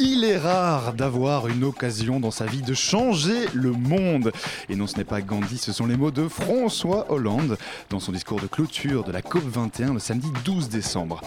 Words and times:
Il 0.00 0.22
est 0.22 0.38
rare 0.38 0.92
d'avoir 0.92 1.48
une 1.48 1.64
occasion 1.64 2.20
dans 2.20 2.30
sa 2.30 2.46
vie 2.46 2.62
de 2.62 2.72
changer 2.72 3.46
le 3.52 3.72
monde. 3.72 4.30
Et 4.68 4.76
non, 4.76 4.86
ce 4.86 4.96
n'est 4.96 5.04
pas 5.04 5.20
Gandhi, 5.20 5.58
ce 5.58 5.72
sont 5.72 5.86
les 5.86 5.96
mots 5.96 6.12
de 6.12 6.28
François 6.28 7.10
Hollande 7.10 7.58
dans 7.90 7.98
son 7.98 8.12
discours 8.12 8.40
de 8.40 8.46
clôture 8.46 9.02
de 9.02 9.10
la 9.10 9.22
COP21 9.22 9.94
le 9.94 9.98
samedi 9.98 10.28
12 10.44 10.68
décembre. 10.68 11.20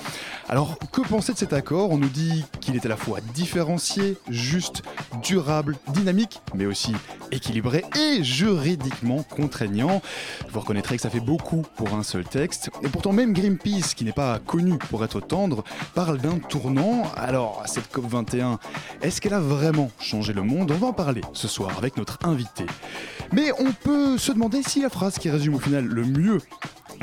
Alors, 0.47 0.77
que 0.91 1.01
penser 1.01 1.33
de 1.33 1.37
cet 1.37 1.51
accord? 1.51 1.91
On 1.91 1.97
nous 1.97 2.09
dit 2.09 2.45
qu'il 2.61 2.75
est 2.77 2.85
à 2.85 2.89
la 2.89 2.95
fois 2.95 3.19
différencié, 3.33 4.17
juste, 4.29 4.83
durable, 5.21 5.77
dynamique, 5.89 6.41
mais 6.55 6.65
aussi 6.65 6.93
équilibré 7.31 7.83
et 7.99 8.23
juridiquement 8.23 9.23
contraignant. 9.23 10.01
Vous 10.49 10.61
reconnaîtrez 10.61 10.95
que 10.95 11.01
ça 11.01 11.09
fait 11.09 11.19
beaucoup 11.19 11.65
pour 11.75 11.93
un 11.93 12.03
seul 12.03 12.23
texte. 12.23 12.69
Et 12.83 12.87
pourtant, 12.87 13.11
même 13.11 13.33
Greenpeace, 13.33 13.95
qui 13.95 14.05
n'est 14.05 14.13
pas 14.13 14.39
connu 14.39 14.77
pour 14.77 15.03
être 15.03 15.19
tendre, 15.19 15.65
parle 15.93 16.19
d'un 16.19 16.39
tournant. 16.39 17.03
Alors, 17.17 17.63
cette 17.65 17.93
COP21, 17.93 18.59
est-ce 19.01 19.21
qu'elle 19.21 19.33
a 19.33 19.39
vraiment 19.39 19.91
changé 19.99 20.33
le 20.33 20.43
monde? 20.43 20.71
On 20.71 20.77
va 20.77 20.87
en 20.87 20.93
parler 20.93 21.21
ce 21.33 21.47
soir 21.47 21.77
avec 21.77 21.97
notre 21.97 22.19
invité. 22.23 22.65
Mais 23.31 23.51
on 23.59 23.71
peut 23.71 24.17
se 24.17 24.31
demander 24.31 24.61
si 24.63 24.81
la 24.81 24.89
phrase 24.89 25.17
qui 25.17 25.29
résume 25.29 25.55
au 25.55 25.59
final 25.59 25.85
le 25.85 26.03
mieux 26.03 26.39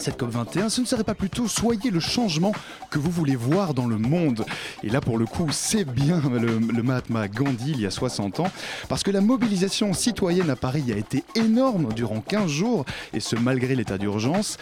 cette 0.00 0.20
COP21, 0.20 0.68
ce 0.68 0.80
ne 0.80 0.86
serait 0.86 1.04
pas 1.04 1.14
plutôt 1.14 1.48
soyez 1.48 1.90
le 1.90 2.00
changement 2.00 2.52
que 2.90 2.98
vous 2.98 3.10
voulez 3.10 3.36
voir 3.36 3.74
dans 3.74 3.86
le 3.86 3.98
monde. 3.98 4.44
Et 4.82 4.90
là, 4.90 5.00
pour 5.00 5.18
le 5.18 5.26
coup, 5.26 5.48
c'est 5.50 5.84
bien 5.84 6.22
le, 6.40 6.82
Mahatma 6.82 7.28
Gandhi 7.28 7.72
il 7.72 7.80
y 7.80 7.86
a 7.86 7.90
60 7.90 8.40
ans, 8.40 8.50
parce 8.88 9.02
que 9.02 9.10
la 9.10 9.20
mobilisation 9.20 9.92
citoyenne 9.92 10.50
à 10.50 10.56
Paris 10.56 10.84
a 10.92 10.96
été 10.96 11.24
énorme 11.34 11.92
durant 11.92 12.20
15 12.20 12.50
jours, 12.50 12.84
et 13.12 13.20
ce 13.20 13.36
malgré 13.36 13.74
l'état 13.74 13.98
d'urgence. 13.98 14.56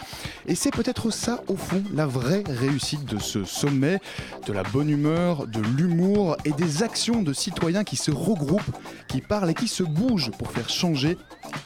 Et 0.47 0.55
c'est 0.55 0.71
peut-être 0.71 1.11
ça, 1.11 1.41
au 1.47 1.55
fond, 1.55 1.83
la 1.93 2.05
vraie 2.05 2.43
réussite 2.47 3.05
de 3.05 3.19
ce 3.19 3.43
sommet, 3.43 3.99
de 4.45 4.53
la 4.53 4.63
bonne 4.63 4.89
humeur, 4.89 5.47
de 5.47 5.61
l'humour 5.77 6.37
et 6.45 6.51
des 6.51 6.83
actions 6.83 7.21
de 7.21 7.33
citoyens 7.33 7.83
qui 7.83 7.95
se 7.95 8.11
regroupent, 8.11 8.75
qui 9.07 9.21
parlent 9.21 9.49
et 9.49 9.53
qui 9.53 9.67
se 9.67 9.83
bougent 9.83 10.31
pour 10.31 10.51
faire 10.51 10.69
changer 10.69 11.17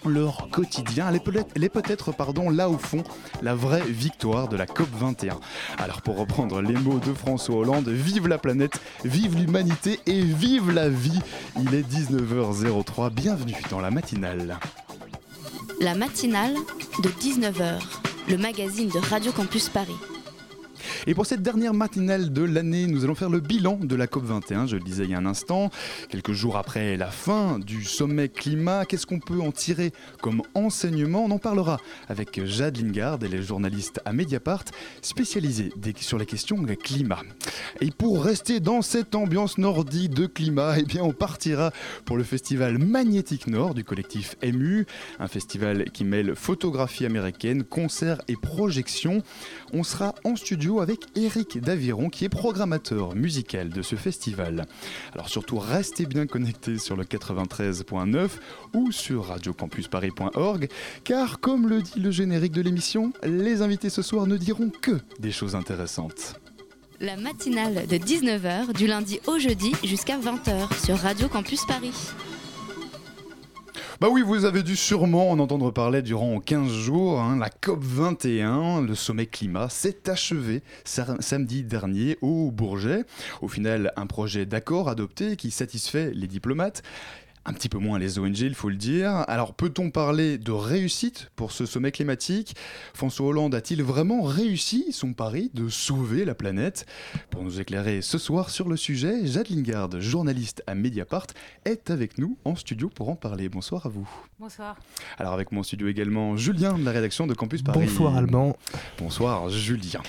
leur 0.06 0.50
quotidien. 0.50 1.08
Elle 1.10 1.16
est 1.64 1.70
peut-être, 1.70 2.14
là 2.52 2.70
au 2.70 2.78
fond, 2.78 3.04
la 3.42 3.56
vraie 3.56 3.84
victoire 3.88 4.48
de 4.48 4.58
la 4.58 4.66
COP 4.66 4.88
21. 5.00 5.40
Alors 5.78 6.02
pour 6.02 6.18
reprendre 6.18 6.62
les 6.62 6.74
mots 6.74 7.00
de 7.00 7.14
François 7.14 7.56
Hollande, 7.56 7.90
vive 7.90 8.28
la 8.28 8.38
planète, 8.38 8.80
vive 9.04 9.38
l'humanité 9.38 10.00
et 10.06 10.22
vive 10.22 10.72
la 10.72 10.90
vie. 10.90 11.20
Il 11.60 11.74
est 11.74 11.88
19h03, 11.88 13.12
bienvenue 13.12 13.56
dans 13.70 13.80
la 13.80 13.92
matinale. 13.92 14.58
La 15.80 15.96
matinale 15.96 16.56
de 17.04 17.10
19h, 17.10 17.80
le 18.30 18.38
magazine 18.38 18.90
de 18.90 19.00
Radio 19.00 19.32
Campus 19.32 19.70
Paris. 19.70 19.98
Et 21.08 21.16
pour 21.16 21.26
cette 21.26 21.42
dernière 21.42 21.74
matinale 21.74 22.32
de 22.32 22.44
l'année, 22.44 22.86
nous 22.86 23.04
allons 23.04 23.16
faire 23.16 23.30
le 23.30 23.40
bilan 23.40 23.80
de 23.82 23.96
la 23.96 24.06
COP21, 24.06 24.68
je 24.68 24.76
le 24.76 24.84
disais 24.84 25.06
il 25.06 25.12
y 25.12 25.14
a 25.16 25.18
un 25.18 25.26
instant, 25.26 25.72
quelques 26.10 26.34
jours 26.34 26.58
après 26.58 26.96
la 26.96 27.08
fin 27.08 27.58
du 27.60 27.84
sommet 27.84 28.30
climat. 28.30 28.86
Qu'est-ce 28.86 29.08
qu'on 29.08 29.20
peut 29.20 29.42
en 29.42 29.52
tirer 29.52 29.94
comme 30.22 30.44
enseignement? 30.54 31.26
On 31.26 31.32
en 31.32 31.40
parlera 31.40 31.80
avec 32.08 32.46
Jade 32.46 32.78
Lingard, 32.78 33.20
elle 33.24 33.34
est 33.34 33.42
journaliste 33.42 34.00
à 34.06 34.14
Mediapart, 34.14 34.66
spécialisée 35.02 35.72
sur 36.00 36.18
les 36.18 36.26
questions 36.26 36.58
climat. 36.84 37.22
Et 37.80 37.92
pour 37.92 38.24
rester 38.24 38.60
dans 38.60 38.82
cette 38.82 39.16
ambiance 39.16 39.58
nordique 39.58 40.14
de 40.14 40.26
climat, 40.26 40.76
eh 40.78 40.84
bien 40.84 41.04
on 41.04 41.14
partira 41.14 41.72
pour 42.06 42.18
le 42.18 42.24
festival 42.24 42.78
Magnétique 42.78 43.48
Nord 43.48 43.74
du 43.74 43.84
collectif 43.84 44.36
MU, 44.44 44.86
un 45.20 45.28
festival 45.28 45.86
qui 45.92 46.04
mêle 46.04 46.36
photographie 46.36 47.06
américaine, 47.06 47.64
concerts 47.64 48.22
et 48.28 48.36
projections. 48.36 49.24
On 49.74 49.84
sera 49.84 50.14
en 50.24 50.36
studio 50.36 50.82
avec 50.82 50.91
Eric 51.16 51.60
Daviron 51.60 52.10
qui 52.10 52.26
est 52.26 52.30
programmateur 52.30 53.16
musical 53.16 53.70
de 53.70 53.82
ce 53.82 53.96
festival. 53.96 54.66
Alors 55.14 55.30
surtout 55.30 55.58
restez 55.60 56.06
bien 56.06 56.26
connectés 56.26 56.78
sur 56.78 56.96
le 56.96 57.04
93.9 57.04 58.30
ou 58.74 58.92
sur 58.92 59.26
radiocampusparis.org 59.26 60.70
car 61.04 61.40
comme 61.40 61.68
le 61.68 61.82
dit 61.82 62.00
le 62.00 62.12
générique 62.12 62.54
de 62.54 62.62
l'émission, 62.62 63.14
les 63.24 63.62
invités 63.62 63.90
ce 63.90 64.02
soir 64.02 64.28
ne 64.28 64.38
diront 64.38 64.70
que 64.70 65.00
des 65.20 65.32
choses 65.32 65.56
intéressantes. 65.56 66.36
La 67.00 67.18
matinale 67.18 67.88
de 67.88 67.98
19h, 67.98 68.74
du 68.74 68.86
lundi 68.86 69.20
au 69.26 69.40
jeudi 69.40 69.74
jusqu'à 69.84 70.20
20h 70.20 70.86
sur 70.86 70.98
Radio 70.98 71.28
Campus 71.28 71.66
Paris. 71.66 71.94
Bah 74.00 74.08
oui, 74.12 74.22
vous 74.22 74.46
avez 74.46 74.64
dû 74.64 74.76
sûrement 74.76 75.30
en 75.32 75.40
entendre 75.40 75.72
parler 75.72 76.02
durant 76.02 76.40
15 76.40 76.72
jours. 76.72 77.20
hein, 77.22 77.38
la 77.38 77.50
COP 77.50 77.84
21, 77.84 78.82
le 78.82 78.96
sommet 78.96 79.26
climat, 79.28 79.70
s'est 79.70 80.10
achevé 80.10 80.62
sa- 80.84 81.16
samedi 81.22 81.64
dernier 81.64 82.18
au 82.22 82.52
Bourget. 82.52 83.06
Au 83.42 83.48
final, 83.48 83.94
un 83.96 84.08
projet 84.08 84.46
d'accord 84.46 84.90
adopté 84.90 85.36
qui 85.36 85.52
satisfait 85.52 86.12
les 86.14 86.28
diplomates. 86.28 86.84
Un 87.44 87.54
petit 87.54 87.70
peu 87.70 87.80
moins 87.80 87.98
les 87.98 88.20
ONG, 88.20 88.38
il 88.42 88.54
faut 88.54 88.70
le 88.70 88.76
dire. 88.76 89.26
Alors, 89.28 89.56
peut-on 89.56 89.90
parler 89.90 90.38
de 90.38 90.52
réussite 90.52 91.32
pour 91.36 91.52
ce 91.52 91.66
sommet 91.66 91.92
climatique? 91.92 92.56
François 92.94 93.26
Hollande 93.26 93.56
a-t-il 93.56 93.82
vraiment 93.82 94.22
réussi 94.22 94.92
son 94.92 95.14
pari 95.14 95.50
de 95.56 95.68
sauver 95.68 96.24
la 96.24 96.36
planète? 96.36 96.86
Pour 97.32 97.44
nous 97.44 97.60
éclairer 97.60 98.04
ce 98.04 98.20
soir 98.20 98.52
sur 98.52 98.70
le 98.70 98.78
sujet, 98.78 99.26
Jade 99.26 99.50
Lingard, 99.50 99.90
journaliste 100.00 100.62
à 100.68 100.76
Mediapart, 100.76 101.26
est 101.66 101.90
avec 101.90 102.20
nous 102.20 102.38
en 102.46 102.56
studio 102.56 102.90
pour 102.94 103.10
en 103.10 103.16
parler. 103.16 103.50
Bonsoir 103.50 103.88
à 103.88 103.90
vous. 103.90 104.08
Bonsoir. 104.40 104.76
Alors 105.18 105.34
avec 105.34 105.52
mon 105.52 105.64
studio 105.64 105.88
également 105.88 106.38
Julien 106.38 106.78
de 106.78 106.86
la 106.86 106.92
rédaction 106.92 107.26
de 107.26 107.34
Campus 107.34 107.64
Paris. 107.64 107.80
Bonsoir 107.88 108.18
Alban. 108.18 108.56
Bonsoir 109.00 109.50
Julien. 109.50 110.02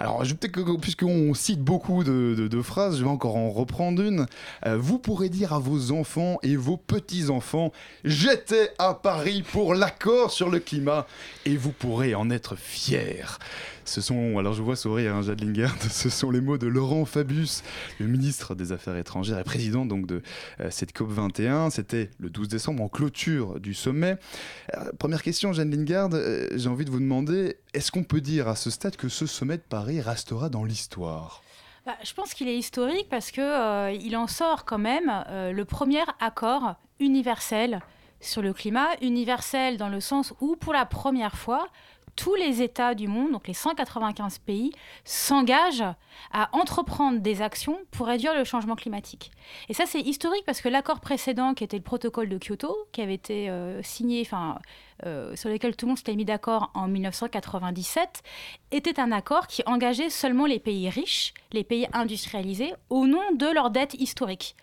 Alors 0.00 0.22
je- 0.26 0.34
peut-être 0.34 0.52
que 0.52 0.76
puisqu'on 0.78 1.32
cite 1.32 1.60
beaucoup 1.62 2.04
de, 2.04 2.34
de- 2.36 2.46
de 2.48 2.62
phrases, 2.62 2.98
je 2.98 3.04
vais 3.04 3.10
encore 3.10 3.36
en 3.36 3.48
reprendre 3.50 4.02
une. 4.02 4.26
Euh, 4.66 4.76
vous 4.76 4.98
pourrez 4.98 5.30
dire 5.30 5.54
à 5.54 5.58
vos 5.58 5.90
enfants 5.90 6.36
et 6.42 6.56
vos 6.56 6.73
petits-enfants, 6.76 7.72
j'étais 8.04 8.70
à 8.78 8.94
Paris 8.94 9.42
pour 9.42 9.74
l'accord 9.74 10.30
sur 10.30 10.50
le 10.50 10.58
climat 10.58 11.06
et 11.44 11.56
vous 11.56 11.72
pourrez 11.72 12.14
en 12.14 12.30
être 12.30 12.56
fiers. 12.56 13.24
Ce 13.84 14.00
sont, 14.00 14.38
alors 14.38 14.54
je 14.54 14.62
vois 14.62 14.76
sourire 14.76 15.14
hein, 15.14 15.22
Jade 15.22 15.42
Lingard, 15.42 15.76
ce 15.90 16.08
sont 16.08 16.30
les 16.30 16.40
mots 16.40 16.58
de 16.58 16.66
Laurent 16.66 17.04
Fabius, 17.04 17.62
le 18.00 18.06
ministre 18.06 18.54
des 18.54 18.72
Affaires 18.72 18.96
étrangères 18.96 19.38
et 19.38 19.44
président 19.44 19.84
de 19.84 20.22
euh, 20.60 20.68
cette 20.70 20.92
COP 20.92 21.10
21. 21.10 21.70
C'était 21.70 22.10
le 22.18 22.30
12 22.30 22.48
décembre 22.48 22.82
en 22.82 22.88
clôture 22.88 23.60
du 23.60 23.74
sommet. 23.74 24.16
Euh, 24.74 24.90
première 24.98 25.22
question, 25.22 25.52
Jeanne 25.52 25.70
Lingard, 25.70 26.10
euh, 26.14 26.48
j'ai 26.54 26.68
envie 26.68 26.84
de 26.84 26.90
vous 26.90 27.00
demander, 27.00 27.56
est-ce 27.74 27.92
qu'on 27.92 28.04
peut 28.04 28.20
dire 28.20 28.48
à 28.48 28.56
ce 28.56 28.70
stade 28.70 28.96
que 28.96 29.08
ce 29.08 29.26
sommet 29.26 29.58
de 29.58 29.62
Paris 29.68 30.00
restera 30.00 30.48
dans 30.48 30.64
l'histoire? 30.64 31.43
Bah, 31.86 31.96
je 32.02 32.14
pense 32.14 32.32
qu'il 32.32 32.48
est 32.48 32.56
historique 32.56 33.08
parce 33.10 33.30
que 33.30 33.42
euh, 33.42 34.16
en 34.16 34.26
sort 34.26 34.64
quand 34.64 34.78
même 34.78 35.24
euh, 35.28 35.52
le 35.52 35.64
premier 35.66 36.02
accord 36.18 36.76
universel 36.98 37.80
sur 38.20 38.40
le 38.40 38.54
climat, 38.54 38.88
universel 39.02 39.76
dans 39.76 39.90
le 39.90 40.00
sens 40.00 40.32
où 40.40 40.56
pour 40.56 40.72
la 40.72 40.86
première 40.86 41.36
fois 41.36 41.68
tous 42.16 42.34
les 42.36 42.62
États 42.62 42.94
du 42.94 43.08
monde, 43.08 43.32
donc 43.32 43.48
les 43.48 43.54
195 43.54 44.38
pays, 44.38 44.72
s'engagent 45.04 45.84
à 46.32 46.48
entreprendre 46.52 47.18
des 47.18 47.42
actions 47.42 47.78
pour 47.90 48.06
réduire 48.06 48.34
le 48.34 48.44
changement 48.44 48.76
climatique. 48.76 49.32
Et 49.68 49.74
ça, 49.74 49.84
c'est 49.84 50.00
historique 50.00 50.44
parce 50.46 50.60
que 50.60 50.68
l'accord 50.68 51.00
précédent, 51.00 51.54
qui 51.54 51.64
était 51.64 51.76
le 51.76 51.82
protocole 51.82 52.28
de 52.28 52.38
Kyoto, 52.38 52.76
qui 52.92 53.02
avait 53.02 53.14
été 53.14 53.50
euh, 53.50 53.82
signé, 53.82 54.22
enfin, 54.22 54.58
euh, 55.04 55.34
sur 55.36 55.50
lequel 55.50 55.76
tout 55.76 55.86
le 55.86 55.90
monde 55.90 55.98
s'était 55.98 56.14
mis 56.14 56.24
d'accord 56.24 56.70
en 56.74 56.88
1997, 56.88 58.22
était 58.70 59.00
un 59.00 59.12
accord 59.12 59.46
qui 59.46 59.62
engageait 59.66 60.10
seulement 60.10 60.46
les 60.46 60.60
pays 60.60 60.88
riches, 60.88 61.34
les 61.52 61.64
pays 61.64 61.86
industrialisés, 61.92 62.72
au 62.90 63.06
nom 63.06 63.32
de 63.34 63.46
leur 63.46 63.70
dette 63.70 63.94
historique. 63.94 64.56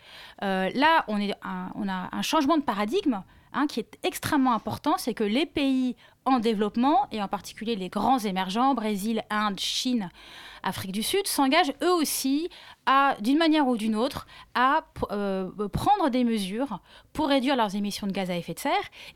Euh, 0.44 0.69
là, 0.74 1.06
on, 1.07 1.19
a 1.19 2.10
un 2.12 2.22
changement 2.22 2.57
de 2.57 2.63
paradigme 2.63 3.24
hein, 3.54 3.68
qui 3.68 3.80
est 3.80 3.98
extrêmement 4.04 4.54
important, 4.54 4.95
c'est 4.98 5.13
que 5.13 5.24
les 5.24 5.45
pays 5.45 5.95
en 6.25 6.39
développement, 6.39 7.07
et 7.12 7.21
en 7.21 7.27
particulier 7.27 7.75
les 7.75 7.89
grands 7.89 8.19
émergents, 8.19 8.73
Brésil, 8.73 9.23
Inde, 9.29 9.59
Chine, 9.59 10.09
Afrique 10.63 10.91
du 10.91 11.01
Sud, 11.03 11.25
s'engagent 11.27 11.73
eux 11.81 11.91
aussi 11.91 12.50
à, 12.85 13.15
d'une 13.19 13.38
manière 13.38 13.68
ou 13.68 13.77
d'une 13.77 13.95
autre, 13.95 14.27
à 14.56 14.83
euh, 15.12 15.50
prendre 15.71 16.09
des 16.09 16.23
mesures 16.23 16.79
pour 17.13 17.27
réduire 17.27 17.56
leurs 17.56 17.75
émissions 17.75 18.07
de 18.07 18.12
gaz 18.12 18.29
à 18.29 18.35
effet 18.35 18.53
de 18.53 18.59
serre. 18.59 18.71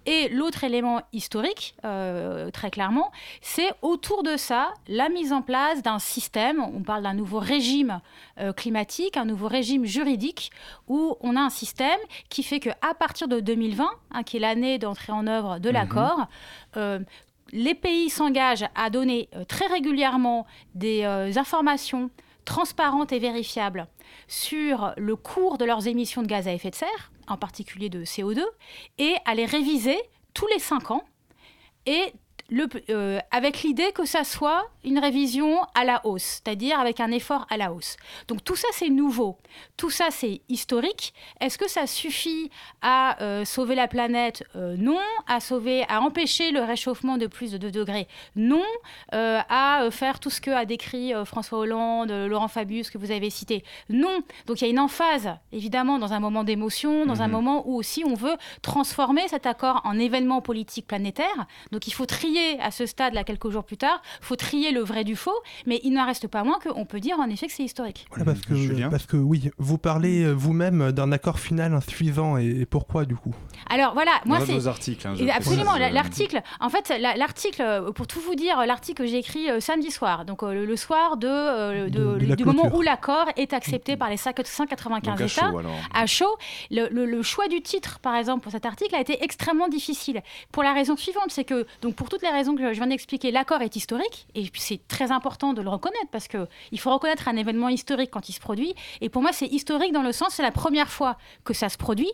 Et 0.05 0.29
l'autre 0.29 0.63
élément 0.63 1.01
historique, 1.13 1.75
euh, 1.83 2.51
très 2.51 2.69
clairement, 2.69 3.11
c'est 3.41 3.71
autour 3.81 4.23
de 4.23 4.37
ça 4.37 4.73
la 4.87 5.09
mise 5.09 5.33
en 5.33 5.41
place 5.41 5.81
d'un 5.81 5.99
système, 5.99 6.61
on 6.61 6.83
parle 6.83 7.03
d'un 7.03 7.13
nouveau 7.13 7.39
régime 7.39 8.01
euh, 8.39 8.53
climatique, 8.53 9.17
un 9.17 9.25
nouveau 9.25 9.47
régime 9.47 9.85
juridique, 9.85 10.51
où 10.87 11.17
on 11.21 11.35
a 11.35 11.41
un 11.41 11.49
système 11.49 11.99
qui 12.29 12.43
fait 12.43 12.59
qu'à 12.59 12.75
partir 12.99 13.27
de 13.27 13.39
2020, 13.39 13.89
hein, 14.11 14.23
qui 14.23 14.37
est 14.37 14.39
l'année 14.39 14.77
d'entrée 14.77 15.11
en 15.11 15.25
œuvre 15.27 15.59
de 15.59 15.69
mhm. 15.69 15.73
l'accord, 15.73 16.27
les 17.51 17.75
pays 17.75 18.09
s'engagent 18.09 18.67
à 18.75 18.89
donner 18.89 19.29
euh, 19.35 19.45
très 19.45 19.67
régulièrement 19.67 20.45
des 20.73 21.03
euh, 21.03 21.31
informations 21.37 22.09
transparentes 22.43 23.11
et 23.11 23.19
vérifiables 23.19 23.87
sur 24.27 24.93
le 24.97 25.15
cours 25.15 25.57
de 25.57 25.65
leurs 25.65 25.87
émissions 25.87 26.21
de 26.21 26.27
gaz 26.27 26.47
à 26.47 26.53
effet 26.53 26.69
de 26.69 26.75
serre, 26.75 27.11
en 27.27 27.37
particulier 27.37 27.89
de 27.89 28.03
CO2, 28.03 28.43
et 28.97 29.15
à 29.25 29.33
les 29.33 29.45
réviser 29.45 29.97
tous 30.33 30.47
les 30.47 30.59
cinq 30.59 30.91
ans 30.91 31.03
et 31.85 32.13
euh, 32.89 33.19
avec 33.31 33.63
l'idée 33.63 33.91
que 33.93 34.05
ça 34.05 34.23
soit 34.23 34.67
une 34.83 34.99
révision 34.99 35.57
à 35.73 35.83
la 35.83 36.05
hausse, 36.05 36.41
c'est-à-dire 36.43 36.79
avec 36.79 36.99
un 36.99 37.11
effort 37.11 37.47
à 37.49 37.57
la 37.57 37.73
hausse. 37.73 37.97
Donc 38.27 38.43
tout 38.43 38.55
ça, 38.55 38.67
c'est 38.71 38.89
nouveau. 38.89 39.37
Tout 39.77 39.89
ça, 39.89 40.07
c'est 40.11 40.41
historique. 40.47 41.13
Est-ce 41.41 41.57
que 41.57 41.67
ça 41.67 41.87
suffit 41.87 42.51
à 42.81 43.21
euh, 43.23 43.45
sauver 43.45 43.73
la 43.73 43.87
planète? 43.87 44.43
Euh, 44.55 44.75
Non. 44.77 44.99
À 45.27 45.39
sauver, 45.39 45.85
à 45.89 46.01
empêcher 46.01 46.51
le 46.51 46.61
réchauffement 46.61 47.17
de 47.17 47.25
plus 47.25 47.51
de 47.51 47.57
2 47.57 47.71
degrés? 47.71 48.07
Non. 48.35 48.63
à 49.11 49.87
faire 49.91 50.19
tout 50.19 50.29
ce 50.29 50.41
que 50.41 50.51
a 50.51 50.65
décrit 50.65 51.13
François 51.25 51.59
Hollande, 51.59 52.11
Laurent 52.11 52.47
Fabius, 52.47 52.89
que 52.89 52.97
vous 52.97 53.11
avez 53.11 53.29
cité 53.29 53.63
Non. 53.89 54.19
Donc 54.45 54.61
il 54.61 54.65
y 54.65 54.67
a 54.67 54.69
une 54.69 54.79
emphase, 54.79 55.29
évidemment, 55.51 55.97
dans 55.97 56.13
un 56.13 56.19
moment 56.19 56.43
d'émotion, 56.43 57.05
dans 57.05 57.21
un 57.21 57.27
mhm. 57.27 57.33
moment 57.33 57.67
où 57.67 57.75
aussi 57.75 58.03
on 58.05 58.13
veut 58.13 58.35
transformer 58.61 59.27
cet 59.27 59.45
accord 59.45 59.81
en 59.83 59.97
événement 59.97 60.41
politique 60.41 60.87
planétaire. 60.87 61.47
Donc 61.71 61.87
il 61.87 61.91
faut 61.91 62.05
trier 62.05 62.34
à 62.59 62.71
ce 62.71 62.85
stade, 62.85 63.13
là, 63.13 63.23
quelques 63.23 63.49
jours 63.49 63.63
plus 63.63 63.77
tard, 63.77 64.01
faut 64.21 64.35
trier 64.35 64.71
le 64.71 64.81
vrai 64.81 65.03
du 65.03 65.15
faux, 65.15 65.39
mais 65.65 65.79
il 65.83 65.93
n'en 65.93 66.05
reste 66.05 66.27
pas 66.27 66.43
moins 66.43 66.59
qu'on 66.59 66.85
peut 66.85 66.99
dire 66.99 67.19
en 67.19 67.29
effet 67.29 67.47
que 67.47 67.53
c'est 67.53 67.63
historique. 67.63 68.05
Voilà, 68.09 68.25
parce 68.25 68.41
que, 68.41 68.89
parce 68.89 69.05
que 69.05 69.17
oui, 69.17 69.51
vous 69.57 69.77
parlez 69.77 70.23
euh, 70.23 70.31
vous-même 70.31 70.91
d'un 70.91 71.11
accord 71.11 71.39
final 71.39 71.73
insuffisant, 71.73 72.37
et, 72.37 72.65
pourquoi 72.65 73.05
du 73.05 73.15
coup? 73.15 73.33
Alors 73.69 73.93
voilà, 73.93 74.11
moi 74.25 74.39
c'est... 74.45 74.53
vos 74.53 74.67
articles. 74.67 75.07
Hein, 75.07 75.15
absolument, 75.33 75.77
l'article, 75.77 76.41
en 76.59 76.69
fait, 76.69 76.93
l'article, 76.99 77.61
euh, 77.61 77.91
pour 77.91 78.07
tout 78.07 78.19
vous 78.19 78.35
dire, 78.35 78.65
l'article 78.65 79.03
que 79.03 79.05
j'ai 79.05 79.17
écrit 79.17 79.49
euh, 79.49 79.59
samedi 79.59 79.91
soir, 79.91 80.25
donc 80.25 80.41
le, 80.41 80.75
soir 80.75 81.17
de, 81.17 81.89
du 82.35 82.45
moment 82.45 82.73
où 82.73 82.81
l'accord 82.81 83.27
est 83.35 83.53
accepté 83.53 83.97
par 83.97 84.09
les 84.09 84.17
195 84.17 85.21
États, 85.21 85.51
à 85.93 86.05
chaud, 86.05 86.37
le, 86.71 87.21
choix 87.21 87.47
du 87.47 87.61
titre, 87.61 87.99
par 87.99 88.15
exemple, 88.15 88.43
pour 88.43 88.51
cet 88.51 88.65
article 88.65 88.95
a 88.95 89.01
été 89.01 89.23
extrêmement 89.23 89.67
difficile. 89.67 90.21
Pour 90.51 90.63
la 90.63 90.73
raison 90.73 90.95
suivante, 90.95 91.29
c'est 91.29 91.43
que, 91.43 91.65
donc 91.81 91.95
pour 91.95 92.09
toutes 92.09 92.21
les 92.25 92.31
raisons 92.31 92.55
que 92.55 92.73
je 92.73 92.77
viens 92.77 92.87
d'expliquer, 92.87 93.31
l'accord 93.31 93.61
est 93.61 93.75
historique, 93.75 94.27
et 94.35 94.49
c'est 94.55 94.85
très 94.87 95.11
important 95.11 95.53
de 95.53 95.61
le 95.61 95.69
reconnaître, 95.69 96.09
parce 96.11 96.27
qu'il 96.27 96.79
faut 96.79 96.91
reconnaître 96.91 97.27
un 97.27 97.35
événement 97.35 97.69
historique 97.69 98.11
quand 98.11 98.29
il 98.29 98.33
se 98.33 98.39
produit. 98.39 98.75
Et 99.01 99.09
pour 99.09 99.21
moi, 99.21 99.31
c'est 99.31 99.47
historique 99.47 99.93
dans 99.93 100.03
le 100.03 100.11
sens, 100.11 100.33
c'est 100.33 100.43
la 100.43 100.51
première 100.51 100.89
fois 100.89 101.17
que 101.43 101.53
ça 101.53 101.69
se 101.69 101.77
produit. 101.77 102.11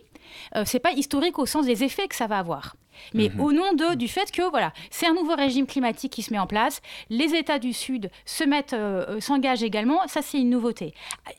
Euh, 0.55 0.63
c'est 0.65 0.79
pas 0.79 0.91
historique 0.91 1.39
au 1.39 1.45
sens 1.45 1.65
des 1.65 1.83
effets 1.83 2.07
que 2.07 2.15
ça 2.15 2.27
va 2.27 2.37
avoir 2.37 2.75
mais 3.13 3.29
mhm. 3.29 3.39
au 3.41 3.51
nom 3.51 3.73
de, 3.73 3.95
du 3.95 4.07
fait 4.07 4.31
que 4.31 4.49
voilà, 4.49 4.73
c'est 4.89 5.07
un 5.07 5.13
nouveau 5.13 5.35
régime 5.35 5.65
climatique 5.65 6.11
qui 6.11 6.21
se 6.21 6.31
met 6.31 6.39
en 6.39 6.47
place. 6.47 6.81
Les 7.09 7.35
États 7.35 7.59
du 7.59 7.73
Sud 7.73 8.09
se 8.25 8.43
mettent, 8.43 8.73
euh, 8.73 9.05
euh, 9.07 9.19
s'engagent 9.19 9.63
également. 9.63 9.99
Ça, 10.07 10.21
c'est 10.21 10.39
une 10.39 10.49
nouveauté. 10.49 10.93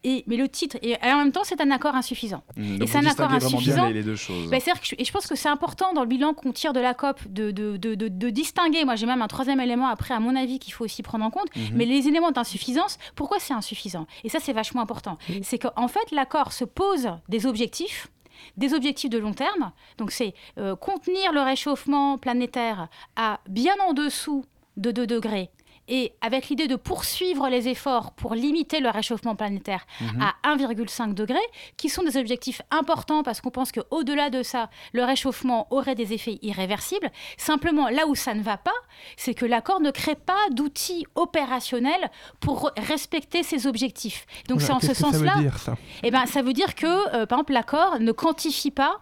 Et, 0.04 0.24
mais 0.26 0.36
le 0.36 0.48
titre, 0.48 0.76
et, 0.82 0.96
en 1.02 1.18
même 1.18 1.32
temps, 1.32 1.44
c'est 1.44 1.60
un 1.60 1.70
accord 1.70 1.94
insuffisant. 1.94 2.42
Mhm. 2.56 2.82
et 2.82 2.86
c'est 2.86 2.98
un 2.98 3.06
accord 3.06 3.32
insuffisant. 3.32 3.88
Les, 3.88 4.02
deux 4.02 4.16
choses. 4.16 4.50
Bah, 4.50 4.58
et 4.58 5.04
je 5.04 5.12
pense 5.12 5.26
que 5.26 5.36
c'est 5.36 5.48
important 5.48 5.92
dans 5.92 6.02
le 6.02 6.08
bilan 6.08 6.34
qu'on 6.34 6.52
tire 6.52 6.72
de 6.72 6.80
la 6.80 6.94
COP 6.94 7.20
de, 7.28 7.50
de, 7.50 7.76
de, 7.76 7.94
de 7.94 8.30
distinguer. 8.30 8.84
Moi, 8.84 8.96
j'ai 8.96 9.06
même 9.06 9.22
un 9.22 9.28
troisième 9.28 9.60
élément 9.60 9.86
après, 9.88 10.14
à 10.14 10.20
mon 10.20 10.36
avis, 10.36 10.58
qu'il 10.58 10.72
faut 10.72 10.84
aussi 10.84 11.02
prendre 11.02 11.24
en 11.24 11.30
compte. 11.30 11.54
Mhm. 11.56 11.70
Mais 11.74 11.84
les 11.84 12.08
éléments 12.08 12.30
d'insuffisance, 12.30 12.98
pourquoi 13.14 13.38
c'est 13.38 13.54
insuffisant? 13.54 14.06
Et 14.24 14.28
ça, 14.28 14.38
c'est 14.40 14.52
vachement 14.52 14.82
important. 14.82 15.18
C'est 15.42 15.58
qu'en 15.58 15.88
fait, 15.88 16.10
l'accord 16.12 16.52
se 16.52 16.64
pose 16.64 17.08
des 17.28 17.46
objectifs 17.46 18.08
des 18.56 18.74
objectifs 18.74 19.10
de 19.10 19.18
long 19.18 19.34
terme. 19.34 19.72
Donc 19.98 20.10
c'est 20.10 20.34
euh, 20.58 20.76
contenir 20.76 21.32
le 21.32 21.40
réchauffement 21.40 22.18
planétaire 22.18 22.88
à 23.16 23.40
bien 23.48 23.74
en 23.86 23.92
dessous 23.92 24.44
de 24.76 24.90
2 24.90 25.06
degrés 25.06 25.50
et 25.88 26.12
avec 26.20 26.48
l'idée 26.48 26.68
de 26.68 26.76
poursuivre 26.76 27.48
les 27.48 27.68
efforts 27.68 28.12
pour 28.12 28.34
limiter 28.34 28.80
le 28.80 28.88
réchauffement 28.88 29.34
planétaire 29.34 29.86
mhm. 30.00 30.22
à 30.22 30.56
1,5 30.56 31.14
degré, 31.14 31.38
qui 31.76 31.88
sont 31.88 32.02
des 32.02 32.16
objectifs 32.16 32.62
importants 32.70 33.22
parce 33.22 33.40
qu'on 33.40 33.50
pense 33.50 33.72
qu'au-delà 33.72 34.30
de 34.30 34.42
ça, 34.42 34.70
le 34.92 35.04
réchauffement 35.04 35.66
aurait 35.70 35.94
des 35.94 36.12
effets 36.12 36.38
irréversibles. 36.42 37.10
Simplement, 37.36 37.88
là 37.88 38.06
où 38.06 38.14
ça 38.14 38.34
ne 38.34 38.42
va 38.42 38.56
pas, 38.56 38.70
c'est 39.16 39.34
que 39.34 39.46
l'accord 39.46 39.80
ne 39.80 39.90
crée 39.90 40.14
pas 40.14 40.48
d'outils 40.50 41.06
opérationnels 41.14 42.10
pour 42.40 42.70
respecter 42.76 43.42
ces 43.42 43.66
objectifs. 43.66 44.26
Donc 44.48 44.60
c'est 44.60 44.72
en 44.72 44.80
ce 44.80 44.94
sens-là. 44.94 45.34
Ça, 45.58 45.74
eh 46.02 46.10
ben, 46.10 46.26
ça 46.26 46.42
veut 46.42 46.52
dire 46.52 46.74
que, 46.74 46.86
euh, 46.86 47.26
par 47.26 47.38
exemple, 47.38 47.52
l'accord 47.52 47.98
ne 48.00 48.12
quantifie 48.12 48.70
pas 48.70 48.98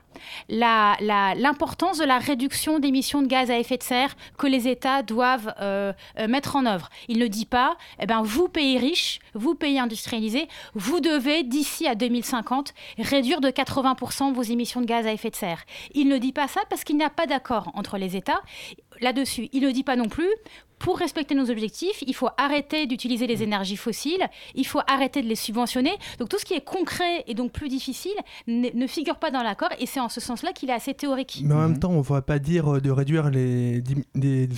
l'importance 0.49 1.99
de 1.99 2.05
la 2.05 2.19
réduction 2.19 2.79
d'émissions 2.79 3.23
de 3.23 3.27
gaz 3.27 3.51
à 3.51 3.59
effet 3.59 3.77
de 3.77 3.83
serre 3.83 4.15
que 4.39 4.47
les 4.47 4.69
États 4.69 5.03
doivent 5.03 5.55
euh, 5.61 5.93
euh, 6.19 6.29
mettre 6.29 6.57
en 6.57 6.67
œuvre. 6.67 6.70
Il 7.09 7.19
ne 7.19 7.27
dit 7.27 7.47
pas, 7.47 7.77
eh 8.01 8.07
ben, 8.07 8.23
vous, 8.23 8.49
pays 8.49 8.79
riches, 8.79 9.21
vous, 9.35 9.55
pays 9.55 9.79
industrialisés, 9.79 10.49
vous 10.75 11.01
devez, 11.01 11.43
d'ici 11.43 11.87
à 11.87 11.95
2050, 11.95 12.75
réduire 12.99 13.41
de 13.41 13.49
80% 13.49 14.33
vos 14.33 14.43
émissions 14.43 14.81
de 14.81 14.87
gaz 14.87 15.07
à 15.07 15.13
effet 15.13 15.31
de 15.31 15.37
serre. 15.37 15.65
Il 15.95 16.09
ne 16.09 16.19
dit 16.19 16.33
pas 16.33 16.49
ça 16.49 16.61
parce 16.69 16.85
qu'il 16.85 16.97
n'y 16.97 17.05
a 17.05 17.11
pas 17.11 17.27
d'accord 17.27 17.71
entre 17.75 17.99
les 17.99 18.17
États 18.17 18.43
là-dessus. 19.01 19.49
Il 19.53 19.63
ne 19.63 19.71
dit 19.71 19.85
pas 19.85 19.97
non 19.97 20.09
plus, 20.09 20.29
pour 20.81 20.99
respecter 20.99 21.35
nos 21.35 21.51
objectifs, 21.51 22.03
il 22.07 22.15
faut 22.15 22.31
arrêter 22.39 22.87
d'utiliser 22.87 23.27
les 23.27 23.43
énergies 23.43 23.77
fossiles, 23.77 24.27
il 24.55 24.67
faut 24.67 24.81
arrêter 24.87 25.23
de 25.23 25.29
les 25.29 25.35
subventionner. 25.37 25.93
Donc 26.19 26.31
tout 26.31 26.39
ce 26.39 26.45
qui 26.45 26.55
est 26.55 26.65
concret 26.65 27.23
et 27.27 27.35
donc 27.35 27.53
plus 27.53 27.69
difficile 27.69 28.17
ne 28.47 28.87
figure 28.87 29.17
pas 29.17 29.31
dans 29.31 29.43
l'accord 29.43 29.69
et 29.79 29.85
c'est 29.85 30.01
en 30.01 30.09
ce 30.09 30.21
sens-là 30.21 30.53
qu'il 30.53 30.71
est 30.71 30.73
assez 30.73 30.95
théorique. 30.95 31.43
Mais 31.45 31.55
en 31.55 31.69
même 31.69 31.79
temps, 31.79 31.91
on 31.91 31.99
ne 31.99 32.03
va 32.03 32.23
pas 32.23 32.39
dire 32.39 32.77
euh, 32.77 32.81
de 32.81 32.91
réduire 32.91 33.29
les, 33.29 33.83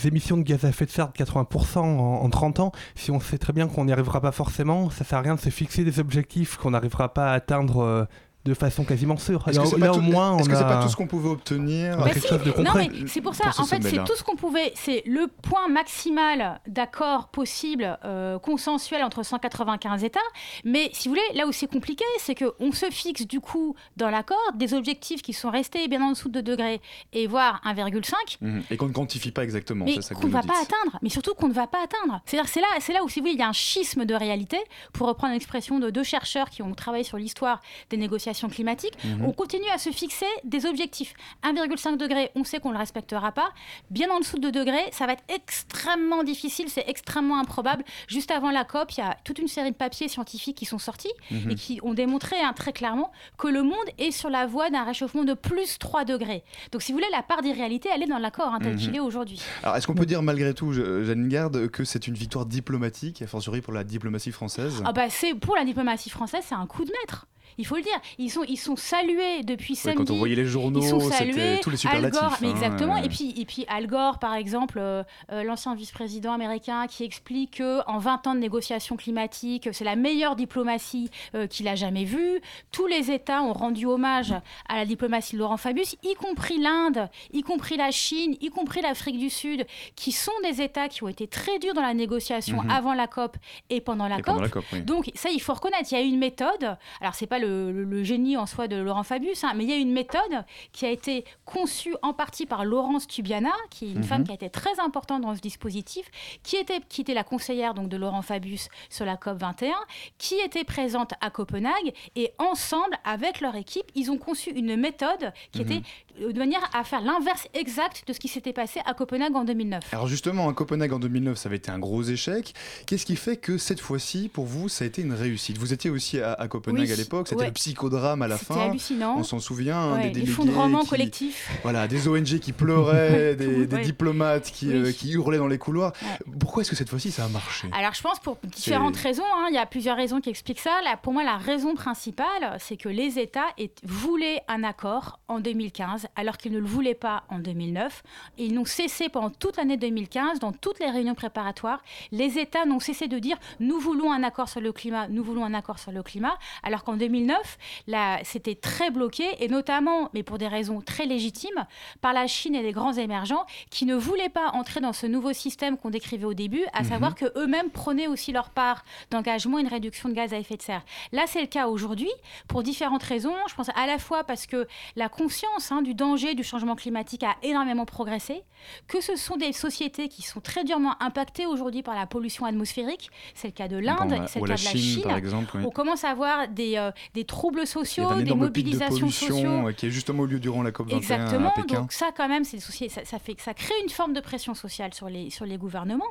émissions 0.07 0.37
de 0.37 0.43
gaz 0.43 0.65
à 0.65 0.69
effet 0.69 0.87
de 0.87 0.91
serre 0.91 1.09
de 1.09 1.25
80% 1.25 1.79
en, 1.79 2.31
30 2.31 2.61
ans 2.61 2.73
si 2.95 3.11
on 3.11 3.19
sait 3.19 3.39
très 3.39 3.53
bien 3.53 3.67
qu'on 3.67 3.85
n'y 3.85 3.93
arrivera 3.93 4.21
pas 4.21 4.33
forcément. 4.33 4.91
Ça 4.91 5.03
ne 5.03 5.09
sert 5.09 5.19
à 5.19 5.23
rien 5.23 5.35
de 5.35 5.41
se 5.41 5.51
fixer 5.51 5.83
des 5.83 5.99
objectifs 5.99 6.57
qu'on 6.57 6.71
n'arrivera 6.71 7.13
pas 7.13 7.33
à 7.33 7.35
atteindre. 7.35 7.83
Euh, 7.83 8.05
de 8.45 8.55
façon 8.55 8.85
quasiment 8.85 9.17
sûre. 9.17 9.47
Est-ce 9.47 9.75
que 9.75 9.81
là, 9.81 9.93
au 9.93 10.01
moins, 10.01 10.37
est-ce 10.39 10.49
que 10.49 10.57
c'est 10.57 10.63
pas 10.63 10.83
tout 10.83 10.89
ce 10.89 10.97
qu'on 10.97 11.07
pouvait 11.07 11.29
obtenir 11.29 11.97
bah 11.97 12.11
quelque 12.11 12.27
chose 12.27 12.43
de 12.43 12.51
concret 12.51 12.89
Non, 12.89 12.93
mais 12.93 13.07
c'est 13.07 13.21
pour 13.21 13.35
ça. 13.35 13.51
en 13.59 13.65
fait, 13.65 13.83
c'est 13.83 14.03
tout 14.05 14.17
ce 14.17 14.25
qu'on 14.25 14.37
pouvait. 14.37 14.73
C'est 14.75 15.03
le 15.07 15.29
point 15.29 15.69
maximal 15.69 16.61
d'accord 16.67 17.29
possible 17.29 17.99
euh, 18.05 18.39
consensuel 18.39 19.05
entre 19.05 19.23
195 19.23 20.03
États. 20.05 20.21
Mais 20.65 20.91
si 20.93 21.09
vous 21.09 21.15
voulez, 21.15 21.39
là 21.39 21.47
où 21.47 21.53
c'est 21.53 21.69
compliqué, 21.71 22.05
c'est 22.19 22.35
que 22.35 22.53
on 22.59 22.73
se 22.73 22.87
fixe 22.91 23.27
du 23.27 23.41
coup 23.41 23.77
dans 23.97 24.11
l'accord 24.11 24.39
des 24.55 24.75
objectifs 24.75 25.23
qui 25.23 25.33
sont 25.33 25.51
restés 25.51 25.87
bien 25.89 26.03
en 26.03 26.11
dessous 26.11 26.29
de 26.29 26.41
2 26.41 26.53
degrés 26.53 26.81
et 27.13 27.27
voire 27.27 27.61
1,5. 27.65 28.39
Mhm. 28.41 28.63
Et 28.71 28.77
qu'on 28.77 28.89
ne 28.89 28.93
quantifie 28.93 29.31
pas 29.31 29.45
exactement. 29.45 29.85
Mais 29.85 29.99
qu'on 30.15 30.27
ne 30.27 30.33
va 30.33 30.43
pas 30.43 30.61
atteindre. 30.61 30.99
Mais 31.03 31.09
surtout 31.09 31.35
qu'on 31.35 31.49
ne 31.49 31.55
va 31.55 31.67
pas 31.67 31.79
atteindre. 31.85 32.21
C'est-à-dire, 32.27 32.49
c'est 32.49 32.61
là, 32.61 32.67
c'est 32.81 32.93
là 32.93 33.05
où 33.05 33.09
si 33.09 33.21
vous 33.21 33.25
voulez, 33.25 33.35
il 33.35 33.41
y 33.41 33.45
a 33.45 33.49
un 33.49 33.53
schisme 33.53 34.05
de 34.05 34.15
réalité. 34.15 34.59
Pour 34.93 35.07
reprendre 35.07 35.33
l'expression 35.33 35.79
de 35.79 35.91
deux 35.91 36.03
chercheurs 36.03 36.51
qui 36.51 36.63
ont 36.63 36.75
travaillé 36.75 37.05
sur 37.05 37.19
l'histoire 37.19 37.61
des 37.91 37.97
négociations 37.97 38.32
climatique, 38.49 38.95
mhm. 39.05 39.25
on 39.25 39.33
continue 39.33 39.69
à 39.73 39.79
se 39.79 39.91
fixer 39.91 40.27
des 40.45 40.67
objectifs. 40.67 41.15
1,5 41.45 41.97
degré, 41.97 42.31
on 42.35 42.45
sait 42.45 42.61
qu'on 42.61 42.69
ne 42.69 42.75
le 42.75 42.81
respectera 42.81 43.33
pas. 43.33 43.53
Bien 43.91 44.11
en 44.11 44.21
dessous 44.21 44.39
de 44.39 44.51
2 44.51 44.53
degrés, 44.53 44.89
ça 44.93 45.07
va 45.07 45.13
être 45.13 45.25
extrêmement 45.29 46.23
difficile, 46.23 46.69
c'est 46.69 46.85
extrêmement 46.89 47.39
improbable. 47.39 47.85
Juste 48.09 48.31
avant 48.31 48.51
la 48.51 48.65
COP, 48.65 48.93
il 48.93 49.01
y 49.01 49.03
a 49.03 49.17
toute 49.25 49.39
une 49.39 49.49
série 49.49 49.71
de 49.71 49.77
papiers 49.77 50.09
scientifiques 50.09 50.57
qui 50.57 50.65
sont 50.65 50.79
sortis 50.79 51.13
mhm. 51.31 51.51
et 51.51 51.55
qui 51.55 51.81
ont 51.83 51.95
démontré 51.95 52.37
hein, 52.41 52.53
très 52.55 52.73
clairement 52.73 53.13
que 53.39 53.49
le 53.49 53.63
monde 53.63 53.77
est 53.99 54.11
sur 54.11 54.31
la 54.31 54.47
voie 54.47 54.71
d'un 54.71 54.85
réchauffement 54.85 55.25
de 55.25 55.35
plus 55.35 55.79
3 55.79 56.05
degrés. 56.05 56.43
Donc 56.71 56.83
si 56.83 56.93
vous 56.93 56.99
voulez, 56.99 57.11
la 57.13 57.23
part 57.23 57.43
d'irréalité, 57.43 57.89
elle 57.95 58.03
est 58.03 58.07
dans 58.07 58.19
l'accord 58.19 58.53
hein, 58.55 58.59
tel 58.63 58.75
mhm. 58.75 58.79
qu'il 58.79 58.97
est 58.97 59.01
aujourd'hui. 59.01 59.41
Alors 59.63 59.77
est-ce 59.77 59.87
qu'on 59.87 59.95
peut 59.95 60.07
dire 60.07 60.23
malgré 60.23 60.55
tout, 60.55 60.73
Jeanne 60.73 61.29
Garde, 61.29 61.69
que 61.69 61.85
c'est 61.85 62.07
une 62.07 62.15
victoire 62.15 62.47
diplomatique, 62.47 63.23
a 63.23 63.27
fortiori 63.27 63.61
pour 63.61 63.73
la 63.73 63.85
diplomatie 63.85 64.33
française? 64.33 64.83
Ah 64.85 64.93
bah, 64.93 65.09
c'est 65.11 65.35
Pour 65.35 65.57
la 65.57 65.65
diplomatie 65.65 66.11
française, 66.11 66.45
c'est 66.47 66.55
un 66.55 66.67
coup 66.67 66.85
de 66.85 66.93
maître. 67.03 67.27
Il 67.59 67.67
faut 67.67 67.77
le 67.77 67.83
dire. 67.83 68.01
Ils 68.19 68.31
sont, 68.31 68.45
ils 68.49 68.57
sont 68.57 68.77
salués 68.77 69.43
depuis 69.43 69.75
Ouais, 69.75 69.79
samedi. 69.81 69.99
quand 69.99 70.11
on 70.13 70.19
voyait 70.19 70.35
les 70.37 70.45
journaux, 70.47 70.81
Ils 70.81 70.89
sont 70.89 71.01
salués. 71.01 71.59
tous 71.63 71.71
les 71.71 71.75
Al 71.75 71.79
superlatifs. 71.79 72.21
Gore, 72.21 72.37
mais 72.41 72.49
hein, 72.49 72.51
exactement. 72.51 72.97
Et 72.97 73.09
puis, 73.09 73.35
et 73.39 73.45
puis 73.45 73.65
Al 73.69 73.87
Gore, 73.87 74.19
par 74.19 74.35
exemple, 74.35 74.79
euh, 74.79 75.03
euh, 75.31 75.43
l'ancien 75.43 75.75
vice-président 75.75 76.33
américain, 76.33 76.87
qui 76.87 77.05
explique 77.05 77.59
que 77.59 77.81
en 77.89 77.99
20 77.99 78.27
ans 78.27 78.35
de 78.35 78.41
négociations 78.41 78.97
climatiques, 78.97 79.69
c'est 79.73 79.85
la 79.85 79.97
meilleure 79.97 80.37
diplomatie 80.37 81.11
euh, 81.35 81.47
qu'il 81.47 81.69
a 81.69 81.75
jamais 81.75 82.05
vue. 82.05 82.41
Tous 82.71 82.87
les 82.87 83.11
États 83.11 83.43
ont 83.43 83.53
rendu 83.53 83.87
hommage 83.87 84.35
à 84.69 84.77
la 84.77 84.85
diplomatie 84.85 85.35
de 85.35 85.41
Laurent 85.41 85.57
Fabius, 85.57 85.97
y 86.03 86.15
compris 86.15 86.59
l'Inde, 86.59 87.09
y 87.33 87.43
compris 87.43 87.77
la 87.77 87.91
Chine, 87.91 88.37
y 88.41 88.49
compris 88.51 88.81
l'Afrique 88.83 89.19
du 89.19 89.31
Sud, 89.31 89.67
qui 89.97 90.13
sont 90.13 90.33
des 90.43 90.63
États 90.63 90.89
qui 90.89 91.03
ont 91.05 91.09
été 91.09 91.27
très 91.27 91.59
durs 91.59 91.75
dans 91.75 91.83
la 91.83 91.95
négociation 91.95 92.63
Mhm. 92.63 92.71
avant 92.71 92.95
la 92.95 93.07
COP 93.07 93.37
et 93.71 93.81
pendant 93.81 94.09
la 94.09 94.17
Et 94.19 94.23
COP. 94.23 94.27
pendant 94.27 94.41
la 94.43 94.49
COP, 94.49 94.65
oui. 94.73 94.83
Donc 94.83 95.11
ça, 95.15 95.31
il 95.31 95.41
faut 95.41 95.55
reconnaître, 95.55 95.89
il 95.93 95.95
y 95.95 96.01
a 96.01 96.05
une 96.05 96.19
méthode. 96.19 96.77
Alors 97.01 97.15
c'est 97.15 97.27
pas 97.27 97.39
le, 97.43 97.71
le- 97.73 97.85
le 97.85 98.03
génie 98.05 98.37
en 98.37 98.47
soi 98.47 98.69
de 98.69 98.77
Laurent 98.77 99.03
Fabius, 99.03 99.45
hein, 99.45 99.53
mais 99.55 99.65
il 99.65 99.71
y 99.71 99.73
a 99.73 99.77
une 99.77 99.93
méthode 99.93 100.45
qui 100.73 100.87
a 100.87 100.91
été 100.91 101.25
conçue 101.45 101.95
en 102.03 102.13
partie 102.15 102.47
par 102.47 102.65
Laurence 102.65 103.07
Tubiana, 103.07 103.53
qui 103.71 103.87
est 103.87 103.91
une 103.93 103.99
Mhm. 103.99 104.05
femme 104.05 104.25
qui 104.25 104.31
a 104.31 104.35
été 104.35 104.49
très 104.49 104.81
importante 104.81 105.23
dans 105.23 105.35
ce 105.35 105.41
dispositif, 105.41 106.07
qui 106.43 106.57
était, 106.57 106.81
qui 106.89 107.03
était 107.03 107.15
la 107.15 107.25
conseillère 107.25 107.75
donc 107.75 107.89
de 107.89 107.97
Laurent 107.97 108.23
Fabius 108.23 108.69
sur 108.89 109.05
la 109.05 109.17
COP 109.17 109.37
21, 109.39 109.75
qui 110.19 110.37
était 110.37 110.65
présente 110.65 111.13
à 111.21 111.31
Copenhague 111.31 111.93
et 112.17 112.33
ensemble 112.39 112.97
avec 113.05 113.41
leur 113.41 113.57
équipe, 113.57 113.87
ils 113.95 114.11
ont 114.11 114.19
conçu 114.19 114.51
une 114.51 114.77
méthode 114.77 115.33
qui 115.53 115.61
Mhm. 115.61 115.67
était 115.73 115.83
de 116.21 116.39
manière 116.39 116.61
à 116.75 116.85
faire 116.85 117.01
l'inverse 117.03 117.47
exact 117.55 118.05
de 118.07 118.13
ce 118.13 118.21
qui 118.21 118.29
s'était 118.29 118.53
passé 118.53 118.81
à 118.87 118.95
Copenhague 118.95 119.35
en 119.35 119.45
2009. 119.45 119.83
Alors 119.93 120.07
justement, 120.09 120.49
à 120.49 120.53
Copenhague 120.53 120.93
en 120.93 120.99
2009, 120.99 121.37
ça 121.39 121.49
avait 121.49 121.57
été 121.57 121.71
un 121.71 121.79
gros 121.79 122.03
échec. 122.03 122.55
Qu'est-ce 122.87 123.07
qui 123.07 123.17
fait 123.17 123.37
que 123.37 123.59
cette 123.59 123.81
fois-ci, 123.81 124.29
pour 124.29 124.45
vous, 124.47 124.69
ça 124.69 124.85
a 124.85 124.87
été 124.89 125.03
une 125.03 125.13
réussite? 125.15 125.59
Vous 125.59 125.73
étiez 125.73 125.91
aussi 125.91 126.21
à, 126.21 126.33
à 126.35 126.49
Copenhague 126.49 126.87
Oui, 126.87 126.93
à 126.93 126.97
l'époque, 126.97 127.29
c'était 127.29 127.41
ouais. 127.43 127.47
le 127.49 127.53
psychodrame 127.53 128.23
à 128.23 128.29
la 128.29 128.37
C'était 128.39 128.55
fin. 128.55 128.61
hallucinant. 128.69 129.17
On 129.19 129.23
s'en 129.25 129.41
souvient, 129.41 129.79
hein, 129.79 129.93
Ouais, 129.97 130.03
des 130.11 130.21
délégués 130.21 130.33
qui- 130.33 130.89
collectif. 130.89 131.51
Voilà, 131.63 131.89
des 131.89 132.09
ONG 132.09 132.39
qui 132.39 132.53
pleuraient, 132.53 133.35
des, 133.37 133.67
diplomates 133.67 134.51
qui, 134.51 134.69
Oui. 134.69 134.75
euh, 134.75 134.93
qui 134.93 135.13
hurlaient 135.13 135.39
dans 135.39 135.47
les 135.49 135.59
couloirs. 135.59 135.93
Pourquoi 136.41 136.63
est-ce 136.63 136.71
que 136.71 136.77
cette 136.77 136.89
fois-ci 136.91 137.11
ça 137.11 137.25
a 137.25 137.29
marché? 137.29 137.69
Alors 137.77 137.95
je 137.95 138.03
pense 138.03 138.19
pour 138.21 138.37
différentes 138.45 138.97
raisons, 138.97 139.23
hein. 139.37 139.47
il 139.49 139.55
y 139.55 139.59
a 139.59 139.67
plusieurs 139.67 139.97
raisons 139.97 140.21
qui 140.21 140.31
expliquent 140.31 140.61
ça. 140.61 140.81
Là, 140.85 140.97
pour 140.97 141.13
moi, 141.13 141.25
la 141.25 141.37
raison 141.37 141.75
principale, 141.75 142.57
c'est 142.59 142.77
que 142.77 142.89
les 142.89 143.19
États 143.19 143.47
voulaient 143.85 144.41
un 144.49 144.63
accord 144.65 145.21
en 145.29 145.41
2015 145.41 146.02
alors 146.17 146.37
qu'ils 146.37 146.53
ne 146.53 146.59
le 146.59 146.67
voulaient 146.67 146.95
pas 146.95 147.25
en 147.29 147.39
2009. 147.39 148.03
Et 148.39 148.47
ils 148.47 148.55
n'ont 148.55 148.65
cessé 148.65 149.09
pendant 149.09 149.31
toute 149.31 149.57
l'année 149.57 149.77
2015, 149.77 150.39
dans 150.39 150.53
toutes 150.53 150.79
les 150.79 150.91
réunions 150.91 151.15
préparatoires, 151.15 151.83
les 152.11 152.39
États 152.39 152.65
n'ont 152.65 152.81
cessé 152.81 153.09
de 153.09 153.19
dire 153.19 153.37
nous 153.61 153.79
voulons 153.79 154.13
un 154.13 154.23
accord 154.23 154.49
sur 154.49 154.61
le 154.61 154.73
climat, 154.73 155.09
nous 155.09 155.23
voulons 155.25 155.45
un 155.45 155.55
accord 155.55 155.79
sur 155.79 155.93
le 155.93 156.03
climat, 156.03 156.39
alors 156.63 156.85
qu'en 156.85 156.97
2009, 156.97 157.59
là, 157.87 158.19
c'était 158.25 158.55
très 158.55 158.91
bloqué, 158.91 159.25
et 159.41 159.49
notamment, 159.49 160.11
mais 160.15 160.23
pour 160.23 160.39
des 160.39 160.49
raisons 160.49 160.81
très 160.81 161.07
légitimes, 161.07 161.67
par 162.01 162.13
la 162.13 162.27
Chine 162.27 162.55
et 162.55 162.63
les 162.63 162.73
grands 162.73 162.93
émergents 162.93 163.45
qui 163.71 163.85
ne 163.87 163.95
voulaient 163.95 164.29
pas 164.29 164.51
entrer 164.53 164.81
dans 164.81 164.93
ce 164.93 165.07
nouveau 165.07 165.33
système 165.33 165.77
qu'on 165.77 165.91
décrivait 165.91 166.25
au 166.27 166.35
début, 166.35 166.65
à 166.73 166.83
Mhm. 166.83 166.89
savoir 166.89 167.15
que 167.15 167.27
eux-mêmes 167.37 167.71
prenaient 167.71 168.07
aussi 168.09 168.33
leur 168.33 168.51
part 168.51 168.85
d'engagement 169.11 169.59
et 169.59 169.63
une 169.63 169.69
réduction 169.69 170.09
de 170.09 170.15
gaz 170.15 170.33
à 170.35 170.39
effet 170.39 170.57
de 170.57 170.63
serre. 170.63 170.83
Là, 171.13 171.23
c'est 171.27 171.41
le 171.41 171.47
cas 171.47 171.67
aujourd'hui 171.69 172.11
pour 172.49 172.63
différentes 172.63 173.03
raisons. 173.03 173.35
Je 173.49 173.55
pense 173.55 173.69
à 173.75 173.87
la 173.87 173.99
fois 173.99 174.25
parce 174.25 174.47
que 174.47 174.67
la 174.97 175.09
conscience 175.09 175.71
hein, 175.73 175.83
du 175.83 175.92
danger 175.95 176.35
du 176.35 176.45
changement 176.45 176.77
climatique 176.77 177.23
a 177.23 177.37
énormément 177.43 177.85
progressé, 177.85 178.43
que 178.89 179.01
ce 179.01 179.17
sont 179.17 179.37
des 179.37 179.53
sociétés 179.53 180.09
qui 180.09 180.23
sont 180.23 180.41
très 180.41 180.65
durement 180.65 180.95
impactées 181.03 181.47
aujourd'hui 181.47 181.83
par 181.83 181.95
la 181.95 182.07
pollution 182.07 182.47
atmosphérique. 182.47 183.11
C'est 183.35 183.49
le 183.49 183.53
cas 183.53 183.69
de 183.69 183.77
l'Inde, 183.77 184.23
c'est 184.29 184.41
le 184.41 184.47
la 184.47 184.55
cas 184.55 184.61
de 184.63 184.67
la 184.67 184.71
Chine, 184.73 184.81
Chine. 184.81 185.03
par 185.03 185.17
exemple. 185.17 185.57
oui. 185.57 185.65
On 185.67 185.71
commence 185.71 186.05
à 186.05 186.11
avoir 186.11 186.49
des, 186.49 186.77
euh, 186.77 186.91
des 187.15 187.25
troubles 187.25 187.67
sociaux, 187.67 188.13
des 188.15 188.25
de 188.25 188.35
mobilisations 188.35 188.99
pollution 189.01 189.29
sociaux. 189.29 189.69
euh, 189.69 189.73
qui 189.73 189.87
a 189.87 189.89
justement 189.89 190.25
eu 190.25 190.29
lieu 190.29 190.41
durant 190.41 190.63
la 190.63 190.71
COP 190.73 190.89
21 190.89 190.99
Exactement. 190.99 191.49
à 191.49 191.53
Pékin. 191.53 191.81
Donc 191.81 191.93
ça, 191.93 192.11
quand 192.17 192.29
même, 192.29 192.45
c'est 192.45 192.61
ça, 192.61 193.05
ça 193.05 193.19
fait 193.19 193.37
ça 193.41 193.55
crée 193.55 193.75
une 193.83 193.91
forme 193.91 194.13
de 194.13 194.21
pression 194.21 194.55
sociale 194.55 194.95
sur 194.95 195.09
les 195.09 195.31
sur 195.31 195.45
les 195.47 195.57
gouvernements. 195.59 196.05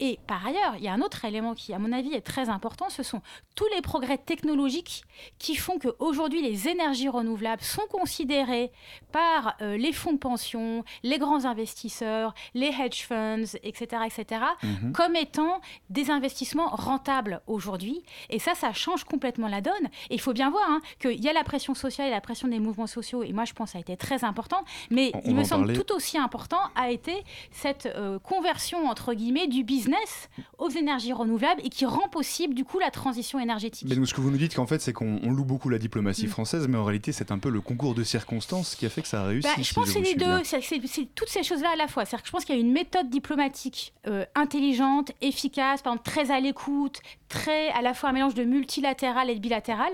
Et 0.00 0.18
par 0.26 0.46
ailleurs, 0.46 0.74
il 0.78 0.84
y 0.84 0.88
a 0.88 0.92
un 0.92 1.00
autre 1.00 1.24
élément 1.24 1.54
qui, 1.54 1.72
à 1.72 1.78
mon 1.78 1.92
avis, 1.92 2.12
est 2.14 2.20
très 2.22 2.48
important. 2.48 2.88
Ce 2.88 3.02
sont 3.02 3.20
tous 3.54 3.66
les 3.74 3.82
progrès 3.82 4.18
technologiques 4.18 5.02
qui 5.38 5.56
font 5.56 5.78
que 5.78 5.88
aujourd'hui, 5.98 6.42
les 6.42 6.68
énergies 6.68 7.08
renouvelables 7.08 7.62
sont 7.62 7.86
considérées 7.90 8.70
par 9.12 9.27
euh, 9.62 9.76
les 9.76 9.92
fonds 9.92 10.12
de 10.12 10.18
pension, 10.18 10.84
les 11.02 11.18
grands 11.18 11.44
investisseurs, 11.44 12.34
les 12.54 12.68
hedge 12.68 13.02
funds, 13.06 13.56
etc., 13.62 14.02
etc., 14.06 14.40
Mhm. 14.62 14.92
comme 14.92 15.16
étant 15.16 15.60
des 15.90 16.10
investissements 16.10 16.68
rentables 16.68 17.40
aujourd'hui. 17.46 18.02
Et 18.30 18.38
ça, 18.38 18.54
ça 18.54 18.72
change 18.72 19.04
complètement 19.04 19.48
la 19.48 19.60
donne. 19.60 19.72
Et 20.10 20.14
il 20.14 20.20
faut 20.20 20.32
bien 20.32 20.50
voir 20.50 20.64
hein, 20.68 20.80
qu'il 21.00 21.22
y 21.22 21.28
a 21.28 21.32
la 21.32 21.44
pression 21.44 21.74
sociale 21.74 22.08
et 22.08 22.10
la 22.10 22.20
pression 22.20 22.48
des 22.48 22.58
mouvements 22.58 22.86
sociaux. 22.86 23.22
Et 23.22 23.32
moi, 23.32 23.44
je 23.44 23.52
pense 23.52 23.68
que 23.68 23.72
ça 23.72 23.78
a 23.78 23.80
été 23.80 23.96
très 23.96 24.24
important. 24.24 24.64
Mais 24.90 25.10
On- 25.14 25.20
il 25.24 25.34
me 25.34 25.44
semble 25.44 25.66
parler. 25.66 25.78
tout 25.80 25.92
aussi 25.94 26.18
important 26.18 26.60
a 26.74 26.90
été 26.90 27.12
cette 27.52 27.86
euh, 27.86 28.18
conversion, 28.18 28.86
entre 28.88 29.14
guillemets, 29.14 29.46
du 29.46 29.64
business 29.64 30.28
aux 30.58 30.68
énergies 30.70 31.12
renouvelables 31.12 31.60
et 31.64 31.68
qui 31.68 31.86
rend 31.86 32.08
possible, 32.08 32.54
du 32.54 32.64
coup, 32.64 32.78
la 32.78 32.90
transition 32.90 33.38
énergétique. 33.38 33.86
Mais 33.88 33.96
donc, 33.96 34.06
ce 34.08 34.14
que 34.14 34.20
vous 34.20 34.30
nous 34.30 34.36
dites, 34.38 34.54
qu'en 34.54 34.66
fait, 34.66 34.80
c'est 34.80 34.92
qu'on 34.92 35.20
on 35.22 35.30
loue 35.30 35.44
beaucoup 35.44 35.68
la 35.68 35.78
diplomatie 35.78 36.26
Mm. 36.26 36.30
française, 36.30 36.68
mais 36.68 36.78
en 36.78 36.84
réalité, 36.84 37.12
c'est 37.12 37.30
un 37.30 37.38
peu 37.38 37.50
le 37.50 37.60
concours 37.60 37.94
de 37.94 38.02
circonstances 38.04 38.74
qui 38.74 38.86
a 38.86 38.88
fait 38.90 39.02
que 39.02 39.08
ça 39.08 39.17
a 39.18 39.24
réussi. 39.24 39.46
Bah, 39.48 39.54
je 39.58 39.62
si 39.62 39.74
pense 39.74 39.84
que 39.86 39.90
c'est 39.92 40.00
les 40.00 40.14
deux, 40.14 40.44
c'est 40.44 40.60
c'est- 40.60 40.86
c'est 40.86 41.04
toutes 41.14 41.28
ces 41.28 41.42
choses-là 41.42 41.70
à 41.72 41.76
la 41.76 41.88
fois. 41.88 42.04
C'est-à-dire 42.04 42.22
que 42.22 42.28
je 42.28 42.32
pense 42.32 42.44
qu'il 42.44 42.54
y 42.54 42.58
a 42.58 42.60
une 42.60 42.72
méthode 42.72 43.10
diplomatique 43.10 43.92
euh, 44.06 44.24
intelligente, 44.34 45.12
efficace, 45.20 45.82
par 45.82 45.92
exemple 45.94 46.10
très 46.10 46.30
à 46.30 46.40
l'écoute, 46.40 47.00
très 47.28 47.68
à 47.70 47.82
la 47.82 47.94
fois 47.94 48.10
un 48.10 48.12
mélange 48.12 48.34
de 48.34 48.44
multilatéral 48.44 49.30
et 49.30 49.34
de 49.34 49.40
bilatéral. 49.40 49.92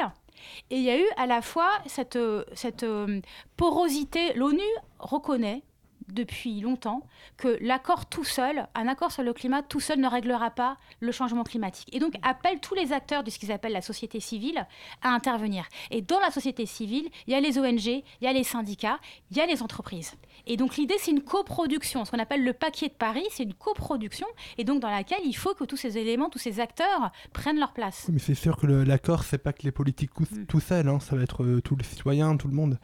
Et 0.71 0.77
il 0.77 0.83
y 0.83 0.91
a 0.91 0.99
eu 0.99 1.07
à 1.17 1.27
la 1.27 1.41
fois 1.43 1.71
cette, 1.87 2.17
euh, 2.17 2.45
cette 2.55 2.83
euh, 2.83 3.21
porosité. 3.57 4.35
L'ONU 4.35 4.61
reconnaît 4.99 5.63
depuis 6.09 6.61
longtemps 6.61 7.07
que 7.37 7.59
l'accord 7.61 8.07
tout 8.07 8.25
seul, 8.25 8.67
un 8.75 8.89
accord 8.89 9.13
sur 9.13 9.23
le 9.23 9.33
climat 9.33 9.63
tout 9.63 9.81
seul 9.81 10.01
ne 10.01 10.09
réglera 10.09 10.51
pas 10.51 10.77
le 11.01 11.13
changement 11.13 11.45
climatique. 11.45 11.89
Et 11.95 11.99
donc 11.99 12.15
appelle 12.23 12.61
tous 12.61 12.75
les 12.75 12.93
acteurs 12.93 13.25
de 13.25 13.31
ce 13.31 13.39
qu'ils 13.39 13.53
appellent 13.53 13.73
la 13.73 13.81
société 13.81 14.21
civile 14.21 14.67
à 15.03 15.11
intervenir. 15.11 15.67
Et 15.91 16.03
dans 16.03 16.21
la 16.21 16.31
société 16.31 16.67
civile, 16.67 17.09
il 17.27 17.33
y 17.33 17.37
a 17.37 17.41
les 17.41 17.59
ONG, 17.59 17.87
il 17.87 18.05
y 18.21 18.27
a 18.27 18.33
les 18.33 18.45
syndicats, 18.45 18.99
il 19.31 19.37
y 19.37 19.41
a 19.41 19.47
les 19.47 19.63
entreprises. 19.63 20.13
Et 20.47 20.57
donc 20.57 20.77
l'idée, 20.77 20.97
c'est 20.99 21.11
une 21.11 21.23
coproduction, 21.23 22.05
ce 22.05 22.11
qu'on 22.11 22.19
appelle 22.19 22.45
le 22.45 22.53
paquet 22.53 22.89
de 22.89 22.95
Paris, 22.95 23.25
c'est 23.31 23.45
une 23.45 23.55
coproduction, 23.55 24.27
et 24.59 24.65
donc 24.65 24.81
dans 24.81 24.91
laquelle 24.91 25.25
il 25.25 25.35
faut 25.35 25.55
que 25.55 25.65
tous 25.65 25.77
ces 25.77 25.97
éléments, 25.97 26.29
tous 26.29 26.39
ces 26.39 26.61
acteurs 26.61 27.13
prennent 27.33 27.59
leur 27.59 27.73
place. 27.73 28.05
Oui, 28.09 28.15
mais 28.15 28.21
c'est 28.21 28.35
sûr 28.35 28.57
que 28.57 28.67
l'accord, 28.67 29.25
c'est 29.25 29.39
pas 29.39 29.53
que 29.53 29.63
les 29.63 29.73
politiques 29.73 30.13
tout, 30.15 30.25
Mm. 30.35 30.47
tout 30.47 30.61
seuls, 30.61 30.89
hein, 30.89 31.01
ça 31.01 31.17
va 31.17 31.23
être 31.23 31.43
euh, 31.45 31.61
tous 31.61 31.77
les 31.77 31.85
citoyens, 31.85 32.37
tout 32.37 32.49
le 32.49 32.55
monde. 32.55 32.79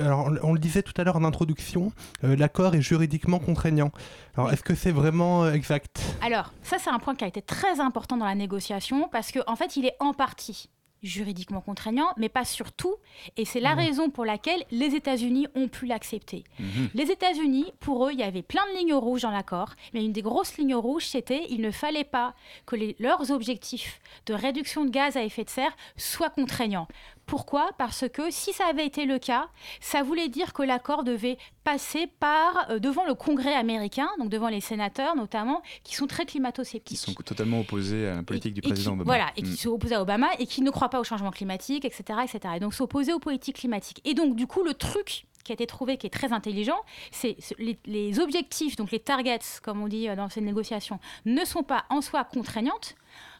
Alors, 0.00 0.30
on, 0.42 0.52
le 0.52 0.58
disait 0.58 0.82
tout 0.82 0.92
à 0.96 1.04
l'heure 1.04 1.16
en 1.16 1.24
introduction, 1.24 1.92
euh, 2.24 2.36
l'accord 2.36 2.74
est 2.74 2.82
juridiquement 2.82 3.38
contraignant. 3.38 3.90
Alors, 4.36 4.52
est-ce 4.52 4.62
que 4.62 4.74
c'est 4.74 4.92
vraiment 4.92 5.44
euh, 5.44 5.52
exact? 5.52 6.00
Alors, 6.22 6.52
ça, 6.62 6.78
c'est 6.78 6.90
un 6.90 6.98
point 6.98 7.14
qui 7.14 7.24
a 7.24 7.28
été 7.28 7.42
très 7.42 7.80
important 7.80 8.16
dans 8.16 8.26
la 8.26 8.34
négociation 8.34 9.08
parce 9.10 9.32
qu'en 9.32 9.42
en 9.46 9.56
fait, 9.56 9.76
il 9.76 9.86
est 9.86 9.96
en 10.00 10.12
partie 10.14 10.68
juridiquement 11.02 11.60
contraignant, 11.60 12.06
mais 12.16 12.28
pas 12.28 12.44
surtout. 12.44 12.94
Et 13.36 13.44
c'est 13.44 13.58
la 13.58 13.74
raison 13.74 14.08
pour 14.08 14.24
laquelle 14.24 14.62
les 14.70 14.94
États-Unis 14.94 15.48
ont 15.56 15.66
pu 15.66 15.86
l'accepter. 15.86 16.44
Mhm. 16.60 16.90
Les 16.94 17.10
États-Unis, 17.10 17.72
pour 17.80 18.06
eux, 18.06 18.10
il 18.12 18.20
y 18.20 18.22
avait 18.22 18.42
plein 18.42 18.62
de 18.72 18.78
lignes 18.78 18.94
rouges 18.94 19.22
dans 19.22 19.32
l'accord, 19.32 19.70
mais 19.94 20.04
une 20.04 20.12
des 20.12 20.22
grosses 20.22 20.56
lignes 20.58 20.76
rouges, 20.76 21.06
c'était 21.08 21.44
il 21.50 21.60
ne 21.60 21.72
fallait 21.72 22.04
pas 22.04 22.34
que 22.66 22.76
les- 22.76 22.94
leurs 23.00 23.32
objectifs 23.32 24.00
de 24.26 24.34
réduction 24.34 24.84
de 24.84 24.90
gaz 24.90 25.16
à 25.16 25.24
effet 25.24 25.42
de 25.42 25.50
serre 25.50 25.74
soient 25.96 26.30
contraignants. 26.30 26.86
Pourquoi? 27.32 27.70
Parce 27.78 28.04
que 28.10 28.30
si 28.30 28.52
ça 28.52 28.66
avait 28.66 28.84
été 28.84 29.06
le 29.06 29.18
cas, 29.18 29.48
ça 29.80 30.02
voulait 30.02 30.28
dire 30.28 30.52
que 30.52 30.62
l'accord 30.62 31.02
devait 31.02 31.38
passer 31.64 32.06
par 32.20 32.66
euh, 32.68 32.78
devant 32.78 33.06
le 33.06 33.14
Congrès 33.14 33.54
américain, 33.54 34.06
donc 34.18 34.28
devant 34.28 34.48
les 34.48 34.60
sénateurs 34.60 35.16
notamment, 35.16 35.62
qui 35.82 35.94
sont 35.94 36.06
très 36.06 36.24
Qui 36.26 36.32
climato-sceptiques. 36.32 36.98
sont 36.98 37.14
totalement 37.14 37.60
opposés 37.60 38.06
à 38.06 38.16
la 38.16 38.22
politique 38.22 38.50
Et- 38.50 38.60
du 38.60 38.68
et 38.68 38.68
président 38.70 38.90
qui- 38.90 39.00
Obama. 39.00 39.04
Voilà, 39.16 39.32
et 39.38 39.40
Mm. 39.40 39.44
qui 39.46 39.56
sont 39.56 39.70
opposés 39.70 39.94
à 39.94 40.02
Obama 40.02 40.28
et 40.38 40.44
qui 40.46 40.60
ne 40.60 40.68
croient 40.68 40.90
pas 40.90 41.00
au 41.00 41.04
changement 41.04 41.30
climatique, 41.30 41.86
etc. 41.86 42.18
etc. 42.22 42.52
Et 42.56 42.60
donc 42.60 42.74
s'opposer 42.74 43.14
aux 43.14 43.18
politiques 43.18 43.56
climatiques. 43.56 44.02
Et 44.04 44.12
donc, 44.12 44.36
du 44.36 44.46
coup, 44.46 44.62
le 44.62 44.74
truc 44.74 45.24
qui 45.42 45.52
a 45.52 45.54
été 45.54 45.66
trouvé, 45.66 45.96
qui 45.96 46.06
est 46.06 46.10
très 46.10 46.34
intelligent, 46.34 46.76
c'est 47.12 47.36
ce- 47.40 47.54
les, 47.58 47.78
les 47.86 48.20
objectifs, 48.20 48.76
donc 48.76 48.90
les 48.90 49.00
targets, 49.00 49.38
comme 49.62 49.80
on 49.82 49.88
dit 49.88 50.06
euh, 50.10 50.16
dans 50.16 50.28
ces 50.28 50.42
négociations, 50.42 51.00
ne 51.24 51.46
sont 51.46 51.62
pas 51.62 51.86
en 51.88 52.02
soi 52.02 52.24
contraignantes. 52.24 52.94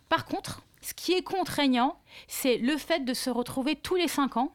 Par 0.08 0.24
contre, 0.24 0.62
ce 0.82 0.94
qui 0.94 1.12
est 1.12 1.22
contraignant, 1.22 1.96
c'est 2.28 2.58
le 2.58 2.76
fait 2.76 3.04
de 3.04 3.14
se 3.14 3.30
retrouver 3.30 3.76
tous 3.76 3.94
les 3.96 4.08
cinq 4.08 4.36
ans 4.36 4.52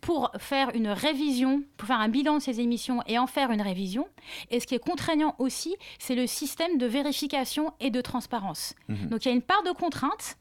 pour 0.00 0.30
faire 0.38 0.70
une 0.74 0.88
révision, 0.88 1.62
pour 1.76 1.88
faire 1.88 2.00
un 2.00 2.08
bilan 2.08 2.34
de 2.36 2.40
ces 2.40 2.60
émissions 2.60 3.02
et 3.06 3.18
en 3.18 3.26
faire 3.26 3.50
une 3.50 3.62
révision. 3.62 4.06
Et 4.50 4.60
ce 4.60 4.66
qui 4.66 4.74
est 4.74 4.78
contraignant 4.78 5.34
aussi, 5.38 5.74
c'est 5.98 6.14
le 6.14 6.26
système 6.26 6.78
de 6.78 6.86
vérification 6.86 7.72
et 7.80 7.90
de 7.90 8.00
transparence. 8.00 8.74
Mhm. 8.88 9.08
Donc 9.08 9.24
il 9.24 9.28
y 9.28 9.30
a 9.32 9.34
une 9.34 9.42
part 9.42 9.62
de 9.64 9.72
contrainte, 9.72 10.36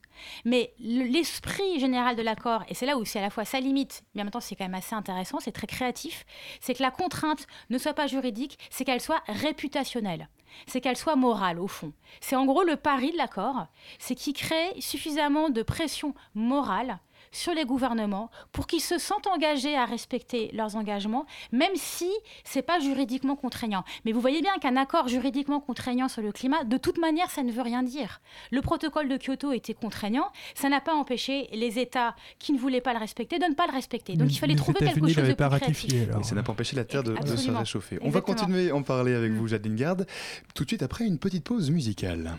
mais 0.45 0.73
le- 0.79 1.03
l'esprit 1.05 1.79
général 1.79 2.15
de 2.15 2.21
l'accord, 2.21 2.63
et 2.69 2.73
c'est 2.73 2.85
là 2.85 2.97
où 2.97 3.03
c'est 3.05 3.19
à 3.19 3.23
la 3.23 3.29
fois 3.29 3.43
sa 3.43 3.59
limite, 3.59 4.03
mais 4.13 4.21
en 4.21 4.25
même 4.25 4.31
temps 4.31 4.39
c'est 4.39 4.55
quand 4.55 4.65
même 4.65 4.75
assez 4.75 4.95
intéressant, 4.95 5.39
c'est 5.39 5.51
très 5.51 5.67
créatif, 5.67 6.25
c'est 6.61 6.73
que 6.73 6.83
la 6.83 6.91
contrainte 6.91 7.47
ne 7.69 7.77
soit 7.77 7.93
pas 7.93 8.07
juridique, 8.07 8.57
c'est 8.69 8.85
qu'elle 8.85 9.01
soit 9.01 9.23
réputationnelle. 9.27 10.29
C'est 10.67 10.81
qu'elle 10.81 10.97
soit 10.97 11.15
morale 11.15 11.59
au 11.59 11.67
fond. 11.67 11.93
C'est 12.21 12.35
en 12.35 12.45
gros 12.45 12.63
le 12.63 12.75
pari 12.75 13.11
de 13.11 13.17
l'accord, 13.17 13.67
c'est 13.99 14.15
qu'il 14.15 14.33
crée 14.33 14.79
suffisamment 14.79 15.49
de 15.49 15.63
pression 15.63 16.13
morale 16.33 16.99
sur 17.35 17.53
les 17.53 17.65
gouvernements 17.65 18.31
pour 18.51 18.65
qu'ils 18.65 18.81
se 18.81 18.97
sentent 18.97 19.27
engagés 19.27 19.75
à 19.75 19.85
respecter 19.85 20.49
leurs 20.53 20.75
engagements, 20.75 21.25
même 21.51 21.75
si 21.75 22.09
c'est 22.43 22.61
pas 22.61 22.79
juridiquement 22.79 23.35
contraignant. 23.35 23.83
Mais 24.05 24.13
vous 24.13 24.21
voyez 24.21 24.41
bien 24.41 24.55
qu'un 24.61 24.77
accord 24.77 25.07
juridiquement 25.07 25.59
contraignant 25.59 26.07
sur 26.07 26.21
le 26.21 26.31
climat, 26.31 26.63
de 26.63 26.77
toute 26.77 26.97
manière, 26.97 27.29
ça 27.29 27.43
ne 27.43 27.51
veut 27.51 27.61
rien 27.61 27.83
dire. 27.83 28.21
Le 28.51 28.61
protocole 28.61 29.09
de 29.09 29.17
Kyoto 29.17 29.51
était 29.51 29.73
contraignant, 29.73 30.31
ça 30.55 30.69
n'a 30.69 30.79
pas 30.79 30.93
empêché 30.93 31.49
les 31.51 31.77
États 31.77 32.15
qui 32.39 32.53
ne 32.53 32.57
voulaient 32.57 32.81
pas 32.81 32.93
le 32.93 32.99
respecter 32.99 33.37
de 33.37 33.45
ne 33.45 33.53
pas 33.53 33.67
le 33.67 33.73
respecter. 33.73 34.15
Donc 34.15 34.31
il 34.31 34.37
fallait 34.37 34.55
trouver 34.55 34.79
quelque 34.79 35.07
chose 35.07 35.27
de 35.27 35.33
pas 35.33 35.49
ratifié. 35.49 36.07
Et 36.19 36.23
ça 36.23 36.35
n'a 36.35 36.43
pas 36.43 36.53
empêché 36.53 36.75
la 36.75 36.85
Terre 36.85 37.03
de, 37.03 37.15
se 37.35 37.51
réchauffer. 37.51 37.99
On 38.01 38.09
va 38.09 38.21
continuer 38.21 38.69
à 38.69 38.75
en 38.75 38.81
parler 38.81 39.13
avec 39.13 39.31
mm. 39.31 39.35
vous, 39.35 39.47
Jadine 39.47 39.75
Garde, 39.75 40.07
tout 40.53 40.63
de 40.63 40.69
suite 40.69 40.83
après 40.83 41.05
une 41.05 41.19
petite 41.19 41.43
pause 41.43 41.69
musicale. 41.69 42.37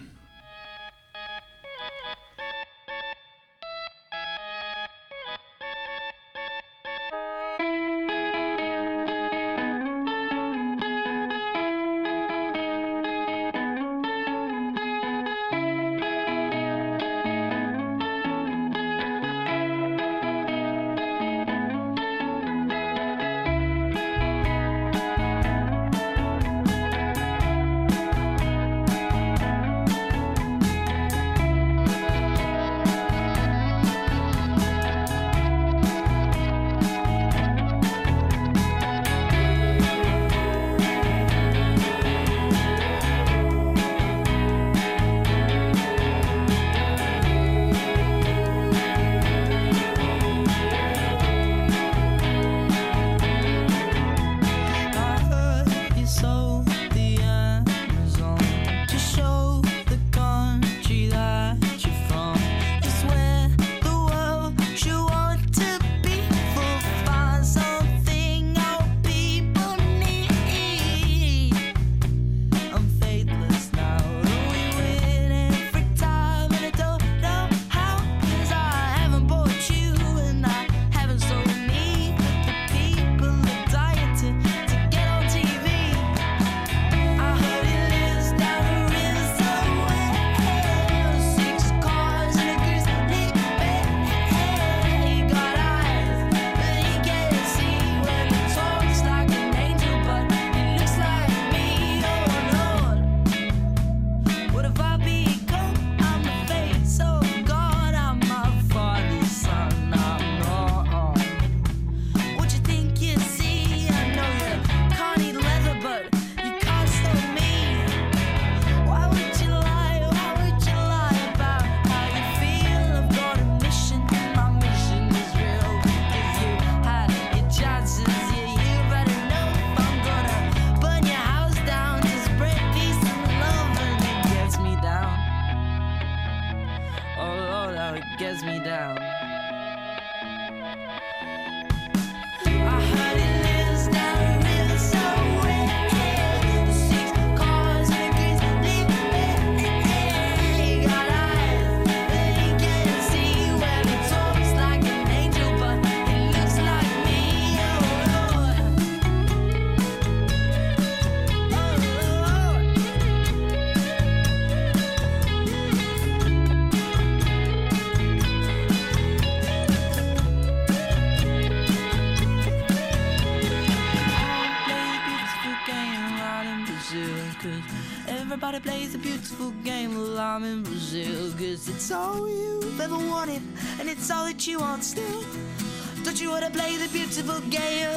festival 187.17 187.41
gale 187.49 187.96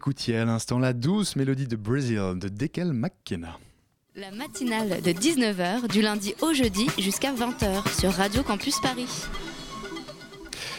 écoutiez 0.00 0.38
à 0.38 0.46
l'instant 0.46 0.78
la 0.78 0.94
douce 0.94 1.36
mélodie 1.36 1.66
de 1.66 1.76
Brazil 1.76 2.32
de 2.36 2.48
Dekel 2.48 2.94
McKenna. 2.94 3.58
La 4.16 4.30
matinale 4.30 5.02
de 5.02 5.10
19h 5.10 5.88
du 5.88 6.00
lundi 6.00 6.34
au 6.40 6.54
jeudi 6.54 6.86
jusqu'à 6.98 7.34
20h 7.34 8.00
sur 8.00 8.10
Radio 8.10 8.42
Campus 8.42 8.80
Paris. 8.80 9.26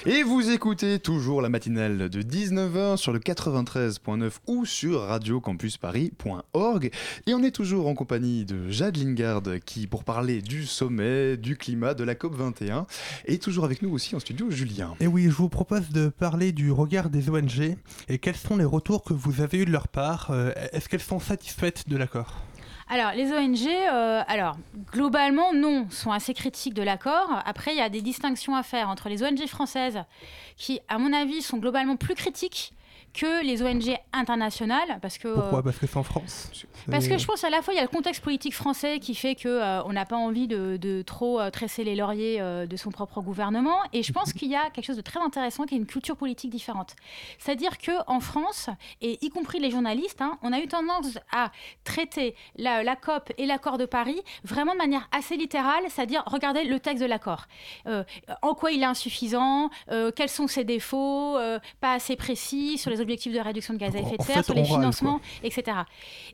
Et 0.07 0.23
vous 0.23 0.49
écoutez 0.49 0.97
toujours 0.97 1.43
la 1.43 1.49
matinale 1.49 2.09
de 2.09 2.23
19h 2.23 2.97
sur 2.97 3.13
le 3.13 3.19
93.9 3.19 4.31
ou 4.47 4.65
sur 4.65 5.01
radiocampusparis.org. 5.01 6.89
Et 7.27 7.33
on 7.35 7.43
est 7.43 7.51
toujours 7.51 7.87
en 7.87 7.93
compagnie 7.93 8.43
de 8.43 8.67
Jade 8.71 8.97
Lingard 8.97 9.43
qui, 9.63 9.85
pour 9.85 10.03
parler 10.03 10.41
du 10.41 10.65
sommet, 10.65 11.37
du 11.37 11.55
climat, 11.55 11.93
de 11.93 12.03
la 12.03 12.15
COP21, 12.15 12.87
est 13.25 13.39
toujours 13.43 13.63
avec 13.63 13.83
nous 13.83 13.91
aussi 13.91 14.15
en 14.15 14.19
studio, 14.19 14.49
Julien. 14.49 14.95
Et 15.01 15.07
oui, 15.07 15.25
je 15.25 15.35
vous 15.35 15.49
propose 15.49 15.89
de 15.89 16.09
parler 16.09 16.51
du 16.51 16.71
regard 16.71 17.11
des 17.11 17.29
ONG 17.29 17.77
et 18.09 18.17
quels 18.17 18.35
sont 18.35 18.57
les 18.57 18.65
retours 18.65 19.03
que 19.03 19.13
vous 19.13 19.41
avez 19.41 19.59
eus 19.59 19.65
de 19.65 19.71
leur 19.71 19.87
part. 19.87 20.31
Euh, 20.31 20.51
Est-ce 20.71 20.89
qu'elles 20.89 20.99
sont 20.99 21.19
satisfaites 21.19 21.87
de 21.87 21.95
l'accord? 21.97 22.41
Alors, 22.93 23.13
les 23.13 23.31
ONG, 23.31 23.69
euh, 23.69 24.21
alors, 24.27 24.57
globalement, 24.91 25.53
non, 25.53 25.87
sont 25.89 26.11
assez 26.11 26.33
critiques 26.33 26.73
de 26.73 26.83
l'accord. 26.83 27.41
Après, 27.45 27.71
il 27.71 27.77
y 27.77 27.81
a 27.81 27.87
des 27.87 28.01
distinctions 28.01 28.53
à 28.53 28.63
faire 28.63 28.89
entre 28.89 29.07
les 29.07 29.23
ONG 29.23 29.47
françaises, 29.47 30.03
qui, 30.57 30.81
à 30.89 30.97
mon 30.97 31.13
avis, 31.13 31.41
sont 31.41 31.57
globalement 31.57 31.95
plus 31.95 32.15
critiques 32.15 32.73
que 33.13 33.43
les 33.45 33.61
ONG 33.61 33.95
internationales, 34.13 34.99
parce 35.01 35.17
que... 35.17 35.27
euh, 35.27 35.35
Pourquoi 35.35 35.63
Parce 35.63 35.77
que 35.77 35.87
c'est 35.87 35.97
en 35.97 36.03
France. 36.03 36.49
Parce 36.89 37.07
que 37.07 37.17
je 37.17 37.25
pense 37.27 37.43
à 37.43 37.49
la 37.49 37.61
fois 37.61 37.73
il 37.73 37.77
y 37.77 37.79
a 37.79 37.83
le 37.83 37.87
contexte 37.89 38.23
politique 38.23 38.55
français 38.55 38.99
qui 38.99 39.13
fait 39.13 39.35
que 39.35 39.47
euh, 39.47 39.83
on 39.83 39.93
n'a 39.93 40.05
pas 40.05 40.15
envie 40.15 40.47
de, 40.47 40.77
de 40.77 41.01
trop 41.03 41.39
euh, 41.39 41.49
tresser 41.51 41.83
les 41.83 41.95
lauriers 41.95 42.41
euh, 42.41 42.65
de 42.65 42.75
son 42.77 42.89
propre 42.89 43.21
gouvernement 43.21 43.77
et 43.93 44.01
je 44.01 44.11
pense 44.11 44.33
qu'il 44.33 44.49
y 44.49 44.55
a 44.55 44.69
quelque 44.71 44.85
chose 44.85 44.95
de 44.97 45.01
très 45.01 45.19
intéressant 45.19 45.65
qui 45.65 45.75
est 45.75 45.77
une 45.77 45.85
culture 45.85 46.15
politique 46.15 46.49
différente. 46.49 46.95
C'est-à-dire 47.37 47.77
que 47.77 47.91
en 48.07 48.19
France 48.19 48.69
et 49.01 49.23
y 49.23 49.29
compris 49.29 49.59
les 49.59 49.69
journalistes, 49.69 50.21
hein, 50.21 50.37
on 50.41 50.53
a 50.53 50.59
eu 50.59 50.67
tendance 50.67 51.19
à 51.31 51.51
traiter 51.83 52.35
la, 52.55 52.83
la 52.83 52.95
COP 52.95 53.31
et 53.37 53.45
l'accord 53.45 53.77
de 53.77 53.85
Paris 53.85 54.21
vraiment 54.43 54.73
de 54.73 54.77
manière 54.79 55.07
assez 55.11 55.35
littérale, 55.37 55.83
c'est-à-dire 55.89 56.23
regardez 56.25 56.63
le 56.63 56.79
texte 56.79 57.01
de 57.03 57.07
l'accord, 57.07 57.45
Euh, 57.87 58.03
en 58.41 58.53
quoi 58.55 58.71
il 58.71 58.81
est 58.81 58.85
insuffisant, 58.85 59.69
euh, 59.91 60.11
quels 60.15 60.29
sont 60.29 60.47
ses 60.47 60.63
défauts, 60.63 61.37
euh, 61.37 61.59
pas 61.79 61.93
assez 61.93 62.15
précis 62.15 62.77
sur 62.77 62.89
les 62.89 63.00
objectifs 63.01 63.33
de 63.33 63.39
réduction 63.39 63.73
de 63.73 63.79
gaz 63.79 63.95
à 63.95 63.99
effet 63.99 64.17
de 64.17 64.23
serre, 64.23 64.37
fait, 64.37 64.43
sur 64.43 64.53
les 64.53 64.63
râle, 64.63 64.79
financements 64.79 65.21
etc. 65.43 65.77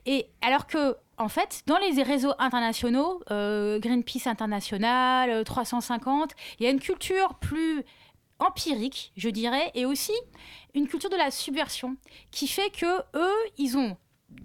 Et 0.06 0.26
alors 0.42 0.66
que, 0.66 0.96
en 1.16 1.28
fait, 1.28 1.62
dans 1.66 1.78
les 1.78 2.02
réseaux 2.02 2.32
internationaux, 2.38 3.22
euh, 3.30 3.78
Greenpeace 3.78 4.26
International, 4.26 5.30
euh, 5.30 5.44
350, 5.44 6.32
il 6.58 6.64
y 6.64 6.66
a 6.66 6.70
une 6.70 6.80
culture 6.80 7.34
plus 7.34 7.84
empirique, 8.38 9.12
je 9.16 9.28
dirais, 9.28 9.70
et 9.74 9.84
aussi 9.84 10.12
une 10.74 10.86
culture 10.86 11.10
de 11.10 11.16
la 11.16 11.30
subversion 11.30 11.96
qui 12.30 12.46
fait 12.46 12.70
que 12.70 13.00
eux, 13.16 13.50
ils 13.56 13.76
ont 13.76 13.96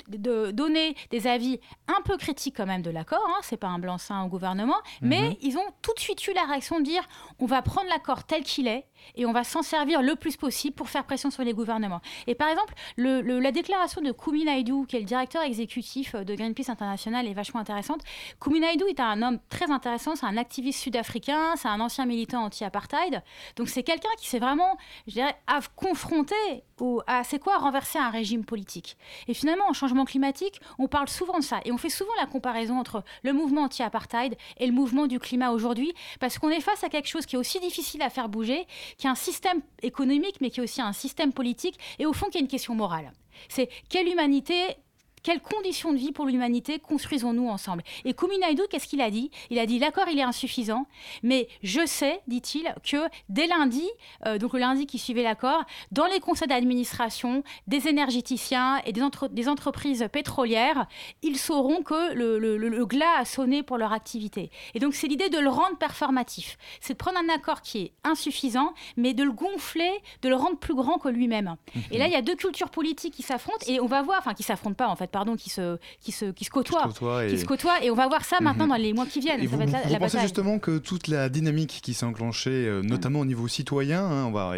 de 0.07 0.51
donner 0.51 0.95
des 1.11 1.27
avis 1.27 1.59
un 1.87 2.01
peu 2.03 2.17
critiques 2.17 2.55
quand 2.57 2.65
même 2.65 2.81
de 2.81 2.89
l'accord, 2.89 3.23
hein, 3.27 3.39
c'est 3.41 3.57
pas 3.57 3.67
un 3.67 3.79
blanc-seing 3.79 4.23
au 4.23 4.27
gouvernement, 4.27 4.77
mais 5.01 5.21
Mhm. 5.29 5.35
ils 5.41 5.57
ont 5.57 5.65
tout 5.81 5.93
de 5.93 5.99
suite 5.99 6.25
eu 6.27 6.33
la 6.33 6.43
réaction 6.43 6.79
de 6.79 6.85
dire 6.85 7.03
on 7.39 7.45
va 7.45 7.61
prendre 7.61 7.89
l'accord 7.89 8.23
tel 8.23 8.43
qu'il 8.43 8.67
est 8.67 8.85
et 9.15 9.25
on 9.25 9.33
va 9.33 9.43
s'en 9.43 9.61
servir 9.61 10.01
le 10.01 10.15
plus 10.15 10.37
possible 10.37 10.73
pour 10.75 10.89
faire 10.89 11.03
pression 11.03 11.29
sur 11.29 11.43
les 11.43 11.53
gouvernements. 11.53 11.99
Et 12.27 12.35
par 12.35 12.47
exemple, 12.47 12.73
le- 12.95 13.19
le- 13.21 13.39
la 13.39 13.51
déclaration 13.51 14.01
de 14.01 14.11
Kumi 14.13 14.45
Naidoo, 14.45 14.85
qui 14.85 14.95
est 14.95 14.99
le 14.99 15.05
directeur 15.05 15.43
exécutif 15.43 16.15
de 16.15 16.35
Greenpeace 16.35 16.69
International, 16.71 17.27
est 17.27 17.33
vachement 17.33 17.59
intéressante. 17.59 18.01
Kumi 18.39 18.61
Naidoo 18.61 18.87
est 18.87 19.01
un 19.01 19.21
homme 19.21 19.39
très 19.49 19.69
intéressant, 19.69 20.15
c'est 20.15 20.25
un 20.25 20.37
activiste 20.37 20.79
sud-africain, 20.79 21.55
c'est 21.57 21.67
un 21.67 21.81
ancien 21.81 22.05
militant 22.05 22.43
anti-apartheid. 22.45 23.21
Donc 23.57 23.67
c'est 23.67 23.83
quelqu'un 23.83 24.09
qui 24.17 24.27
s'est 24.29 24.39
vraiment, 24.39 24.77
je 25.07 25.13
dirais, 25.13 25.35
à 25.47 25.59
au- 26.79 27.01
à 27.07 27.23
c'est 27.23 27.39
quoi 27.39 27.57
renverser 27.57 27.99
un 27.99 28.09
régime 28.09 28.45
politique. 28.45 28.97
Et 29.27 29.33
finalement, 29.33 29.72
en 29.73 29.75
changement 29.75 30.05
climatique, 30.05 30.61
on 30.77 30.87
parle 30.87 31.09
souvent 31.09 31.39
de 31.39 31.43
ça. 31.43 31.59
Et 31.65 31.71
on 31.71 31.79
fait 31.79 31.89
souvent 31.89 32.13
la 32.19 32.27
comparaison 32.27 32.79
entre 32.79 33.03
le 33.23 33.33
mouvement 33.33 33.63
anti-apartheid 33.63 34.37
et 34.57 34.67
le 34.67 34.71
mouvement 34.71 35.07
du 35.07 35.19
climat 35.19 35.49
aujourd'hui, 35.49 35.93
parce 36.19 36.37
qu'on 36.37 36.49
est 36.49 36.61
face 36.61 36.83
à 36.83 36.89
quelque 36.89 37.07
chose 37.07 37.25
qui 37.25 37.35
est 37.35 37.39
aussi 37.39 37.59
difficile 37.59 38.03
à 38.03 38.11
faire 38.11 38.29
bouger, 38.29 38.67
qui 38.99 39.07
est 39.07 39.09
un 39.09 39.15
système 39.15 39.61
économique, 39.81 40.35
mais 40.41 40.51
qui 40.51 40.59
est 40.59 40.63
aussi 40.63 40.79
un 40.79 40.93
système 40.93 41.33
politique, 41.33 41.79
et 41.97 42.05
au 42.05 42.13
fond 42.13 42.27
qui 42.27 42.37
est 42.37 42.41
une 42.41 42.47
question 42.47 42.75
morale. 42.75 43.11
C'est 43.49 43.67
quelle 43.89 44.07
humanité 44.07 44.53
quelles 45.23 45.41
conditions 45.41 45.91
de 45.93 45.97
vie 45.97 46.11
pour 46.11 46.25
l'humanité 46.25 46.79
construisons-nous 46.79 47.47
ensemble? 47.47 47.81
Et 48.05 48.13
Kumi 48.13 48.37
Naidoo, 48.39 48.65
qu'est-ce 48.69 48.87
qu'il 48.87 49.01
a 49.01 49.09
dit? 49.09 49.31
Il 49.49 49.57
a 49.57 49.65
dit 49.65 49.79
l'accord, 49.79 50.05
il 50.11 50.19
est 50.19 50.23
insuffisant, 50.23 50.85
mais 51.23 51.47
je 51.63 51.85
sais, 51.85 52.19
dit-il, 52.27 52.73
que 52.83 52.97
dès 53.29 53.47
lundi, 53.47 53.87
euh, 54.25 54.37
donc 54.37 54.53
le 54.53 54.59
lundi 54.59 54.85
qui 54.85 54.99
suivait 54.99 55.23
l'accord, 55.23 55.63
dans 55.91 56.05
les 56.07 56.19
conseils 56.19 56.47
d'administration 56.49 57.43
des 57.67 57.87
énergéticiens 57.87 58.81
et 58.85 58.91
des, 58.91 59.01
entre- 59.01 59.29
des 59.29 59.47
entreprises 59.47 60.07
pétrolières, 60.11 60.87
ils 61.21 61.37
sauront 61.37 61.81
que 61.83 62.13
le, 62.13 62.37
le- 62.37 62.57
le- 62.57 62.69
le 62.69 62.85
glas 62.85 63.17
a 63.19 63.25
sonné 63.25 63.63
pour 63.63 63.77
leur 63.77 63.93
activité. 63.93 64.51
Et 64.73 64.79
donc 64.79 64.93
c'est 64.93 65.07
l'idée 65.07 65.29
de 65.29 65.39
le 65.39 65.49
rendre 65.49 65.77
performatif. 65.77 66.57
C'est 66.81 66.93
de 66.93 66.97
prendre 66.97 67.17
un 67.19 67.29
accord 67.33 67.61
qui 67.61 67.77
est 67.79 67.91
insuffisant, 68.03 68.73
mais 68.97 69.13
de 69.13 69.23
le 69.23 69.31
gonfler, 69.31 69.91
de 70.21 70.29
le 70.29 70.35
rendre 70.35 70.57
plus 70.57 70.75
grand 70.75 70.97
que 70.97 71.07
lui-même. 71.09 71.55
Et 71.91 71.97
là, 71.97 72.07
il 72.07 72.11
y 72.13 72.15
a 72.17 72.21
deux 72.21 72.35
cultures 72.35 72.69
politiques 72.69 73.13
qui 73.13 73.23
s'affrontent 73.23 73.65
et 73.67 73.79
on 73.79 73.85
va 73.85 74.01
voir, 74.01 74.19
enfin 74.19 74.33
qui 74.33 74.43
s'affrontent 74.43 74.75
pas 74.75 74.87
en 74.89 74.95
fait, 74.97 75.12
pardon, 75.13 75.37
qui 75.37 75.49
se, 75.49 75.77
qui 76.01 76.11
se, 76.11 76.25
qui 76.25 76.43
se 76.43 76.49
côtoient, 76.49 76.81
Se 76.81 76.87
côtoient 76.87 77.25
et- 77.25 77.29
qui 77.29 77.37
se 77.39 77.45
côtoient, 77.45 77.81
et 77.81 77.89
on 77.89 77.95
va 77.95 78.07
voir 78.09 78.25
ça 78.25 78.41
maintenant 78.41 78.65
Mhm. 78.65 78.69
dans 78.71 78.75
les 78.75 78.91
mois 78.93 79.05
qui 79.05 79.21
viennent. 79.21 79.39
Et 79.39 79.45
ça 79.47 79.51
vous, 79.51 79.57
va 79.57 79.63
être 79.63 79.71
la, 79.71 79.81
vous 79.83 79.93
la 79.93 79.99
pensez 79.99 80.17
bataille. 80.17 80.21
justement 80.23 80.59
que 80.59 80.77
toute 80.79 81.07
la 81.07 81.29
dynamique 81.29 81.79
qui 81.81 81.93
s'est 81.93 82.05
enclenchée, 82.05 82.49
euh, 82.67 82.81
notamment 82.81 83.21
au 83.21 83.25
niveau 83.25 83.47
citoyen, 83.47 84.03
hein, 84.03 84.25
on, 84.25 84.31
va, 84.31 84.51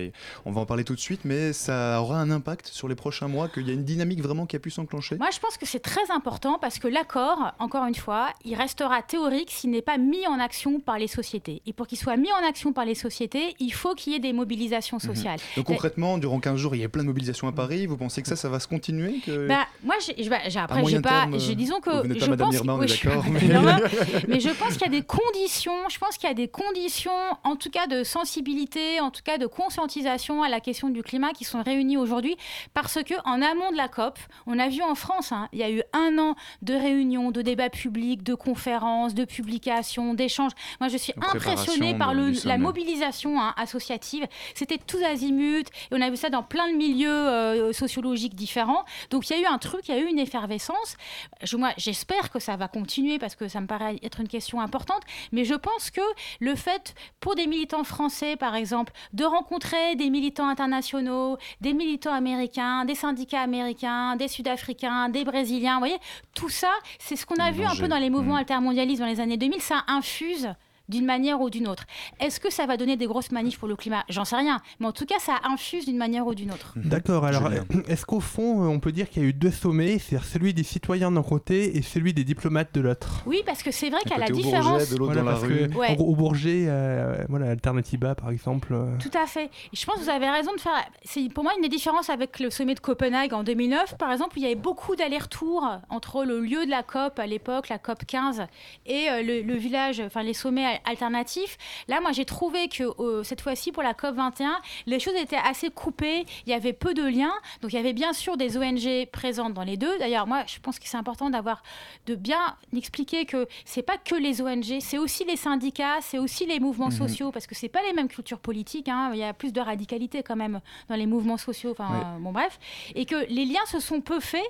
on 0.45 0.51
va 0.51 0.61
en 0.61 0.65
parler 0.65 0.83
tout 0.83 0.95
de 0.95 0.99
suite, 0.99 1.21
mais 1.25 1.53
ça 1.53 2.01
aura 2.01 2.19
un 2.19 2.31
impact 2.31 2.67
sur 2.67 2.87
les 2.87 2.95
prochains 2.95 3.27
mois, 3.27 3.47
qu'il 3.49 3.67
y 3.67 3.69
a 3.69 3.73
une 3.73 3.83
dynamique 3.83 4.21
vraiment 4.21 4.45
qui 4.47 4.55
a 4.55 4.59
pu 4.59 4.71
s'enclencher? 4.71 5.17
Moi, 5.17 5.29
je 5.31 5.39
pense 5.39 5.57
que 5.57 5.65
c'est 5.65 5.79
très 5.81 6.09
important 6.11 6.57
parce 6.59 6.79
que 6.79 6.87
l'accord, 6.87 7.51
encore 7.59 7.85
une 7.85 7.93
fois, 7.95 8.29
il 8.45 8.55
restera 8.55 9.01
théorique 9.01 9.51
s'il 9.51 9.71
n'est 9.71 9.81
pas 9.81 9.97
mis 9.97 10.25
en 10.27 10.39
action 10.39 10.79
par 10.79 10.97
les 10.97 11.07
sociétés. 11.07 11.61
Et 11.65 11.73
pour 11.73 11.85
qu'il 11.87 11.97
soit 11.97 12.17
mis 12.17 12.31
en 12.31 12.47
action 12.47 12.73
par 12.73 12.85
les 12.85 12.95
sociétés, 12.95 13.55
il 13.59 13.71
faut 13.73 13.93
qu'il 13.95 14.13
y 14.13 14.15
ait 14.15 14.19
des 14.19 14.33
mobilisations 14.33 14.97
Mhm. 14.97 15.15
sociales. 15.15 15.39
Donc 15.57 15.65
concrètement, 15.65 16.17
durant 16.17 16.39
15 16.39 16.57
jours, 16.57 16.75
il 16.75 16.81
y 16.81 16.85
a 16.85 16.89
plein 16.89 17.01
de 17.03 17.07
mobilisations 17.07 17.47
à 17.47 17.51
Paris. 17.51 17.85
Vous 17.85 17.97
pensez 17.97 18.21
que 18.21 18.27
ça, 18.27 18.35
ça 18.45 18.49
va 18.49 18.59
se 18.59 18.67
continuer 18.67 19.19
que... 19.25 19.47
Bah, 19.47 19.65
moi, 19.83 19.95
j'ai- 20.05 20.29
bah, 20.29 20.39
après, 20.55 20.85
j'ai 20.85 20.99
pas. 21.01 21.09
terme, 21.27 21.39
j'ai- 21.39 21.55
disons 21.55 21.79
que. 21.79 21.89
je 21.91 22.29
Madame 22.29 22.37
pense 22.37 22.55
Irma, 22.55 22.75
oui, 22.75 22.87
je 22.87 23.07
mais- 23.29 23.47
Madame 23.47 23.49
Irma, 23.51 23.79
mais 24.27 24.39
je 24.39 24.49
pense 24.49 24.73
qu'il 24.73 24.81
y 24.81 24.85
a 24.85 24.89
des 24.89 25.03
conditions. 25.03 25.73
Je 25.89 25.97
pense 25.97 26.17
qu'il 26.17 26.27
y 26.27 26.31
a 26.31 26.35
des 26.35 26.47
conditions, 26.47 27.11
en 27.43 27.55
tout 27.55 27.69
cas 27.69 27.87
de 27.87 28.03
sensibilité, 28.03 28.99
en 28.99 29.11
tout 29.11 29.21
cas 29.23 29.37
de 29.37 29.47
conscientisation 29.47 30.43
à 30.43 30.49
la 30.49 30.59
question 30.59 30.89
du 30.89 31.03
climat, 31.03 31.31
qui 31.31 31.43
sont 31.43 31.61
réunies 31.63 31.97
aujourd'hui, 31.97 32.35
parce 32.73 32.95
que 33.03 33.13
en 33.25 33.41
amont 33.41 33.71
de 33.71 33.77
la 33.77 33.87
COP, 33.87 34.17
on 34.47 34.59
a 34.59 34.67
vu 34.69 34.81
en 34.81 34.95
France, 34.95 35.31
hein, 35.31 35.47
il 35.53 35.59
y 35.59 35.63
a 35.63 35.69
eu 35.71 35.81
un 35.93 36.17
an 36.17 36.35
de 36.61 36.73
réunions, 36.73 37.31
de 37.31 37.41
débats 37.41 37.69
publics, 37.69 38.23
de 38.23 38.35
conférences, 38.35 39.13
de 39.13 39.25
publications, 39.25 40.13
d'échanges. 40.13 40.51
Moi, 40.79 40.89
je 40.89 40.97
suis 40.97 41.13
impressionnée 41.31 41.95
par 41.95 42.11
de- 42.13 42.17
le, 42.17 42.47
la 42.47 42.57
mobilisation 42.57 43.39
hein, 43.41 43.53
associative. 43.57 44.25
C'était 44.53 44.77
tous 44.77 45.03
azimuts, 45.03 45.61
et 45.91 45.93
on 45.93 46.01
a 46.01 46.09
vu 46.09 46.17
ça 46.17 46.29
dans 46.29 46.43
plein 46.43 46.69
de 46.71 46.75
milieux 46.75 47.09
euh, 47.09 47.73
sociologiques 47.73 48.35
différents. 48.35 48.83
Donc 49.09 49.29
il 49.29 49.35
y 49.35 49.39
a 49.39 49.41
eu 49.41 49.45
un 49.45 49.57
truc, 49.57 49.87
il 49.87 49.95
y 49.95 49.97
a 49.97 50.01
eu 50.01 50.05
une 50.07 50.19
effervescence. 50.35 50.97
Je, 51.43 51.55
moi, 51.57 51.71
j'espère 51.77 52.29
que 52.29 52.39
ça 52.39 52.55
va 52.57 52.67
continuer 52.67 53.19
parce 53.19 53.35
que 53.35 53.47
ça 53.47 53.61
me 53.61 53.67
paraît 53.67 53.97
être 54.03 54.19
une 54.19 54.27
question 54.27 54.59
importante. 54.59 55.01
Mais 55.31 55.45
je 55.45 55.55
pense 55.55 55.91
que 55.91 56.01
le 56.39 56.55
fait, 56.55 56.93
pour 57.19 57.35
des 57.35 57.47
militants 57.47 57.83
français, 57.83 58.35
par 58.35 58.55
exemple, 58.55 58.91
de 59.13 59.23
rencontrer 59.23 59.95
des 59.95 60.09
militants 60.09 60.47
internationaux, 60.47 61.37
des 61.61 61.73
militants 61.73 62.13
américains, 62.13 62.85
des 62.85 62.95
syndicats 62.95 63.41
américains, 63.41 64.15
des 64.17 64.27
Sud-Africains, 64.27 65.09
des 65.09 65.23
Brésiliens, 65.23 65.75
vous 65.75 65.79
voyez, 65.79 65.99
tout 66.33 66.49
ça, 66.49 66.71
c'est 66.99 67.15
ce 67.15 67.25
qu'on 67.25 67.35
a 67.35 67.51
vu 67.51 67.63
un 67.63 67.75
peu 67.75 67.87
dans 67.87 67.97
les 67.97 68.09
mouvements 68.09 68.35
Mm. 68.35 68.39
altermondialistes 68.39 68.99
dans 68.99 69.07
les 69.07 69.19
années 69.19 69.37
2000. 69.37 69.61
Ça 69.61 69.83
infuse 69.87 70.49
d'une 70.89 71.05
manière 71.05 71.41
ou 71.41 71.49
d'une 71.49 71.67
autre. 71.67 71.85
Est-ce 72.19 72.39
que 72.39 72.51
ça 72.51 72.65
va 72.65 72.77
donner 72.77 72.97
des 72.97 73.07
grosses 73.07 73.31
manifs 73.31 73.57
pour 73.59 73.67
le 73.67 73.75
climat? 73.75 74.03
J'en 74.09 74.25
sais 74.25 74.35
rien. 74.35 74.61
Mais 74.79 74.87
en 74.87 74.91
tout 74.91 75.05
cas, 75.05 75.19
ça 75.19 75.39
infuse 75.43 75.85
d'une 75.85 75.97
manière 75.97 76.25
ou 76.27 76.35
d'une 76.35 76.51
autre. 76.51 76.73
D'accord, 76.75 77.25
alors 77.25 77.49
Julien. 77.49 77.63
est-ce 77.87 78.05
qu'au 78.05 78.19
fond, 78.19 78.63
euh, 78.63 78.67
on 78.67 78.79
peut 78.79 78.91
dire 78.91 79.09
qu'il 79.09 79.21
y 79.23 79.25
a 79.25 79.29
eu 79.29 79.33
deux 79.33 79.51
sommets, 79.51 79.97
c'est-à-dire 79.99 80.27
celui 80.27 80.53
des 80.53 80.63
citoyens 80.63 81.11
d'un 81.11 81.23
côté 81.23 81.77
et 81.77 81.81
celui 81.81 82.13
des 82.13 82.23
diplomates 82.23 82.73
de 82.73 82.81
l'autre? 82.81 83.21
Oui, 83.25 83.41
parce 83.45 83.63
que 83.63 83.71
c'est 83.71 83.89
vrai 83.89 83.99
qu'à 84.05 84.17
la 84.17 84.27
côté 84.27 84.33
au 84.39 84.43
différence. 84.43 84.65
Bourget, 84.71 84.85
de 84.93 84.97
l'autre 84.99 85.13
Voilà, 85.13 85.21
dans 85.21 85.25
la 85.25 85.31
parce 85.33 85.43
rue. 85.43 85.69
que, 85.69 85.75
Ouais. 85.77 85.87
en 85.89 85.93
gros, 85.95 86.11
au 86.11 86.15
Bourget, 86.15 86.65
euh, 86.67 87.23
voilà, 87.29 87.49
Alternativa 87.51 88.15
par 88.15 88.29
exemple. 88.29 88.73
euh, 88.73 88.97
Tout 88.99 89.17
à 89.17 89.25
fait. 89.25 89.45
Et 89.45 89.75
je 89.75 89.85
pense 89.85 89.95
que 89.95 90.01
vous 90.01 90.09
avez 90.09 90.29
raison 90.29 90.53
de 90.53 90.59
faire. 90.59 90.73
C'est 91.03 91.27
pour 91.33 91.43
moi 91.43 91.53
une 91.55 91.61
des 91.61 91.69
différences 91.69 92.09
avec 92.09 92.39
le 92.39 92.49
sommet 92.49 92.75
de 92.75 92.79
Copenhague 92.79 93.33
en 93.33 93.43
2009, 93.43 93.97
par 93.97 94.11
exemple, 94.11 94.35
où 94.35 94.39
il 94.39 94.43
y 94.43 94.45
avait 94.45 94.55
beaucoup 94.55 94.95
d'allers-retours 94.95 95.67
entre 95.89 96.23
le 96.25 96.39
lieu 96.39 96.65
de 96.65 96.71
la 96.71 96.83
COP 96.83 97.19
à 97.19 97.27
l'époque, 97.27 97.69
la 97.69 97.77
COP 97.79 98.05
15, 98.05 98.43
et 98.85 99.09
euh, 99.09 99.21
le, 99.23 99.41
le 99.41 99.55
village, 99.55 99.99
enfin 100.05 100.23
les 100.23 100.33
sommets 100.33 100.65
al- 100.65 100.74
alternatifs. 100.85 101.57
Là, 101.87 102.01
moi, 102.01 102.11
j'ai 102.11 102.25
trouvé 102.25 102.67
que 102.67 102.83
euh, 103.01 103.23
cette 103.23 103.41
fois-ci, 103.41 103.71
pour 103.71 103.83
la 103.83 103.93
COP 103.93 104.15
21, 104.15 104.59
les 104.85 104.99
choses 104.99 105.15
étaient 105.15 105.35
assez 105.37 105.69
coupées. 105.69 106.25
Il 106.45 106.49
y 106.49 106.53
avait 106.53 106.73
peu 106.73 106.93
de 106.93 107.03
liens. 107.03 107.33
Donc, 107.61 107.73
il 107.73 107.75
y 107.75 107.79
avait 107.79 107.93
bien 107.93 108.13
sûr 108.13 108.37
des 108.37 108.57
ONG 108.57 109.07
présentes 109.11 109.53
dans 109.53 109.63
les 109.63 109.77
deux. 109.77 109.97
D'ailleurs, 109.99 110.27
moi, 110.27 110.43
je 110.47 110.59
pense 110.59 110.79
que 110.79 110.87
c'est 110.87 110.97
important 110.97 111.29
d'avoir 111.29 111.63
de 112.05 112.15
bien 112.15 112.55
expliquer 112.75 113.25
que 113.25 113.47
c'est 113.65 113.81
pas 113.83 113.97
que 113.97 114.15
les 114.15 114.41
ONG, 114.41 114.79
c'est 114.79 114.97
aussi 114.97 115.23
les 115.25 115.35
syndicats, 115.37 115.99
c'est 116.01 116.17
aussi 116.19 116.45
les 116.45 116.59
mouvements 116.59 116.85
Mhm. 116.87 116.91
sociaux, 116.91 117.31
parce 117.31 117.47
que 117.47 117.55
c'est 117.55 117.69
pas 117.69 117.81
les 117.87 117.93
mêmes 117.93 118.07
cultures 118.07 118.39
politiques. 118.39 118.87
hein. 118.89 119.11
Il 119.13 119.19
y 119.19 119.23
a 119.23 119.33
plus 119.33 119.53
de 119.53 119.61
radicalité 119.61 120.23
quand 120.23 120.35
même 120.35 120.59
dans 120.89 120.95
les 120.95 121.05
mouvements 121.05 121.37
sociaux. 121.37 121.71
Enfin, 121.71 121.89
euh, 121.93 122.19
bon, 122.19 122.31
bref, 122.31 122.59
et 122.95 123.05
que 123.05 123.15
les 123.29 123.45
liens 123.45 123.65
se 123.67 123.79
sont 123.79 124.01
peu 124.01 124.19
faits. 124.19 124.45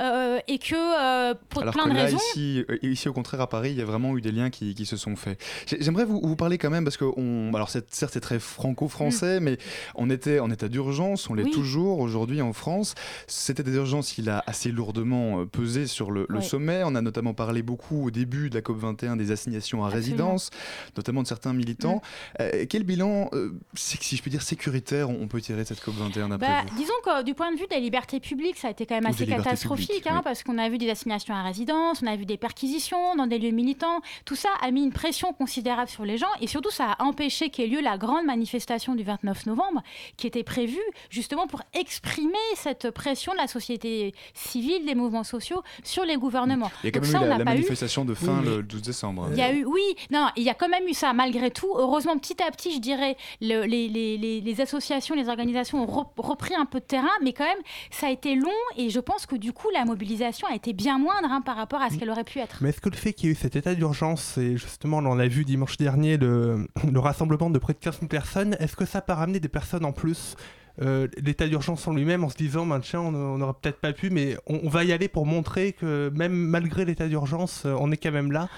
Euh, 0.00 0.38
et 0.48 0.58
que 0.58 0.74
euh, 0.74 1.34
pour 1.48 1.62
Alors 1.62 1.74
plein 1.74 1.84
que 1.84 1.90
de 1.90 1.94
là, 1.94 2.04
raisons, 2.04 2.18
ici, 2.32 2.64
euh, 2.68 2.78
ici, 2.82 3.08
au 3.08 3.12
contraire, 3.12 3.40
à 3.40 3.48
Paris, 3.48 3.70
il 3.70 3.76
y 3.78 3.82
a 3.82 3.84
vraiment 3.84 4.16
eu 4.16 4.20
des 4.20 4.32
liens 4.32 4.50
qui, 4.50 4.74
qui 4.74 4.86
se 4.86 4.96
sont 4.96 5.16
faits. 5.16 5.40
J'ai- 5.66 5.82
J'aimerais 5.82 6.04
vous, 6.04 6.20
vous 6.22 6.36
parler 6.36 6.58
quand 6.58 6.70
même 6.70 6.84
parce 6.84 6.96
que 6.96 7.04
on, 7.16 7.52
alors 7.54 7.70
c'est- 7.70 7.92
certes 7.92 8.12
c'est 8.14 8.20
très 8.20 8.38
franco-français, 8.38 9.40
mais 9.40 9.58
on 9.94 10.10
était 10.10 10.38
en 10.40 10.50
état 10.50 10.68
d'urgence, 10.68 11.28
on 11.28 11.34
l'est 11.34 11.42
Mm. 11.42 11.46
Oui. 11.46 11.52
toujours 11.52 11.98
aujourd'hui 12.00 12.42
en 12.42 12.52
France. 12.52 12.94
Cet 13.26 13.60
état 13.60 13.70
d'urgence, 13.70 14.18
il 14.18 14.28
a 14.30 14.42
assez 14.46 14.70
lourdement 14.70 15.46
pesé 15.46 15.86
sur 15.86 16.10
le, 16.10 16.26
sommet. 16.40 16.82
On 16.84 16.94
a 16.94 17.02
notamment 17.02 17.34
parlé 17.34 17.62
beaucoup 17.62 18.06
au 18.06 18.10
début 18.10 18.48
de 18.50 18.54
la 18.54 18.62
COP 18.62 18.78
21 18.78 19.16
des 19.16 19.30
assignations 19.30 19.84
à 19.84 19.88
Absolument. 19.88 19.90
Mm. 19.90 20.32
résidence, 20.32 20.50
notamment 20.96 21.22
de 21.22 21.26
certains 21.28 21.52
militants. 21.52 22.00
Euh, 22.40 22.64
quel 22.68 22.84
bilan, 22.84 23.28
euh, 23.32 23.52
si 23.74 24.16
je 24.16 24.22
peux 24.22 24.30
dire 24.30 24.42
sécuritaire, 24.42 25.10
on 25.10 25.26
peut 25.28 25.40
tirer 25.40 25.62
de 25.62 25.66
cette 25.66 25.80
COP 25.80 25.94
21 25.96 26.28
d'après 26.30 26.46
Bah, 26.48 26.62
vous? 26.70 26.76
disons 26.78 26.94
que 27.04 27.22
du 27.24 27.34
point 27.34 27.52
de 27.52 27.58
vue 27.58 27.66
des 27.68 27.80
libertés 27.80 28.20
publiques, 28.20 28.56
ça 28.58 28.68
a 28.68 28.70
été 28.70 28.86
quand 28.86 28.94
même 28.94 29.06
assez 29.06 29.18
des 29.26 29.32
libertés 29.32 29.50
catastrophique, 29.68 30.06
hein, 30.06 30.16
oui. 30.16 30.20
parce 30.24 30.42
qu'on 30.42 30.58
a 30.58 30.68
vu 30.68 30.78
des 30.78 30.90
assignations 30.90 31.34
à 31.34 31.42
résidence, 31.42 32.00
on 32.02 32.06
a 32.06 32.16
vu 32.16 32.26
des 32.26 32.36
perquisitions 32.36 33.14
dans 33.16 33.26
des 33.26 33.38
lieux 33.38 33.50
militants. 33.50 34.00
Tout 34.24 34.36
ça 34.36 34.48
a 34.60 34.70
mis 34.70 34.82
une 34.82 34.92
pression 34.92 35.32
considérable 35.32 35.88
sur 35.88 36.04
les 36.04 36.18
gens 36.18 36.28
et 36.40 36.46
surtout 36.46 36.70
ça 36.70 36.92
a 36.98 37.04
empêché 37.04 37.50
qu'ait 37.50 37.66
lieu 37.66 37.80
la 37.80 37.98
grande 37.98 38.24
manifestation 38.26 38.94
du 38.94 39.02
29 39.02 39.46
novembre, 39.46 39.82
qui 40.16 40.26
était 40.26 40.42
prévue 40.44 40.78
justement 41.10 41.46
pour 41.46 41.62
exprimer 41.74 42.30
cette 42.54 42.90
pression 42.90 43.32
de 43.32 43.38
la 43.38 43.46
société 43.46 44.14
civile, 44.34 44.84
des 44.86 44.94
mouvements 44.94 45.24
sociaux 45.24 45.62
sur 45.84 46.04
les 46.04 46.16
gouvernements. 46.16 46.70
Il 46.82 46.86
y 46.86 46.88
a 46.88 46.92
quand 46.92 47.00
Donc 47.00 47.12
même 47.12 47.20
ça, 47.20 47.26
eu 47.26 47.30
on 47.30 47.36
la, 47.36 47.40
eu. 47.40 47.44
manifestation 47.44 48.04
de 48.04 48.14
fin 48.14 48.40
Oui, 48.40 48.46
le 48.46 48.62
12 48.62 48.82
décembre. 48.82 49.28
Il 49.32 49.38
y 49.38 49.42
a 49.42 49.52
eu, 49.52 49.64
oui, 49.64 49.82
non, 50.10 50.28
il 50.36 50.42
y 50.42 50.48
a 50.50 50.54
quand 50.54 50.68
même 50.68 50.86
eu 50.88 50.94
ça 50.94 51.12
malgré 51.12 51.50
tout. 51.50 51.68
Heureusement, 51.76 52.16
petit 52.18 52.42
à 52.42 52.50
petit, 52.50 52.72
je 52.72 52.78
dirais, 52.80 53.16
le- 53.40 53.64
les, 53.64 53.88
les- 53.88 54.16
les- 54.18 54.40
les 54.40 54.60
associations, 54.60 55.14
les 55.14 55.28
organisations 55.28 55.82
ont 55.82 55.86
re- 55.86 56.06
repris 56.16 56.54
un 56.54 56.64
peu 56.66 56.80
de 56.80 56.84
terrain, 56.84 57.08
mais 57.22 57.32
quand 57.32 57.44
même, 57.44 57.58
ça 57.90 58.06
a 58.06 58.10
été 58.10 58.34
long 58.34 58.50
et 58.76 58.90
je 58.90 59.00
pense 59.00 59.26
que 59.26 59.36
du 59.40 59.52
coup, 59.52 59.68
la 59.74 59.84
mobilisation 59.84 60.46
a 60.48 60.54
été 60.54 60.72
bien 60.72 60.98
moindre 60.98 61.28
hein, 61.30 61.40
par 61.40 61.56
rapport 61.56 61.80
à 61.82 61.90
ce 61.90 61.96
qu'elle 61.96 62.10
aurait 62.10 62.24
pu 62.24 62.38
être. 62.38 62.58
Mais 62.60 62.68
est-ce 62.68 62.80
que 62.80 62.88
le 62.90 62.96
fait 62.96 63.12
qu'il 63.12 63.26
y 63.26 63.28
ait 63.30 63.32
eu 63.32 63.36
cet 63.36 63.56
état 63.56 63.74
d'urgence, 63.74 64.38
et 64.38 64.56
justement, 64.56 64.98
on 64.98 65.14
l'a 65.14 65.26
vu 65.28 65.44
dimanche 65.44 65.76
dernier, 65.76 66.16
le, 66.16 66.68
le 66.90 66.98
rassemblement 67.00 67.50
de 67.50 67.58
près 67.58 67.72
de 67.72 67.78
15 67.78 67.96
000 68.00 68.08
personnes, 68.08 68.56
est-ce 68.60 68.76
que 68.76 68.84
ça 68.84 68.98
n'a 68.98 69.02
pas 69.02 69.14
ramené 69.16 69.40
des 69.40 69.48
personnes 69.48 69.84
en 69.84 69.92
plus 69.92 70.36
euh, 70.82 71.08
L'état 71.16 71.46
d'urgence 71.48 71.88
en 71.88 71.92
lui-même, 71.92 72.22
en 72.24 72.28
se 72.28 72.36
disant, 72.36 72.64
ben, 72.66 72.80
tiens, 72.80 73.00
on 73.00 73.38
n'aurait 73.38 73.54
peut-être 73.60 73.80
pas 73.80 73.92
pu, 73.92 74.10
mais 74.10 74.36
on, 74.46 74.60
on 74.62 74.68
va 74.68 74.84
y 74.84 74.92
aller 74.92 75.08
pour 75.08 75.26
montrer 75.26 75.72
que 75.72 76.10
même 76.14 76.32
malgré 76.34 76.84
l'état 76.84 77.08
d'urgence, 77.08 77.64
euh, 77.66 77.74
on 77.80 77.90
est 77.90 77.96
quand 77.96 78.12
même 78.12 78.30
là? 78.32 78.48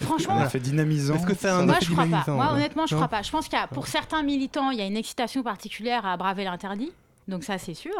Franchement, 0.00 0.38
Un 0.38 0.46
effet 0.46 0.58
dynamisant. 0.58 1.14
Est-ce 1.14 1.26
que 1.26 1.34
c'est 1.34 1.48
un 1.48 1.64
Moi, 1.64 1.76
je 1.80 1.86
crois 1.86 1.98
pas. 1.98 2.04
dynamisant, 2.06 2.34
Moi, 2.34 2.46
ouais. 2.46 2.52
honnêtement, 2.54 2.86
je 2.86 2.94
Non 2.94 3.00
crois 3.02 3.08
pas. 3.08 3.22
Je 3.22 3.30
pense 3.30 3.46
qu'il 3.48 3.56
y 3.58 3.62
a, 3.62 3.66
pour 3.68 3.86
certains 3.86 4.22
militants, 4.24 4.70
il 4.70 4.78
y 4.78 4.82
a 4.82 4.86
une 4.86 4.96
excitation 4.96 5.42
particulière 5.44 6.04
à 6.06 6.16
braver 6.16 6.44
l'interdit. 6.44 6.90
Donc 7.28 7.44
ça, 7.44 7.58
c'est 7.58 7.74
sûr. 7.74 7.92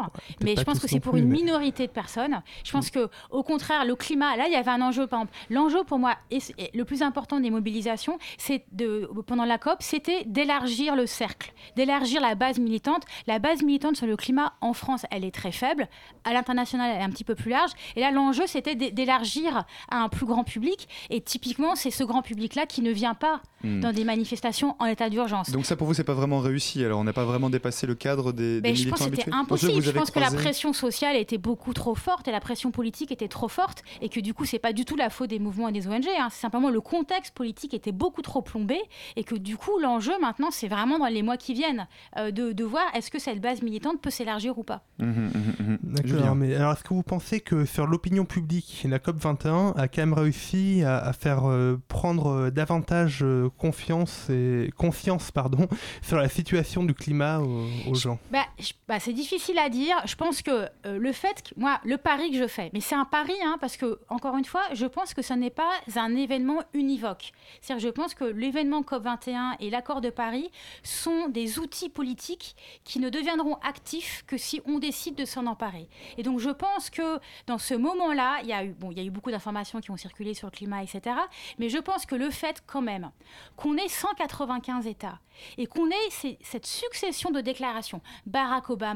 mais 0.43 0.57
je 0.57 0.63
pense 0.63 0.79
que 0.81 0.89
c'est 0.89 1.01
pour 1.01 1.13
plus, 1.13 1.21
une 1.23 1.29
mais- 1.29 1.37
minorité 1.39 1.87
de 1.87 1.93
personnes. 1.93 2.43
Je 2.65 2.73
pense 2.73 2.91
que, 2.91 3.09
au 3.31 3.43
contraire, 3.43 3.85
le 3.85 3.95
climat, 3.95 4.37
là, 4.37 4.47
il 4.49 4.53
y 4.53 4.57
avait 4.57 4.71
un 4.71 4.81
enjeu. 4.83 5.07
Par 5.07 5.21
exemple, 5.21 5.37
l'enjeu 5.51 5.85
pour 5.85 5.99
moi, 5.99 6.17
et 6.31 6.41
c'est- 6.41 6.55
et 6.59 6.71
le 6.77 6.85
plus 6.85 7.03
important 7.03 7.39
des 7.41 7.51
mobilisations, 7.51 8.19
c'est 8.39 8.65
de 8.73 9.09
pendant 9.27 9.45
la 9.45 9.59
COP, 9.59 9.77
c'était 9.81 10.25
d'élargir 10.27 10.97
le 10.97 11.07
cercle, 11.07 11.53
d'élargir 11.77 12.21
la 12.21 12.35
base 12.35 12.59
militante. 12.59 13.05
La 13.27 13.39
base 13.39 13.63
militante 13.63 13.97
sur 13.97 14.07
le 14.07 14.17
climat 14.17 14.55
en 14.61 14.73
France, 14.73 15.07
elle 15.11 15.25
est 15.25 15.31
très 15.35 15.53
faible. 15.53 15.89
À 16.25 16.33
l'international, 16.33 16.91
elle 16.95 17.01
est 17.01 17.05
un 17.05 17.11
petit 17.11 17.25
peu 17.25 17.35
plus 17.35 17.51
large. 17.51 17.71
Et 17.97 18.01
là, 18.01 18.11
l'enjeu, 18.11 18.47
c'était 18.47 18.75
d'é- 18.75 18.91
d'élargir 18.91 19.65
à 19.91 19.99
un 20.03 20.09
plus 20.09 20.27
grand 20.27 20.45
public. 20.45 20.89
Et 21.11 21.21
typiquement, 21.21 21.75
c'est 21.77 21.91
ce 21.91 22.05
grand 22.05 22.23
public-là 22.23 22.67
qui 22.67 22.83
ne 22.83 22.91
vient 22.91 23.15
pas 23.15 23.41
Hmm. 23.65 23.79
dans 23.81 23.93
des 23.93 24.03
manifestations 24.05 24.75
en 24.81 24.87
état 24.87 25.09
d'urgence. 25.09 25.51
Donc 25.51 25.67
ça 25.67 25.77
pour 25.77 25.87
vous 25.87 25.95
c'est 25.95 26.03
pas 26.03 26.15
vraiment 26.15 26.41
réussi 26.41 26.85
alors 26.85 26.99
on 26.99 27.05
n'a 27.05 27.13
pas 27.13 27.25
vraiment 27.25 27.49
dépassé 27.49 27.87
le 27.87 27.95
cadre 27.95 28.33
des, 28.33 28.57
des 28.57 28.61
Ben, 28.61 28.73
militants 28.73 28.97
c'était 29.17 29.31
impossible. 29.35 29.83
Je 29.83 29.91
pense 29.91 30.11
que 30.11 30.19
la 30.21 30.31
pression 30.43 30.73
sociale 30.73 31.17
était 31.17 31.39
beaucoup 31.39 31.73
trop 31.75 31.95
forte 31.95 32.29
et 32.29 32.33
la 32.33 32.41
pression 32.41 32.71
politique 32.71 33.13
était 33.13 33.29
trop 33.29 33.49
forte 33.49 33.83
et 34.01 34.09
que 34.09 34.21
du 34.21 34.35
coup, 34.35 34.45
c'est 34.45 34.59
pas 34.59 34.73
du 34.73 34.85
tout 34.85 34.97
la 34.97 35.11
faute 35.11 35.31
des 35.31 35.39
mouvements 35.39 35.69
et 35.69 35.73
des 35.73 35.87
ONG. 35.89 36.07
hein. 36.19 36.29
C'est 36.31 36.41
simplement 36.41 36.71
le 36.71 36.81
contexte 36.81 37.35
politique 37.35 37.75
était 37.75 37.93
beaucoup 37.93 38.23
trop 38.23 38.43
plombé 38.43 38.79
et 39.17 39.25
que 39.25 39.35
du 39.35 39.57
coup, 39.57 39.79
l'enjeu 39.81 40.13
maintenant, 40.21 40.51
c'est 40.51 40.69
vraiment 40.69 40.99
dans 40.99 41.07
les 41.07 41.23
mois 41.23 41.37
qui 41.37 41.55
viennent 41.55 41.87
euh, 42.19 42.31
de, 42.31 42.53
de 42.53 42.65
voir 42.65 42.85
est-ce 42.95 43.11
que 43.11 43.19
cette 43.19 43.41
base 43.41 43.63
militante 43.63 44.01
peut 44.01 44.11
s'élargir 44.11 44.59
ou 44.59 44.63
pas. 44.63 44.83
Mhm, 44.99 45.31
mhm, 45.35 45.55
mhm. 45.67 45.79
D'accord, 45.83 46.35
mais 46.35 46.55
alors 46.55 46.73
est-ce 46.73 46.85
que 46.85 46.95
vous 46.95 47.03
pensez 47.03 47.41
que 47.41 47.65
sur 47.65 47.87
l'opinion 47.87 48.25
publique, 48.25 48.85
la 48.89 48.99
COP21 48.99 49.77
a 49.77 49.89
quand 49.89 50.03
même 50.03 50.13
réussi 50.15 50.83
à, 50.85 50.99
à 50.99 51.13
faire 51.13 51.49
euh, 51.49 51.81
prendre 51.89 52.27
euh, 52.29 52.51
davantage 52.51 53.21
euh, 53.23 53.49
confiance 53.59 54.29
et 54.31 54.71
conscience 54.77 55.31
pardon, 55.31 55.69
sur 56.03 56.17
la 56.17 56.29
situation 56.29 56.83
du 56.85 56.95
climat 56.95 57.41
aux, 57.41 57.67
aux 57.89 57.95
gens? 57.95 58.19
Bah, 58.31 58.45
je- 58.59 58.73
bah, 58.89 58.99
c'est 59.03 59.13
difficile 59.13 59.59
à 59.59 59.69
dire. 59.69 60.01
Je 60.05 60.15
pense 60.15 60.43
que 60.43 60.69
euh, 60.87 60.97
le 60.97 61.13
fait, 61.13 61.43
que, 61.43 61.59
moi, 61.59 61.81
le 61.85 61.99
pari 61.99 62.31
que 62.31 62.39
je 62.39 62.47
fais, 62.47 62.71
mais 62.73 62.81
c'est 62.81 62.95
un 62.95 63.05
pari, 63.05 63.35
hein, 63.45 63.57
parce 63.61 63.77
que, 63.77 63.99
encore 64.09 64.37
une 64.37 64.45
fois, 64.45 64.63
je 64.75 64.87
pense 64.87 65.13
que 65.13 65.23
ce 65.23 65.35
n'est 65.35 65.51
pas 65.51 65.73
un 65.97 66.15
événement 66.15 66.63
univoque. 66.73 67.33
C'est-à-dire, 67.61 67.89
je 67.89 67.93
pense 67.93 68.15
que 68.15 68.25
l'événement 68.25 68.83
COP21 68.83 69.57
et 69.59 69.71
l'accord 69.71 70.03
de 70.03 70.11
Paris 70.11 70.53
sont 70.85 71.29
des 71.29 71.59
outils 71.59 71.89
politiques 71.89 72.55
qui 72.85 73.01
ne 73.01 73.09
deviendront 73.09 73.57
actifs 73.57 74.23
que 74.29 74.37
si 74.37 74.63
on 74.67 74.79
décide 74.79 75.17
de 75.17 75.25
s'en 75.25 75.47
emparer. 75.47 75.89
Et 76.17 76.23
donc, 76.23 76.39
je 76.39 76.51
pense 76.51 76.89
que 76.89 77.19
dans 77.49 77.59
ce 77.59 77.75
moment-là, 77.75 78.39
il 78.43 78.51
y 78.51 78.53
a 78.53 78.65
eu, 78.65 78.71
bon, 78.71 78.93
il 78.93 78.99
y 78.99 79.01
a 79.01 79.05
eu 79.05 79.11
beaucoup 79.11 79.33
d'informations 79.33 79.81
qui 79.81 79.91
ont 79.91 79.97
circulé 79.97 80.33
sur 80.33 80.47
le 80.47 80.53
climat, 80.53 80.81
etc. 80.81 81.17
Mais 81.59 81.69
je 81.69 81.79
pense 81.79 82.07
que 82.07 82.15
le 82.15 82.31
fait, 82.31 82.63
quand 82.69 82.83
même, 82.83 83.11
qu'on 83.57 83.77
ait 83.77 83.89
195 83.89 84.87
États 84.87 85.19
et 85.59 85.67
qu'on 85.67 85.91
ait 85.91 86.37
cette 86.43 86.67
succession 86.67 87.31
de 87.31 87.41
déclarations, 87.41 88.01
Barack 88.27 88.71
Obama, 88.71 88.92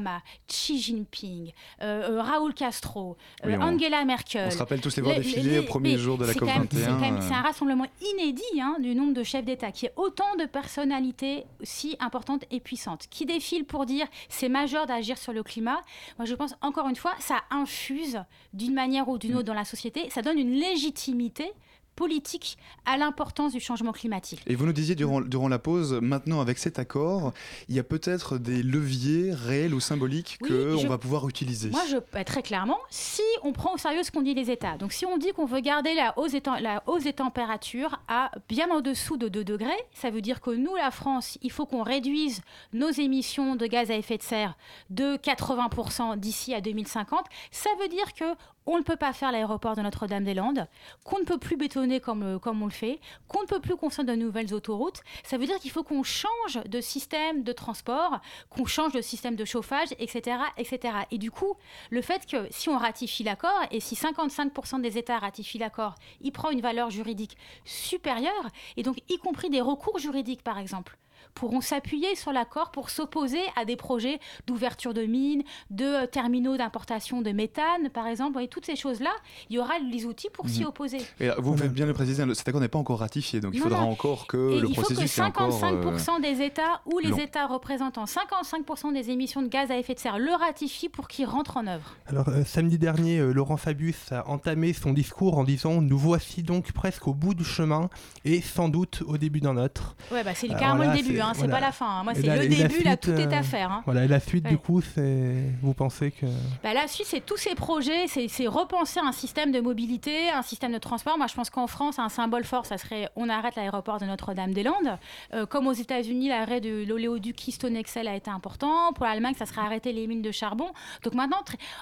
Xi 0.47 0.79
Jinping, 0.79 1.51
euh, 1.81 2.09
euh, 2.17 2.21
Raúl 2.21 2.53
Castro, 2.53 3.17
euh, 3.43 3.47
Oui, 3.49 3.55
on- 3.57 3.61
Angela 3.61 4.03
Merkel. 4.05 4.47
On 4.47 4.51
se 4.51 4.57
rappelle 4.57 4.81
tous 4.81 4.95
les 4.97 5.01
voir 5.03 5.15
défiler 5.15 5.49
les- 5.51 5.59
au 5.59 5.63
premier 5.63 5.97
jour 5.97 6.17
de 6.17 6.25
la 6.25 6.33
c'est 6.33 6.39
COP 6.39 6.47
quand 6.49 6.59
même- 6.59 6.67
c'est 6.71 6.77
21. 6.79 6.93
quand 6.95 6.99
même- 7.11 7.21
C'est 7.21 7.33
un 7.33 7.41
rassemblement 7.41 7.85
inédit 8.13 8.61
hein, 8.61 8.77
du 8.79 8.95
nombre 8.95 9.13
de 9.13 9.23
chefs 9.23 9.45
d'État, 9.45 9.71
qui 9.71 9.85
est 9.87 9.93
autant 9.95 10.35
de 10.39 10.45
personnalités 10.45 11.45
si 11.63 11.95
importantes 11.99 12.43
et 12.51 12.59
puissantes, 12.59 13.07
qui 13.09 13.25
défilent 13.25 13.65
pour 13.65 13.85
dire 13.85 14.07
c'est 14.29 14.49
majeur 14.49 14.85
d'agir 14.85 15.17
sur 15.17 15.33
le 15.33 15.43
climat. 15.43 15.81
Moi, 16.17 16.25
je 16.25 16.35
pense 16.35 16.55
encore 16.61 16.87
une 16.89 16.95
fois, 16.95 17.13
ça 17.19 17.41
infuse 17.51 18.19
d'une 18.53 18.73
manière 18.73 19.07
ou 19.09 19.17
d'une 19.17 19.35
autre 19.35 19.45
dans 19.45 19.53
la 19.53 19.65
société, 19.65 20.09
ça 20.09 20.21
donne 20.21 20.37
une 20.37 20.51
légitimité 20.51 21.51
politique 21.97 22.57
à 22.85 22.95
l'importance 22.95 23.51
du 23.51 23.59
changement 23.59 23.91
climatique. 23.91 24.41
Et 24.47 24.55
vous 24.55 24.65
nous 24.65 24.71
disiez 24.71 24.95
durant, 24.95 25.19
durant 25.19 25.49
la 25.49 25.59
pause, 25.59 25.93
maintenant 25.93 26.39
avec 26.39 26.59
cet 26.59 26.79
accord, 26.79 27.33
il 27.67 27.75
y 27.75 27.79
a 27.79 27.83
peut-être 27.83 28.37
des 28.37 28.63
leviers 28.63 29.33
réels 29.33 29.73
ou 29.73 29.79
symboliques 29.79 30.37
Oui, 30.41 30.49
qu'on 30.49 30.87
va 30.87 30.99
pouvoir 30.99 31.27
utiliser. 31.27 31.71
Moi, 31.71 31.83
je, 31.89 31.97
bah, 32.13 32.23
très 32.23 32.43
clairement, 32.43 32.77
si 32.89 33.23
on 33.43 33.51
prend 33.51 33.73
au 33.73 33.77
sérieux 33.77 34.03
ce 34.03 34.11
qu'ont 34.11 34.21
dit 34.21 34.35
les 34.35 34.51
États, 34.51 34.77
donc 34.77 34.93
si 34.93 35.05
on 35.05 35.17
dit 35.17 35.33
qu'on 35.33 35.45
veut 35.45 35.59
garder 35.59 35.95
la 35.95 36.17
hausse, 36.17 36.31
des 36.31 36.41
la 36.61 36.83
hausse 36.85 37.03
des 37.03 37.13
températures 37.13 37.99
à 38.07 38.31
bien 38.47 38.69
en 38.69 38.81
dessous 38.81 39.17
de 39.17 39.27
2 39.27 39.43
degrés, 39.43 39.71
ça 39.91 40.11
veut 40.11 40.21
dire 40.21 40.39
que 40.39 40.51
nous, 40.51 40.75
la 40.75 40.91
France, 40.91 41.39
il 41.41 41.51
faut 41.51 41.65
qu'on 41.65 41.83
réduise 41.83 42.41
nos 42.73 42.91
émissions 42.91 43.55
de 43.55 43.65
gaz 43.65 43.89
à 43.89 43.95
effet 43.95 44.17
de 44.17 44.23
serre 44.23 44.55
de 44.91 45.17
80% 45.17 46.17
d'ici 46.17 46.53
à 46.53 46.61
2050. 46.61 47.25
Ça 47.51 47.69
veut 47.81 47.87
dire 47.87 48.13
que 48.13 48.25
on 48.67 48.77
ne 48.77 48.83
peut 48.83 48.97
pas 48.97 49.13
faire 49.13 49.31
l'aéroport 49.31 49.75
de 49.75 49.81
Notre-Dame-des-Landes, 49.81 50.67
qu'on 51.05 51.19
ne 51.19 51.23
peut 51.23 51.37
plus 51.37 51.55
bétonner 51.55 51.99
comme, 51.99 52.23
euh, 52.23 52.37
comme 52.37 52.61
on 52.61 52.65
le 52.65 52.71
fait, 52.71 52.99
qu'on 53.27 53.41
ne 53.41 53.47
peut 53.47 53.61
plus 53.61 53.77
construire 53.77 54.05
de 54.05 54.13
nouvelles 54.13 54.53
autoroutes. 54.53 55.01
Ça 55.23 55.37
veut 55.37 55.45
dire 55.45 55.57
qu'il 55.57 55.71
faut 55.71 55.83
qu'on 55.83 56.03
change 56.03 56.61
de 56.65 56.81
système 56.81 57.43
de 57.43 57.53
transport, 57.53 58.19
qu'on 58.49 58.65
change 58.65 58.91
de 58.91 59.01
système 59.01 59.35
de 59.35 59.45
chauffage, 59.45 59.89
etc., 59.99 60.37
etc. 60.57 60.93
Et 61.11 61.17
du 61.17 61.31
coup, 61.31 61.55
le 61.89 62.01
fait 62.01 62.25
que 62.25 62.47
si 62.51 62.67
on 62.69 62.77
ratifie 62.77 63.23
l'accord, 63.23 63.61
et 63.71 63.79
si 63.79 63.95
55% 63.95 64.81
des 64.81 64.97
États 64.97 65.17
ratifient 65.17 65.59
l'accord, 65.59 65.95
il 66.21 66.31
prend 66.31 66.49
une 66.49 66.61
valeur 66.61 66.89
juridique 66.89 67.37
supérieure, 67.63 68.47
et 68.75 68.83
donc 68.83 69.01
y 69.09 69.17
compris 69.17 69.49
des 69.49 69.61
recours 69.61 69.97
juridiques, 69.97 70.43
par 70.43 70.59
exemple 70.59 70.97
pourront 71.37 71.61
s'appuyer 71.61 72.15
sur 72.15 72.31
l'accord 72.31 72.71
pour 72.71 72.89
s'opposer 72.89 73.39
à 73.55 73.63
des 73.65 73.75
projets 73.75 74.19
d'ouverture 74.47 74.93
de 74.93 75.03
mines, 75.03 75.43
de 75.69 75.85
euh, 75.85 76.07
terminaux 76.07 76.57
d'importation 76.57 77.21
de 77.21 77.31
méthane, 77.31 77.89
par 77.93 78.07
exemple. 78.07 78.41
Et 78.41 78.47
toutes 78.47 78.65
ces 78.65 78.75
choses-là, 78.75 79.11
il 79.49 79.55
y 79.55 79.59
aura 79.59 79.73
les 79.79 80.05
outils 80.05 80.29
pour 80.33 80.49
s'y 80.49 80.61
Mhm. 80.61 80.67
opposer. 80.67 80.97
Et 81.19 81.29
vous 81.37 81.55
faites 81.55 81.73
bien 81.73 81.85
le 81.85 81.93
préciser, 81.93 82.23
cet 82.33 82.47
accord 82.47 82.59
n'est 82.61 82.67
pas 82.67 82.79
encore 82.79 82.99
ratifié, 82.99 83.39
donc 83.39 83.51
il 83.53 83.59
Non, 83.59 83.65
faudra 83.65 83.81
non. 83.81 83.91
encore 83.91 84.25
que 84.27 84.37
Et 84.57 84.59
le 84.61 84.69
il 84.69 84.75
faut 84.75 84.81
que 84.81 84.87
processus 84.93 85.11
soit 85.13 85.25
encore. 85.25 85.47
euh, 85.47 85.51
55% 85.51 86.19
des 86.21 86.41
États 86.41 86.81
ou 86.85 86.97
les 86.99 87.09
long. 87.09 87.17
États 87.17 87.45
représentant 87.47 88.05
55% 88.05 88.91
des 88.91 89.09
émissions 89.11 89.41
de 89.41 89.47
gaz 89.47 89.69
à 89.71 89.77
effet 89.77 89.93
de 89.93 89.99
serre 89.99 90.17
le 90.19 90.31
ratifient 90.33 90.89
pour 90.89 91.07
qu'il 91.07 91.25
rentre 91.25 91.57
en 91.57 91.67
œuvre. 91.67 91.95
Alors, 92.07 92.29
euh, 92.29 92.43
samedi 92.45 92.77
dernier, 92.77 93.19
euh, 93.19 93.31
Laurent 93.31 93.57
Fabius 93.57 94.11
a 94.11 94.27
entamé 94.27 94.73
son 94.73 94.93
discours 94.93 95.37
en 95.37 95.43
disant 95.43 95.81
Nous 95.81 95.97
voici 95.97 96.41
donc 96.43 96.71
presque 96.71 97.07
au 97.07 97.13
bout 97.13 97.33
du 97.33 97.43
chemin 97.43 97.89
et 98.25 98.41
sans 98.41 98.69
doute 98.69 99.03
au 99.07 99.17
début 99.17 99.39
d'un 99.41 99.57
autre. 99.57 99.95
Ouais, 100.11 100.23
bah 100.23 100.33
c'est 100.35 100.47
carrément 100.47 100.83
là, 100.83 100.91
le 100.95 100.97
début. 101.01 101.19
Hein, 101.27 101.31
c'est 101.33 101.39
voilà. 101.41 101.53
pas 101.55 101.59
la 101.61 101.71
fin. 101.71 101.85
hein. 101.99 102.03
Moi, 102.03 102.13
c'est 102.15 102.21
le 102.23 102.43
et 102.43 102.47
début, 102.47 102.83
là, 102.83 102.91
suite, 102.91 103.01
tout 103.01 103.11
est 103.11 103.27
euh, 103.33 103.39
à 103.39 103.43
faire. 103.43 103.71
hein. 103.71 103.81
Voilà, 103.85 104.05
et 104.05 104.07
la 104.07 104.19
suite, 104.19 104.45
Ouais. 104.45 104.51
du 104.51 104.57
coup, 104.57 104.81
c'est. 104.81 105.33
Vous 105.61 105.73
pensez 105.73 106.11
que. 106.11 106.25
Bah, 106.63 106.73
la 106.73 106.87
suite, 106.87 107.07
c'est 107.07 107.25
tous 107.25 107.37
ces 107.37 107.55
projets, 107.55 108.07
c'est 108.07 108.27
c'est 108.27 108.47
repenser 108.47 108.99
un 108.99 109.11
système 109.11 109.51
de 109.51 109.59
mobilité, 109.59 110.29
un 110.29 110.41
système 110.41 110.71
de 110.73 110.77
transport. 110.77 111.17
Moi, 111.17 111.27
je 111.27 111.33
pense 111.35 111.49
qu'en 111.49 111.67
France, 111.67 111.99
un 111.99 112.09
symbole 112.09 112.43
fort, 112.43 112.65
ça 112.65 112.77
serait 112.77 113.09
on 113.15 113.29
arrête 113.29 113.55
l'aéroport 113.55 113.99
de 113.99 114.05
Notre-Dame-des-Landes. 114.05 114.97
Euh, 115.33 115.45
comme 115.45 115.67
aux 115.67 115.73
États-Unis, 115.73 116.29
l'arrêt 116.29 116.61
de 116.61 116.85
l'oléoduc 116.87 117.35
Keystone 117.35 117.81
XL 117.81 118.07
a 118.07 118.15
été 118.15 118.29
important. 118.29 118.93
Pour 118.93 119.05
l'Allemagne, 119.05 119.35
ça 119.37 119.45
serait 119.45 119.61
arrêter 119.61 119.91
les 119.93 120.07
mines 120.07 120.21
de 120.21 120.31
charbon. 120.31 120.67
Donc 121.03 121.13
maintenant, 121.13 121.37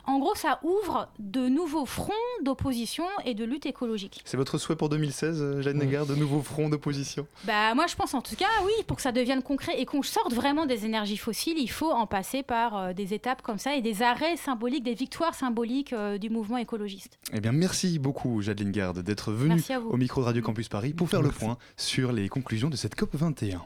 en 0.06 0.20
gros, 0.20 0.36
ça 0.36 0.60
ouvre 0.64 1.08
de 1.20 1.48
nouveaux 1.48 1.86
fronts 1.86 2.14
d'opposition 2.44 3.06
et 3.26 3.34
de 3.34 3.44
lutte 3.44 3.66
écologique. 3.66 4.22
C'est 4.26 4.38
votre 4.38 4.58
souhait 4.58 4.76
pour 4.76 4.90
2016, 4.90 5.42
euh, 5.42 5.62
Jeanne 5.62 5.78
Négard, 5.78 6.06
de 6.06 6.16
nouveaux 6.16 6.42
fronts 6.42 6.70
d'opposition? 6.70 7.28
Bah, 7.44 7.74
moi, 7.76 7.88
je 7.88 7.96
pense 7.96 8.14
en 8.14 8.22
tout 8.22 8.36
cas, 8.36 8.46
oui, 8.66 8.72
pour 8.88 8.98
que 8.98 9.02
ça 9.02 9.12
devienne 9.12 9.35
concret 9.42 9.80
et 9.80 9.86
qu'on 9.86 10.02
sorte 10.02 10.34
vraiment 10.34 10.66
des 10.66 10.86
énergies 10.86 11.18
fossiles, 11.18 11.58
il 11.58 11.70
faut 11.70 11.92
en 11.92 12.08
passer 12.08 12.44
par 12.44 12.78
euh, 12.78 12.94
des 12.94 13.14
étapes 13.14 13.42
comme 13.42 13.58
ça 13.58 13.76
et 13.76 13.82
des 13.82 14.02
arrêts 14.02 14.38
symboliques, 14.38 14.84
des 14.84 14.94
victoires 14.94 15.36
symboliques 15.36 15.94
euh, 15.94 16.18
du 16.18 16.30
mouvement 16.30 16.58
écologiste. 16.58 17.20
Eh 17.34 17.42
bien, 17.42 17.52
merci 17.52 18.00
beaucoup, 18.00 18.42
Jade 18.42 18.62
Garde, 18.72 19.00
d'être 19.00 19.32
venue 19.32 19.62
au 19.90 19.98
micro 19.98 20.22
de 20.22 20.26
Radio 20.26 20.42
Campus 20.42 20.70
Paris 20.70 20.94
pour 20.94 21.10
faire 21.10 21.22
le 21.22 21.30
point 21.30 21.58
sur 21.78 22.12
les 22.12 22.30
conclusions 22.30 22.70
de 22.70 22.76
cette 22.76 22.96
COP 22.96 23.16
21. 23.16 23.66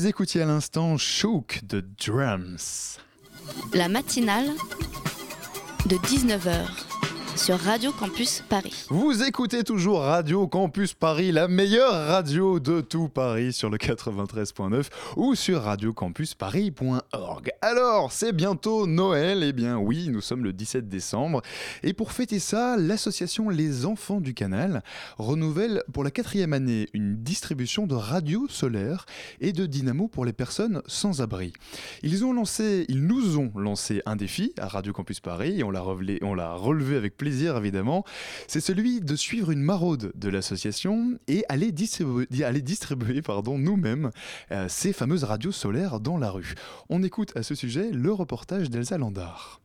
Vous 0.00 0.06
écoutiez 0.06 0.40
à 0.40 0.46
l'instant 0.46 0.96
Shook 0.96 1.60
de 1.64 1.84
Drums. 2.02 2.98
La 3.74 3.90
matinale 3.90 4.48
de 5.84 5.96
19h 5.96 6.89
sur 7.40 7.58
Radio 7.58 7.90
Campus 7.90 8.44
Paris. 8.46 8.84
Vous 8.90 9.22
écoutez 9.22 9.64
toujours 9.64 10.00
Radio 10.00 10.46
Campus 10.46 10.92
Paris, 10.92 11.32
la 11.32 11.48
meilleure 11.48 11.94
radio 11.94 12.60
de 12.60 12.82
tout 12.82 13.08
Paris 13.08 13.54
sur 13.54 13.70
le 13.70 13.78
93.9 13.78 14.88
ou 15.16 15.34
sur 15.34 15.62
radiocampusparis.org. 15.62 17.50
Alors, 17.62 18.12
c'est 18.12 18.34
bientôt 18.34 18.86
Noël, 18.86 19.42
eh 19.42 19.54
bien 19.54 19.78
oui, 19.78 20.10
nous 20.10 20.20
sommes 20.20 20.44
le 20.44 20.52
17 20.52 20.86
décembre. 20.86 21.40
Et 21.82 21.94
pour 21.94 22.12
fêter 22.12 22.40
ça, 22.40 22.76
l'association 22.76 23.48
Les 23.48 23.86
Enfants 23.86 24.20
du 24.20 24.34
Canal 24.34 24.82
renouvelle 25.16 25.82
pour 25.94 26.04
la 26.04 26.10
quatrième 26.10 26.52
année 26.52 26.90
une 26.92 27.16
distribution 27.16 27.86
de 27.86 27.94
radios 27.94 28.48
solaires 28.48 29.06
et 29.40 29.52
de 29.52 29.64
dynamo 29.64 30.08
pour 30.08 30.26
les 30.26 30.34
personnes 30.34 30.82
sans 30.86 31.22
abri. 31.22 31.54
Ils, 32.02 32.22
ont 32.22 32.34
lancé, 32.34 32.84
ils 32.90 33.06
nous 33.06 33.38
ont 33.38 33.50
lancé 33.56 34.02
un 34.04 34.16
défi 34.16 34.52
à 34.58 34.68
Radio 34.68 34.92
Campus 34.92 35.20
Paris 35.20 35.60
et 35.60 35.64
on 35.64 35.70
l'a 35.70 35.80
relevé, 35.80 36.18
on 36.20 36.34
l'a 36.34 36.52
relevé 36.52 36.98
avec 36.98 37.16
plaisir 37.16 37.29
évidemment. 37.30 38.04
C'est 38.46 38.60
celui 38.60 39.00
de 39.00 39.16
suivre 39.16 39.50
une 39.50 39.62
maraude 39.62 40.12
de 40.14 40.28
l'association 40.28 41.18
et 41.28 41.44
aller 41.48 41.72
distribuer, 41.72 43.22
pardon, 43.22 43.58
nous-mêmes 43.58 44.10
euh, 44.52 44.66
ces 44.68 44.92
fameuses 44.92 45.24
radios 45.24 45.52
solaires 45.52 46.00
dans 46.00 46.18
la 46.18 46.30
rue. 46.30 46.54
On 46.88 47.02
écoute 47.02 47.32
à 47.36 47.42
ce 47.42 47.54
sujet 47.54 47.90
le 47.90 48.12
reportage 48.12 48.70
d'Elsa 48.70 48.98
Landard. 48.98 49.60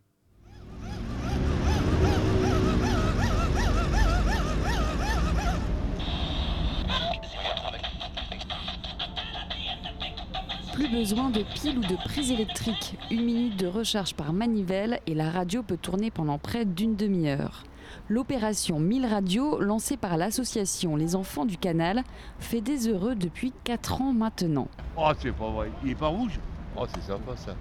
Plus 10.75 10.89
besoin 10.89 11.29
de 11.29 11.41
piles 11.41 11.77
ou 11.77 11.81
de 11.81 11.95
prises 11.95 12.31
électriques. 12.31 12.97
Une 13.09 13.23
minute 13.23 13.57
de 13.57 13.67
recharge 13.67 14.13
par 14.13 14.33
manivelle 14.33 14.99
et 15.07 15.13
la 15.15 15.29
radio 15.29 15.63
peut 15.63 15.77
tourner 15.77 16.11
pendant 16.11 16.37
près 16.37 16.65
d'une 16.65 16.95
demi-heure. 16.95 17.63
L'opération 18.09 18.79
1000 18.79 19.05
radios, 19.05 19.59
lancée 19.61 19.95
par 19.95 20.17
l'association 20.17 20.95
Les 20.97 21.15
Enfants 21.15 21.45
du 21.45 21.57
Canal, 21.57 22.03
fait 22.39 22.59
des 22.61 22.87
heureux 22.89 23.15
depuis 23.15 23.53
4 23.63 24.01
ans 24.01 24.13
maintenant. 24.13 24.67
Oh, 24.97 25.11
c'est 25.19 25.31
pas 25.31 25.49
vrai. 25.49 25.71
Il 25.83 25.91
est 25.91 25.95
pas 25.95 26.07
rouge 26.07 26.39
Oh, 26.77 26.85
c'est 26.93 27.03
sympa 27.03 27.37
ça. 27.37 27.55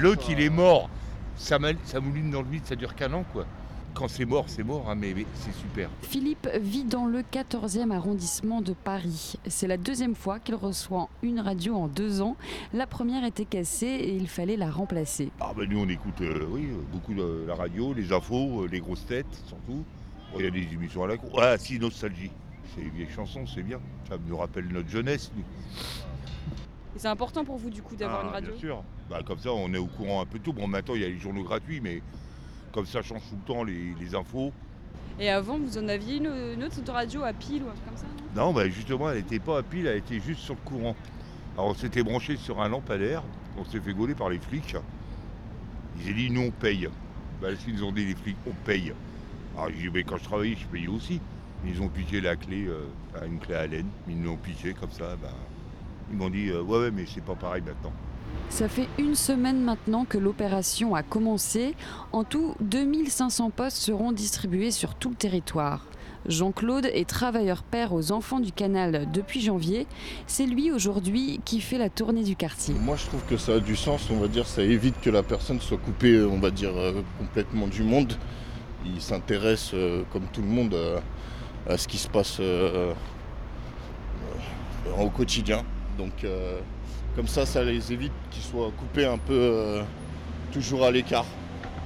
L'autre, 0.00 0.24
il 0.28 0.40
est 0.40 0.50
mort. 0.50 0.90
Ça, 1.36 1.58
m'a- 1.60 1.68
ça 1.84 2.00
mouline 2.00 2.30
dans 2.32 2.42
le 2.42 2.48
vide, 2.48 2.62
ça 2.66 2.74
dure 2.74 2.96
qu'un 2.96 3.12
an, 3.12 3.24
quoi. 3.32 3.46
Quand 3.96 4.08
c'est 4.08 4.26
mort, 4.26 4.44
c'est 4.46 4.62
mort, 4.62 4.90
hein, 4.90 4.94
mais, 4.94 5.14
mais 5.16 5.24
c'est 5.32 5.54
super. 5.54 5.88
Philippe 6.02 6.46
vit 6.60 6.84
dans 6.84 7.06
le 7.06 7.20
14e 7.22 7.90
arrondissement 7.90 8.60
de 8.60 8.74
Paris. 8.74 9.36
C'est 9.46 9.66
la 9.66 9.78
deuxième 9.78 10.14
fois 10.14 10.38
qu'il 10.38 10.54
reçoit 10.54 11.08
une 11.22 11.40
radio 11.40 11.74
en 11.76 11.88
deux 11.88 12.20
ans. 12.20 12.36
La 12.74 12.86
première 12.86 13.24
était 13.24 13.46
cassée 13.46 13.86
et 13.86 14.14
il 14.14 14.28
fallait 14.28 14.58
la 14.58 14.70
remplacer. 14.70 15.30
Ah 15.40 15.52
ben 15.56 15.66
nous, 15.66 15.78
on 15.80 15.88
écoute 15.88 16.20
euh, 16.20 16.44
oui, 16.50 16.68
beaucoup 16.92 17.14
de 17.14 17.46
la 17.48 17.54
radio, 17.54 17.94
les 17.94 18.12
infos, 18.12 18.64
euh, 18.64 18.68
les 18.70 18.80
grosses 18.80 19.06
têtes, 19.06 19.42
surtout. 19.46 19.82
Il 20.38 20.44
y 20.44 20.46
a 20.46 20.50
des 20.50 20.68
émissions 20.74 21.02
à 21.04 21.06
la 21.06 21.16
cour. 21.16 21.40
Ah 21.40 21.56
si, 21.56 21.78
Nostalgie. 21.78 22.30
C'est 22.74 22.82
une 22.82 22.90
vieille 22.90 23.08
chanson, 23.08 23.46
c'est 23.46 23.62
bien. 23.62 23.80
Ça 24.10 24.18
nous 24.28 24.36
rappelle 24.36 24.68
notre 24.68 24.90
jeunesse, 24.90 25.32
nous. 25.34 25.42
Et 26.94 26.98
c'est 26.98 27.08
important 27.08 27.46
pour 27.46 27.56
vous 27.56 27.70
du 27.70 27.80
coup 27.80 27.96
d'avoir 27.96 28.20
Ah, 28.20 28.26
une 28.26 28.32
radio 28.34 28.50
Bien 28.50 28.60
sûr. 28.60 28.84
Bah, 29.08 29.20
comme 29.24 29.38
ça, 29.38 29.52
on 29.54 29.72
est 29.72 29.78
au 29.78 29.86
courant 29.86 30.20
un 30.20 30.26
peu 30.26 30.38
de 30.38 30.44
tout. 30.44 30.52
Bon, 30.52 30.66
maintenant, 30.66 30.94
il 30.94 31.00
y 31.00 31.04
a 31.04 31.08
les 31.08 31.18
journaux 31.18 31.44
gratuits, 31.44 31.80
mais 31.80 32.02
comme 32.72 32.86
ça 32.86 33.02
change 33.02 33.22
tout 33.28 33.36
le 33.36 33.46
temps 33.54 33.64
les, 33.64 33.94
les 34.00 34.14
infos. 34.14 34.52
Et 35.18 35.30
avant, 35.30 35.58
vous 35.58 35.78
en 35.78 35.88
aviez 35.88 36.16
une, 36.16 36.26
une 36.26 36.62
autre 36.62 36.92
radio 36.92 37.22
à 37.22 37.32
pile 37.32 37.62
ou 37.62 37.68
un 37.68 37.72
truc 37.72 37.86
comme 37.86 37.96
ça 37.96 38.06
non? 38.36 38.46
Non, 38.48 38.52
bah, 38.52 38.68
justement, 38.68 39.10
elle 39.10 39.18
n'était 39.18 39.38
pas 39.38 39.58
à 39.58 39.62
pile, 39.62 39.86
elle 39.86 39.98
était 39.98 40.20
juste 40.20 40.40
sur 40.40 40.54
le 40.54 40.60
courant. 40.60 40.94
Alors, 41.54 41.70
on 41.70 41.74
s'était 41.74 42.02
branché 42.02 42.36
sur 42.36 42.60
un 42.60 42.68
lampadaire, 42.68 43.22
on 43.58 43.64
s'est 43.64 43.80
fait 43.80 43.94
gauler 43.94 44.14
par 44.14 44.28
les 44.28 44.38
flics. 44.38 44.76
Ils 45.98 46.10
ont 46.10 46.14
dit, 46.14 46.30
nous, 46.30 46.42
on 46.42 46.50
paye. 46.50 46.88
Bah, 47.40 47.48
ils 47.66 47.74
nous 47.74 47.84
ont 47.84 47.92
dit, 47.92 48.04
les 48.04 48.14
flics, 48.14 48.36
on 48.46 48.52
paye. 48.66 48.92
Alors, 49.56 49.70
j'ai 49.70 49.88
dit, 49.88 49.90
mais 49.92 50.02
quand 50.02 50.18
je 50.18 50.24
travaillais, 50.24 50.54
je 50.54 50.66
payais 50.66 50.88
aussi. 50.88 51.18
Ils 51.66 51.80
ont 51.80 51.88
piqué 51.88 52.20
la 52.20 52.36
clé, 52.36 52.66
euh, 52.66 52.84
une 53.26 53.38
clé 53.38 53.54
à 53.54 53.66
laine. 53.66 53.88
Ils 54.08 54.20
nous 54.20 54.28
l'ont 54.30 54.36
piqué 54.36 54.74
comme 54.74 54.90
ça. 54.90 55.16
Bah, 55.16 55.30
ils 56.10 56.16
m'ont 56.16 56.28
dit, 56.28 56.50
euh, 56.50 56.62
ouais, 56.62 56.78
ouais, 56.78 56.90
mais 56.90 57.06
c'est 57.06 57.22
pas 57.22 57.34
pareil 57.34 57.62
maintenant. 57.62 57.92
Ça 58.48 58.68
fait 58.68 58.88
une 58.98 59.14
semaine 59.14 59.60
maintenant 59.60 60.04
que 60.04 60.18
l'opération 60.18 60.94
a 60.94 61.02
commencé. 61.02 61.74
En 62.12 62.24
tout, 62.24 62.54
2500 62.60 63.50
postes 63.50 63.76
seront 63.76 64.12
distribués 64.12 64.70
sur 64.70 64.94
tout 64.94 65.10
le 65.10 65.16
territoire. 65.16 65.86
Jean-Claude 66.28 66.86
est 66.86 67.08
travailleur 67.08 67.62
père 67.62 67.92
aux 67.92 68.12
enfants 68.12 68.40
du 68.40 68.52
canal 68.52 69.08
depuis 69.12 69.40
janvier. 69.40 69.86
C'est 70.26 70.46
lui 70.46 70.72
aujourd'hui 70.72 71.40
qui 71.44 71.60
fait 71.60 71.78
la 71.78 71.88
tournée 71.88 72.24
du 72.24 72.34
quartier. 72.34 72.74
Moi, 72.74 72.96
je 72.96 73.06
trouve 73.06 73.22
que 73.28 73.36
ça 73.36 73.54
a 73.54 73.60
du 73.60 73.76
sens, 73.76 74.08
on 74.10 74.16
va 74.16 74.28
dire, 74.28 74.46
ça 74.46 74.62
évite 74.62 75.00
que 75.00 75.10
la 75.10 75.22
personne 75.22 75.60
soit 75.60 75.78
coupée, 75.78 76.22
on 76.22 76.38
va 76.38 76.50
dire, 76.50 76.76
euh, 76.76 77.02
complètement 77.18 77.66
du 77.68 77.82
monde. 77.82 78.14
Il 78.84 79.00
s'intéresse, 79.00 79.70
euh, 79.74 80.02
comme 80.12 80.24
tout 80.32 80.42
le 80.42 80.48
monde, 80.48 80.76
à 81.68 81.76
ce 81.76 81.86
qui 81.86 81.98
se 81.98 82.08
passe 82.08 82.38
euh, 82.40 82.92
au 84.98 85.10
quotidien. 85.10 85.62
Donc, 85.98 86.24
comme 87.16 87.26
ça, 87.26 87.46
ça 87.46 87.64
les 87.64 87.92
évite 87.92 88.12
qu'ils 88.30 88.42
soient 88.42 88.70
coupés 88.76 89.06
un 89.06 89.16
peu 89.16 89.32
euh, 89.32 89.82
toujours 90.52 90.84
à 90.84 90.90
l'écart. 90.90 91.24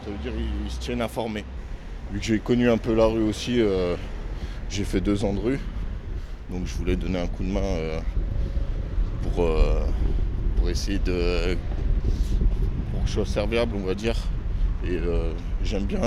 Ça 0.04 0.10
veut 0.10 0.18
dire 0.18 0.32
qu'ils 0.32 0.72
se 0.72 0.80
tiennent 0.80 1.00
informés. 1.00 1.44
Vu 2.12 2.18
que 2.18 2.24
j'ai 2.26 2.38
connu 2.40 2.68
un 2.68 2.78
peu 2.78 2.92
la 2.94 3.06
rue 3.06 3.22
aussi, 3.22 3.60
euh, 3.60 3.94
j'ai 4.68 4.82
fait 4.82 5.00
deux 5.00 5.24
ans 5.24 5.32
de 5.32 5.38
rue. 5.38 5.60
Donc, 6.50 6.66
je 6.66 6.74
voulais 6.74 6.96
donner 6.96 7.20
un 7.20 7.28
coup 7.28 7.44
de 7.44 7.48
main 7.48 7.60
euh, 7.60 8.00
pour, 9.22 9.48
pour 10.56 10.68
essayer 10.68 10.98
de 10.98 11.56
pour 12.90 13.02
que 13.04 13.06
je 13.06 13.12
sois 13.12 13.26
serviable 13.26 13.76
on 13.76 13.86
va 13.86 13.94
dire 13.94 14.16
et 14.84 14.98
j'aime 15.62 15.84
bien 15.84 16.00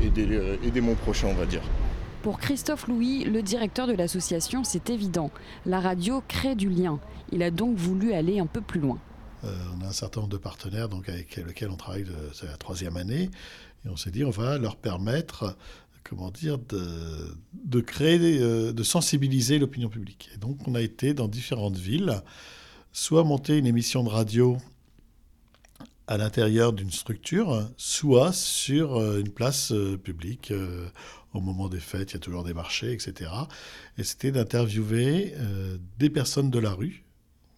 aider, 0.00 0.56
aider 0.64 0.80
mon 0.80 0.94
prochain 0.94 1.28
on 1.30 1.34
va 1.34 1.44
dire. 1.44 1.60
Pour 2.22 2.38
Christophe 2.38 2.86
Louis, 2.86 3.24
le 3.24 3.42
directeur 3.42 3.88
de 3.88 3.94
l'association, 3.94 4.62
c'est 4.62 4.90
évident. 4.90 5.32
La 5.66 5.80
radio 5.80 6.22
crée 6.28 6.54
du 6.54 6.68
lien. 6.68 7.00
Il 7.32 7.42
a 7.42 7.50
donc 7.50 7.76
voulu 7.76 8.12
aller 8.12 8.38
un 8.38 8.46
peu 8.46 8.60
plus 8.60 8.78
loin. 8.78 9.00
Euh, 9.42 9.52
on 9.76 9.84
a 9.84 9.88
un 9.88 9.92
certain 9.92 10.20
nombre 10.20 10.32
de 10.32 10.38
partenaires 10.38 10.88
donc, 10.88 11.08
avec 11.08 11.34
lesquels 11.34 11.70
on 11.70 11.76
travaille, 11.76 12.06
c'est 12.32 12.46
la 12.46 12.56
troisième 12.56 12.96
année, 12.96 13.28
et 13.84 13.88
on 13.88 13.96
s'est 13.96 14.12
dit 14.12 14.24
on 14.24 14.30
va 14.30 14.56
leur 14.58 14.76
permettre 14.76 15.56
comment 16.04 16.30
dire, 16.30 16.58
de, 16.58 17.36
de 17.64 17.80
créer, 17.80 18.38
euh, 18.40 18.72
de 18.72 18.82
sensibiliser 18.84 19.58
l'opinion 19.58 19.88
publique. 19.88 20.30
Et 20.32 20.38
donc 20.38 20.58
on 20.68 20.76
a 20.76 20.80
été 20.80 21.14
dans 21.14 21.26
différentes 21.26 21.76
villes, 21.76 22.22
soit 22.92 23.24
monter 23.24 23.58
une 23.58 23.66
émission 23.66 24.04
de 24.04 24.10
radio 24.10 24.58
à 26.06 26.18
l'intérieur 26.18 26.72
d'une 26.72 26.90
structure, 26.90 27.68
soit 27.76 28.32
sur 28.32 28.96
euh, 28.96 29.18
une 29.18 29.30
place 29.30 29.72
publique. 30.04 30.52
Au 31.34 31.40
moment 31.40 31.68
des 31.68 31.80
fêtes, 31.80 32.12
il 32.12 32.14
y 32.14 32.16
a 32.16 32.20
toujours 32.20 32.44
des 32.44 32.54
marchés, 32.54 32.92
etc. 32.92 33.30
Et 33.98 34.04
c'était 34.04 34.32
d'interviewer 34.32 35.34
euh, 35.36 35.78
des 35.98 36.10
personnes 36.10 36.50
de 36.50 36.58
la 36.58 36.72
rue, 36.72 37.04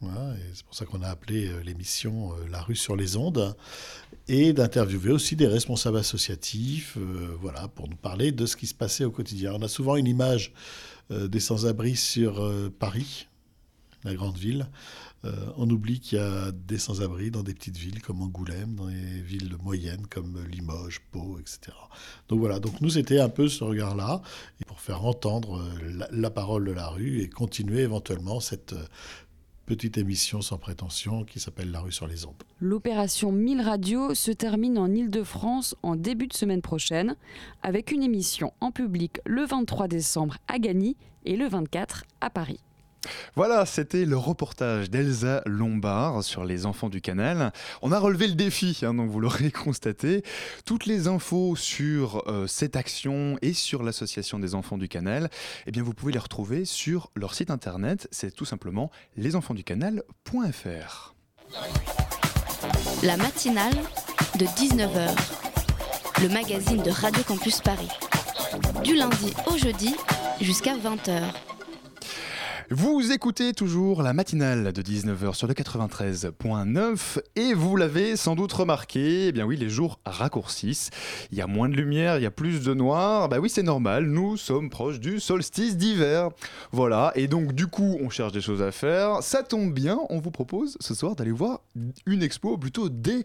et 0.03 0.07
c'est 0.53 0.65
pour 0.67 0.75
ça 0.75 0.85
qu'on 0.85 1.01
a 1.01 1.09
appelé 1.09 1.47
euh, 1.47 1.63
l'émission 1.63 2.33
euh, 2.33 2.47
La 2.51 2.61
rue 2.61 2.77
sur 2.77 2.95
les 2.95 3.17
ondes, 3.17 3.57
et 4.29 4.53
d'interviewer 4.53 5.13
aussi 5.13 5.35
des 5.35 5.47
responsables 5.47 5.97
associatifs, 5.97 6.97
voilà, 7.41 7.69
pour 7.69 7.89
nous 7.89 7.97
parler 7.97 8.33
de 8.33 8.47
ce 8.47 8.57
qui 8.57 8.67
se 8.67 8.75
passait 8.75 9.05
au 9.05 9.11
quotidien. 9.11 9.53
On 9.55 9.63
a 9.63 9.69
souvent 9.69 9.97
une 9.97 10.07
image 10.07 10.53
des 11.11 11.41
sans-abri 11.41 11.95
sur 11.95 12.43
Paris, 12.79 13.27
la 14.03 14.15
grande 14.15 14.39
ville. 14.39 14.67
Euh, 15.25 15.31
on 15.57 15.69
oublie 15.71 16.01
qu'il 16.01 16.19
y 16.19 16.21
a 16.21 16.53
des 16.53 16.79
sans-abri 16.79 17.31
dans 17.31 17.43
des 17.43 17.55
petites 17.55 17.77
villes 17.77 18.03
comme 18.03 18.21
Angoulême, 18.21 18.75
dans 18.75 18.89
les 18.89 19.21
villes 19.23 19.57
moyennes 19.63 20.07
comme 20.09 20.39
Limoges, 20.51 21.01
Pau, 21.11 21.39
etc. 21.39 21.77
Donc 22.29 22.41
voilà, 22.41 22.61
donc 22.61 22.81
nous 22.81 22.91
c'était 22.91 23.21
un 23.21 23.29
peu 23.29 23.49
ce 23.49 23.65
regard-là, 23.65 24.21
pour 24.67 24.81
faire 24.81 25.05
entendre 25.05 25.61
euh, 25.61 25.93
la, 25.97 26.09
la 26.11 26.31
parole 26.31 26.65
de 26.65 26.73
la 26.73 26.89
rue 26.89 27.21
et 27.21 27.29
continuer 27.29 27.81
éventuellement 27.81 28.41
cette 28.41 28.75
euh, 28.75 28.85
petite 29.65 29.99
émission 29.99 30.43
sans 30.43 30.59
prétention 30.59 31.25
qui 31.25 31.41
s'appelle 31.41 31.71
La 31.71 31.81
rue 31.81 31.93
sur 31.93 32.07
les 32.07 32.27
ondes. 32.27 32.43
L'opération 32.61 33.33
1000 33.33 33.63
radios 33.63 34.15
se 34.15 34.31
termine 34.31 34.79
en 34.79 34.93
Ile-de-France 34.93 35.75
en 35.83 35.97
début 35.97 36.27
de 36.27 36.35
semaine 36.35 36.63
prochaine, 36.63 37.17
avec 37.63 37.91
une 37.91 38.03
émission 38.03 38.53
en 38.61 38.71
public 38.71 39.21
le 39.25 39.45
23 39.45 39.89
décembre 39.89 40.37
à 40.49 40.59
Gagny 40.59 40.97
et 41.25 41.37
le 41.37 41.49
24 41.49 42.05
à 42.21 42.31
Paris. 42.31 42.61
Voilà, 43.37 43.67
c'était 43.67 44.05
le 44.05 44.17
reportage 44.17 44.91
d'Elsa 44.91 45.43
Lombard 45.47 46.23
sur 46.23 46.45
les 46.45 46.67
enfants 46.67 46.89
du 46.89 47.01
canal. 47.01 47.53
On 47.83 47.93
a 47.93 47.99
relevé 47.99 48.27
le 48.29 48.35
défi, 48.35 48.81
hein, 48.83 48.95
donc 48.95 49.11
vous 49.11 49.21
l'aurez 49.21 49.51
constaté. 49.65 50.23
Toutes 50.65 50.87
les 50.87 51.09
infos 51.09 51.57
sur 51.57 52.23
euh, 52.27 52.47
cette 52.47 52.77
action 52.77 53.37
et 53.43 53.53
sur 53.53 53.83
l'association 53.83 54.39
des 54.39 54.55
enfants 54.55 54.79
du 54.79 54.89
canal, 54.89 55.29
eh 55.67 55.71
bien 55.71 55.83
vous 55.83 55.95
pouvez 55.95 56.13
les 56.13 56.19
retrouver 56.19 56.65
sur 56.65 57.11
leur 57.15 57.35
site 57.35 57.51
internet. 57.51 58.09
C'est 58.11 58.35
tout 58.35 58.45
simplement 58.45 58.91
lesenfantsducanal.fr. 59.17 61.15
La 63.03 63.17
matinale 63.17 63.75
de 64.39 64.47
19h, 64.47 65.11
le 66.23 66.29
magazine 66.29 66.83
de 66.83 66.91
Radio 66.91 67.23
Campus 67.23 67.61
Paris. 67.61 67.91
Du 68.83 68.95
lundi 68.97 69.33
au 69.47 69.57
jeudi 69.57 69.95
jusqu'à 70.41 70.77
20h. 70.77 71.54
Vous 72.77 73.13
écoutez 73.13 73.53
toujours 73.53 74.03
la 74.03 74.13
matinale 74.13 74.73
de 74.73 74.83
19h 74.83 75.35
sur 75.35 75.47
le 75.47 75.55
93.9 75.55 77.21
et 77.37 77.55
vous 77.55 77.77
l'avez 77.77 78.17
sans 78.17 78.35
doute 78.35 78.53
remarqué, 78.53 79.29
eh 79.29 79.33
bien 79.33 79.45
oui, 79.45 79.57
les 79.57 79.69
jours 79.69 80.01
raccourcissent. 80.05 80.91
Il 81.31 81.39
y 81.39 81.41
a 81.41 81.47
moins 81.47 81.69
de 81.69 81.77
lumière, 81.77 82.17
il 82.17 82.25
y 82.25 82.27
a 82.27 82.33
plus 82.33 82.65
de 82.65 82.75
noir. 82.75 83.29
Bah 83.29 83.39
oui, 83.39 83.49
c'est 83.49 83.63
normal, 83.63 84.07
nous 84.07 84.37
sommes 84.37 84.71
proches 84.71 84.99
du 84.99 85.21
solstice 85.21 85.77
d'hiver. 85.77 86.31
Voilà, 86.73 87.13
et 87.15 87.29
donc 87.29 87.53
du 87.53 87.69
coup, 87.69 87.97
on 88.03 88.11
cherche 88.11 88.33
des 88.33 88.41
choses 88.41 88.61
à 88.61 88.73
faire. 88.73 89.23
Ça 89.23 89.45
tombe 89.45 89.73
bien, 89.73 90.01
on 90.11 90.19
vous 90.19 90.33
propose 90.33 90.77
ce 90.81 90.95
soir 90.95 91.15
d'aller 91.15 91.31
voir 91.31 91.61
une 92.07 92.25
expo, 92.25 92.59
plutôt 92.59 92.89
des 92.89 93.23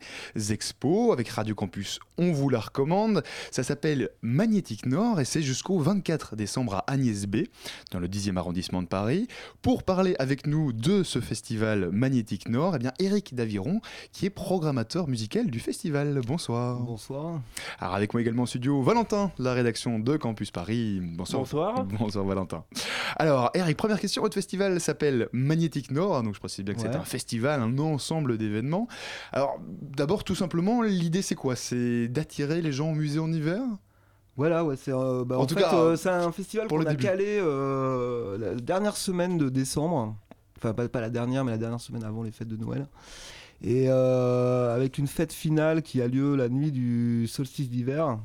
expos 0.52 1.12
avec 1.12 1.28
Radio 1.28 1.56
Campus. 1.56 2.00
On 2.20 2.34
vous 2.34 2.50
la 2.50 2.60
recommande. 2.60 3.24
Ça 3.50 3.64
s'appelle 3.64 4.10
Magnétique 4.22 4.86
Nord 4.86 5.20
et 5.20 5.26
c'est 5.26 5.42
jusqu'au 5.42 5.80
24 5.80 6.36
décembre 6.36 6.76
à 6.76 6.84
Agnès 6.86 7.26
B, 7.26 7.46
dans 7.90 8.00
le 8.00 8.08
10e 8.08 8.38
arrondissement 8.38 8.84
de 8.84 8.88
Paris. 8.88 9.28
Pour 9.62 9.84
parler 9.84 10.16
avec 10.20 10.48
nous 10.48 10.74
de 10.74 11.04
ce 11.04 11.20
festival 11.20 11.90
Magnétique 11.92 12.48
Nord, 12.50 12.76
eh 12.76 12.80
bien 12.80 12.94
Eric 13.00 13.36
Daviron, 13.36 13.82
qui 14.12 14.26
est 14.26 14.30
programmateur 14.30 15.08
musical 15.08 15.50
du 15.50 15.60
festival. 15.60 16.22
Bonsoir. 16.26 16.80
Bonsoir. 16.80 17.42
Alors 17.80 17.96
avec 17.96 18.14
moi 18.14 18.22
également 18.22 18.44
en 18.44 18.46
studio, 18.46 18.82
Valentin, 18.82 19.32
la 19.38 19.54
rédaction 19.54 20.00
de 20.00 20.18
Campus 20.18 20.52
Paris. 20.52 21.00
Bonsoir. 21.02 21.42
Bonsoir. 21.42 21.86
Bonsoir 21.86 22.26
Valentin. 22.26 22.64
Alors 23.18 23.52
Eric, 23.54 23.78
première 23.78 24.00
question, 24.00 24.22
votre 24.22 24.36
festival 24.36 24.80
s'appelle 24.80 25.30
Magnétique 25.34 25.92
Nord, 25.92 26.24
donc 26.24 26.36
je 26.36 26.40
précise 26.40 26.64
bien 26.64 26.74
que 26.74 26.82
c'est 26.82 26.96
un 26.96 27.04
festival, 27.04 27.62
un 27.62 27.78
ensemble 27.80 28.38
d'événements. 28.38 28.88
Alors 29.32 29.60
d'abord 29.82 30.24
tout 30.24 30.36
simplement, 30.36 30.82
l'idée 30.82 31.22
c'est 31.22 31.36
quoi? 31.36 31.56
C'est 31.56 32.08
d'attirer 32.08 32.62
les 32.62 32.72
gens 32.72 32.92
au 32.92 32.96
musée 32.96 33.20
en 33.20 33.32
hiver? 33.32 33.62
Voilà, 34.40 34.64
ouais, 34.64 34.76
c'est 34.78 34.94
euh, 34.94 35.26
bah, 35.26 35.38
En 35.38 35.42
en, 35.42 35.46
tout 35.46 35.56
fait, 35.56 35.62
cas, 35.62 35.76
euh, 35.76 35.96
c'est 35.98 36.08
un 36.10 36.32
festival 36.32 36.68
pour 36.68 36.78
qu'on 36.78 36.86
a 36.86 36.92
début. 36.92 37.04
calé 37.04 37.40
euh, 37.42 38.38
la 38.38 38.56
dernière 38.56 38.96
semaine 38.96 39.38
de 39.38 39.50
décembre. 39.50 40.16
Enfin, 40.58 40.74
pas, 40.74 40.88
pas 40.88 41.02
la 41.02 41.10
dernière, 41.10 41.44
mais 41.44 41.52
la 41.52 41.58
dernière 41.58 41.82
semaine 41.82 42.06
avant 42.06 42.24
les 42.24 42.32
fêtes 42.32 42.48
de 42.48 42.56
Noël. 42.56 42.88
Et 43.62 43.90
avec 43.90 44.98
une 44.98 45.08
fête 45.08 45.34
finale 45.34 45.82
qui 45.82 46.02
a 46.02 46.08
lieu 46.08 46.38
la 46.38 46.48
nuit 46.48 46.72
du 46.72 47.28
solstice 47.28 47.70
d'hiver. 47.70 48.18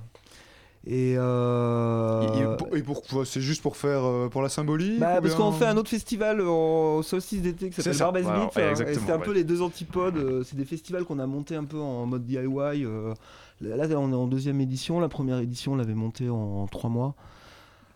Et, 0.87 1.15
euh, 1.17 2.21
Et, 2.23 2.41
et 2.43 2.57
pour- 2.59 2.77
et 2.77 2.83
pourquoi 2.83 3.25
C'est 3.27 3.41
juste 3.41 3.63
pour 3.63 3.77
faire 3.77 4.03
pour 4.31 4.43
la 4.43 4.51
symbolique 4.51 5.01
bah, 5.01 5.15
parce 5.23 5.35
bien- 5.35 5.37
qu'on 5.37 5.51
fait 5.51 5.65
un 5.65 5.77
autre 5.79 5.89
festival 5.89 6.43
au 6.43 7.03
solstice 7.03 7.41
d'été 7.41 7.71
qui 7.71 7.77
s'appelle 7.77 7.95
ça. 7.95 8.05
Barbès 8.05 8.23
Voilà, 8.25 8.39
ouais, 8.45 8.51
hein, 8.55 8.61
et 8.61 8.71
exactement, 8.71 9.01
c'était 9.01 9.13
un 9.13 9.19
peu 9.19 9.33
les 9.33 9.45
deux 9.45 9.63
antipodes. 9.63 10.45
C'est 10.45 10.57
des 10.57 10.67
festivals 10.67 11.05
qu'on 11.05 11.19
a 11.19 11.27
montés 11.27 11.57
un 11.57 11.65
peu 11.65 11.79
en 11.81 12.05
mode 12.07 12.25
DIY. 12.27 12.47
euh, 12.85 13.15
Là, 13.65 13.87
on 13.99 14.13
est 14.13 14.15
en 14.17 14.27
deuxième 14.27 14.61
édition. 14.61 15.01
La 15.01 15.09
première 15.09 15.39
édition, 15.39 15.73
on 15.73 15.77
l'avait 15.77 15.95
montée 15.95 16.29
en 16.31 16.67
trois 16.67 16.91
mois. 16.91 17.15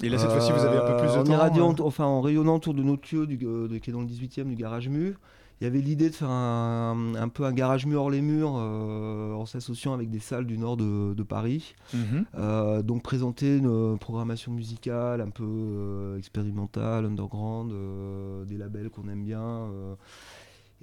Et 0.02 0.08
là, 0.08 0.16
cette 0.18 0.30
fois-ci, 0.30 0.52
vous 0.52 0.60
avez 0.64 0.76
un 0.78 0.86
peu 0.92 0.96
plus 0.98 1.12
de 1.12 1.18
en 1.18 1.24
temps, 1.24 1.32
irradiant- 1.32 1.74
euh. 1.80 1.82
enfin, 1.82 2.04
en 2.04 2.20
rayonnant 2.20 2.56
autour 2.56 2.72
de 2.74 2.82
notre 2.82 3.12
lieu 3.14 3.26
du, 3.26 3.38
euh, 3.44 3.66
de- 3.68 3.78
qui 3.78 3.90
est 3.90 3.92
dans 3.92 4.00
le 4.00 4.06
18e 4.06 4.48
du 4.48 4.54
Garage 4.54 4.88
Mu. 4.88 5.16
Il 5.60 5.64
y 5.64 5.66
avait 5.66 5.80
l'idée 5.80 6.08
de 6.08 6.14
faire 6.14 6.30
un, 6.30 7.16
un 7.16 7.28
peu 7.28 7.42
un 7.44 7.50
garage 7.52 7.84
mu 7.84 7.96
hors 7.96 8.10
les 8.10 8.20
murs 8.22 8.54
euh, 8.56 9.32
en 9.34 9.44
s'associant 9.44 9.92
avec 9.92 10.08
des 10.08 10.20
salles 10.20 10.46
du 10.46 10.56
nord 10.56 10.76
de, 10.76 11.14
de 11.14 11.22
Paris. 11.24 11.74
Mhm. 11.92 12.26
Euh, 12.36 12.80
donc 12.82 13.02
présenter 13.02 13.56
une 13.56 13.66
euh, 13.66 13.96
programmation 13.96 14.52
musicale 14.52 15.20
un 15.20 15.30
peu 15.30 15.42
euh, 15.44 16.16
expérimentale, 16.16 17.06
underground, 17.06 17.72
euh, 17.72 18.44
des 18.44 18.56
labels 18.56 18.88
qu'on 18.90 19.08
aime 19.08 19.24
bien. 19.24 19.66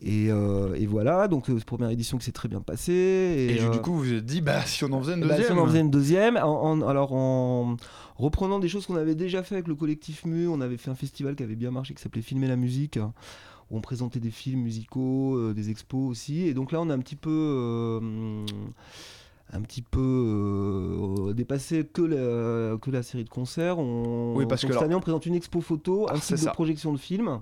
Euh, 0.03 0.05
et, 0.05 0.29
euh, 0.31 0.75
et 0.75 0.85
voilà, 0.85 1.27
donc 1.27 1.49
euh, 1.49 1.59
première 1.65 1.89
édition 1.89 2.17
qui 2.17 2.25
s'est 2.25 2.31
très 2.31 2.47
bien 2.49 2.61
passée. 2.61 2.91
Et, 3.57 3.61
euh, 3.61 3.69
du 3.71 3.79
coup, 3.79 3.93
vous 3.93 3.99
vous 4.03 4.13
êtes 4.13 4.25
dit, 4.25 4.41
bah, 4.41 4.61
si 4.65 4.83
on 4.83 4.91
en 4.91 5.01
faisait 5.01 5.13
une 5.13 5.21
bah, 5.21 5.29
deuxième. 5.37 5.45
si 5.45 5.51
on 5.51 5.61
en 5.61 5.65
faisait 5.67 5.79
une 5.81 5.91
deuxième, 5.91 6.37
en- 6.37 6.63
en- 6.71 6.81
alors 6.87 7.13
en 7.13 7.77
reprenant 8.17 8.59
des 8.59 8.67
choses 8.67 8.85
qu'on 8.85 8.95
avait 8.95 9.15
déjà 9.15 9.43
fait 9.43 9.55
avec 9.55 9.67
le 9.67 9.75
collectif 9.75 10.25
Mu, 10.25 10.47
on 10.47 10.61
avait 10.61 10.77
fait 10.77 10.89
un 10.91 10.95
festival 10.95 11.35
qui 11.35 11.43
avait 11.43 11.55
bien 11.55 11.71
marché 11.71 11.93
qui 11.93 12.01
s'appelait 12.01 12.21
Filmer 12.21 12.47
la 12.47 12.55
musique, 12.57 12.99
où 13.71 13.77
on 13.77 13.81
présentait 13.81 14.19
des 14.19 14.31
films 14.31 14.61
musicaux, 14.61 15.35
euh, 15.37 15.53
des 15.53 15.69
expos 15.69 16.09
aussi. 16.11 16.41
Et 16.47 16.53
donc 16.53 16.71
là, 16.71 16.81
on 16.81 16.89
a 16.89 16.93
un 16.93 16.99
petit 16.99 17.15
peu. 17.15 17.29
euh, 17.31 18.45
un 19.53 19.61
petit 19.61 19.83
peu 19.83 19.99
euh, 20.01 21.33
dépassé 21.33 21.85
que 21.85 22.01
la, 22.01 22.77
que 22.79 22.89
la 22.89 23.03
série 23.03 23.23
de 23.23 23.29
concerts. 23.29 23.77
On, 23.77 24.33
Oui, 24.35 24.45
parce 24.47 24.61
que 24.61 24.67
cette 24.67 24.71
alors- 24.73 24.83
année, 24.85 24.95
on 24.95 24.99
présente 24.99 25.25
une 25.27 25.35
expo 25.35 25.61
photo, 25.61 26.09
un 26.09 26.15
c'est 26.15 26.21
site 26.21 26.31
de 26.37 26.41
ça. 26.41 26.51
projection 26.51 26.91
de 26.91 26.97
films. 26.97 27.39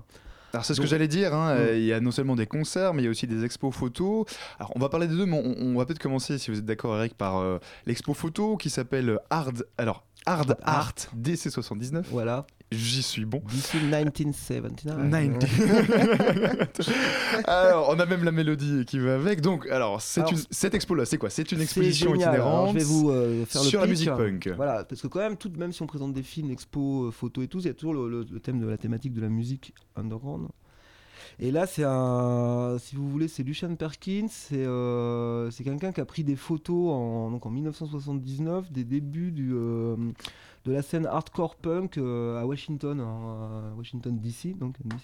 Alors 0.54 0.64
c'est 0.64 0.74
ce 0.74 0.80
que 0.80 0.86
j'allais 0.86 1.08
dire, 1.08 1.34
hein, 1.34 1.54
Mm. 1.54 1.58
euh, 1.58 1.76
il 1.76 1.84
y 1.84 1.92
a 1.92 2.00
non 2.00 2.10
seulement 2.10 2.36
des 2.36 2.46
concerts, 2.46 2.94
mais 2.94 3.02
il 3.02 3.04
y 3.04 3.08
a 3.08 3.10
aussi 3.10 3.26
des 3.26 3.44
expos 3.44 3.74
photos. 3.74 4.24
Alors 4.58 4.72
on 4.76 4.78
va 4.78 4.88
parler 4.88 5.06
des 5.08 5.16
deux, 5.16 5.26
mais 5.26 5.36
on, 5.44 5.54
on 5.74 5.76
va 5.76 5.84
peut-être 5.84 5.98
commencer, 5.98 6.38
si 6.38 6.50
vous 6.50 6.58
êtes 6.58 6.64
d'accord 6.64 6.96
Eric, 6.96 7.14
par 7.14 7.38
euh, 7.38 7.58
l'expo 7.86 8.14
photo 8.14 8.56
qui 8.56 8.70
s'appelle 8.70 9.18
Hard, 9.30 9.66
alors, 9.78 10.04
Hard 10.26 10.56
Art 10.62 10.94
DC79. 11.20 12.04
Voilà. 12.10 12.46
J'y 12.76 13.02
suis 13.02 13.24
bon. 13.24 13.42
DC 13.52 13.74
1979. 13.82 15.38
90. 15.38 16.90
alors, 17.46 17.88
on 17.90 17.98
a 18.00 18.06
même 18.06 18.24
la 18.24 18.32
mélodie 18.32 18.84
qui 18.86 18.98
va 18.98 19.14
avec. 19.14 19.40
Donc, 19.40 19.66
alors, 19.68 20.00
c'est 20.00 20.20
Alors, 20.20 20.32
une, 20.32 20.38
cette 20.50 20.74
expo-là, 20.74 21.04
c'est 21.04 21.18
quoi? 21.18 21.30
C'est 21.30 21.50
une 21.52 21.60
exposition 21.60 22.14
itinérante 22.14 22.70
je 22.74 22.78
vais 22.78 22.84
vous 22.84 23.10
euh, 23.10 23.44
faire 23.46 23.62
le 23.62 23.68
sur 23.68 23.80
la 23.80 23.86
musique 23.86 24.10
punk. 24.10 24.48
Voilà, 24.56 24.84
parce 24.84 25.00
que 25.02 25.06
quand 25.06 25.20
même, 25.20 25.36
tout, 25.36 25.50
même 25.56 25.72
si 25.72 25.82
on 25.82 25.86
présente 25.86 26.12
des 26.12 26.22
films, 26.22 26.50
expos, 26.50 27.08
euh, 27.08 27.10
photos 27.10 27.44
et 27.44 27.48
tout, 27.48 27.58
il 27.60 27.66
y 27.66 27.70
a 27.70 27.74
toujours 27.74 27.94
le, 27.94 28.08
le- 28.08 28.26
le 28.30 28.40
thème 28.40 28.60
de 28.60 28.66
la 28.66 28.76
thématique 28.78 29.12
de 29.12 29.20
la 29.20 29.28
musique 29.28 29.74
underground. 29.96 30.48
Et 31.38 31.50
là, 31.50 31.66
c'est 31.66 31.84
un, 31.84 32.76
si 32.78 32.96
vous 32.96 33.08
voulez, 33.10 33.28
c'est 33.28 33.42
Lucian 33.42 33.74
Perkins. 33.74 34.28
C'est 34.28 34.64
euh, 34.64 35.50
quelqu'un 35.50 35.92
qui 35.92 36.00
a 36.00 36.04
pris 36.04 36.24
des 36.24 36.36
photos 36.36 36.92
en, 36.92 37.30
donc 37.30 37.46
en 37.46 37.50
1979 37.50 38.70
des 38.70 38.84
débuts 38.84 39.32
du, 39.32 39.52
euh, 39.54 39.96
de 40.64 40.72
la 40.72 40.82
scène 40.82 41.06
hardcore 41.06 41.56
punk 41.56 41.98
euh, 41.98 42.40
à 42.40 42.46
Washington, 42.46 43.00
à 43.00 43.74
Washington 43.76 44.18
DC, 44.18 44.56
donc 44.58 44.76
DC. 44.84 45.00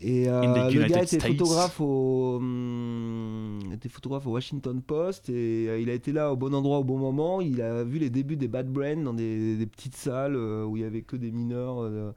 Et 0.00 0.28
euh, 0.28 0.70
le 0.70 0.84
gars 0.86 1.02
était 1.02 1.20
photographe 1.20 1.80
au, 1.80 2.36
hum, 2.36 3.60
était 3.72 3.88
photographe 3.88 4.26
au 4.26 4.30
Washington 4.30 4.82
Post 4.82 5.28
et 5.28 5.68
euh, 5.68 5.78
il 5.78 5.88
a 5.90 5.92
été 5.92 6.10
là 6.10 6.32
au 6.32 6.36
bon 6.36 6.52
endroit 6.54 6.78
au 6.78 6.84
bon 6.84 6.98
moment. 6.98 7.40
Il 7.40 7.62
a 7.62 7.84
vu 7.84 7.98
les 7.98 8.10
débuts 8.10 8.36
des 8.36 8.48
Bad 8.48 8.68
Brain 8.68 8.96
dans 8.96 9.14
des, 9.14 9.56
des 9.56 9.66
petites 9.66 9.94
salles 9.94 10.34
euh, 10.34 10.64
où 10.64 10.76
il 10.76 10.82
y 10.82 10.86
avait 10.86 11.02
que 11.02 11.16
des 11.16 11.30
mineurs. 11.30 12.14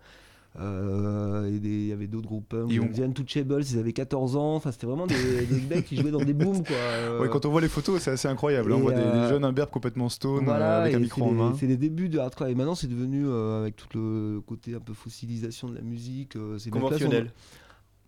Euh, 0.60 1.44
euh, 1.44 1.48
et 1.50 1.56
il 1.56 1.88
y 1.88 1.92
avait 1.92 2.08
d'autres 2.08 2.28
groupes 2.28 2.48
punk, 2.50 2.72
Et 2.72 2.80
on- 2.80 2.88
The 2.88 3.00
Untouchables, 3.02 3.62
ils 3.70 3.78
avaient 3.80 3.94
14 3.94 4.36
ans, 4.36 4.56
enfin 4.56 4.72
c'était 4.72 4.88
vraiment 4.88 5.08
des, 5.08 5.16
des 5.46 5.62
mecs 5.76 5.86
qui 5.86 5.98
jouaient 5.98 6.12
dans 6.12 6.24
des 6.24 6.34
booms 6.34 6.64
quoi. 6.64 6.76
euh. 6.76 7.22
Ouais, 7.22 7.30
quand 7.30 7.46
on 7.46 7.50
voit 7.50 7.62
les 7.62 7.68
photos, 7.68 8.02
c'est 8.02 8.12
assez 8.12 8.28
incroyable. 8.28 8.72
hein. 8.74 8.76
On 8.78 8.82
voit 8.82 8.92
des, 8.94 9.02
des 9.02 9.08
euh, 9.08 9.30
jeunes 9.30 9.44
imberbes 9.46 9.70
complètement 9.70 10.10
stone 10.10 10.46
Voilà, 10.46 10.78
euh, 10.78 10.82
avec 10.84 10.96
un 10.96 11.00
micro 11.00 11.24
en 11.24 11.32
main. 11.32 11.56
C'est 11.60 11.68
les 11.68 11.78
débuts 11.78 12.10
de 12.10 12.20
hardcore. 12.20 12.48
Et 12.48 12.56
maintenant, 12.56 12.76
c'est 12.76 12.88
devenu, 12.88 13.26
euh, 13.28 13.62
avec 13.62 13.76
tout 13.76 13.88
le 13.94 14.42
côté 14.46 14.76
un 14.76 14.80
peu 14.80 14.94
fossilisation 14.94 15.68
de 15.70 15.76
la 15.76 15.82
musique, 15.82 16.36
euh, 16.36 16.58
ces 16.58 16.70
Conventionnel. 16.70 17.32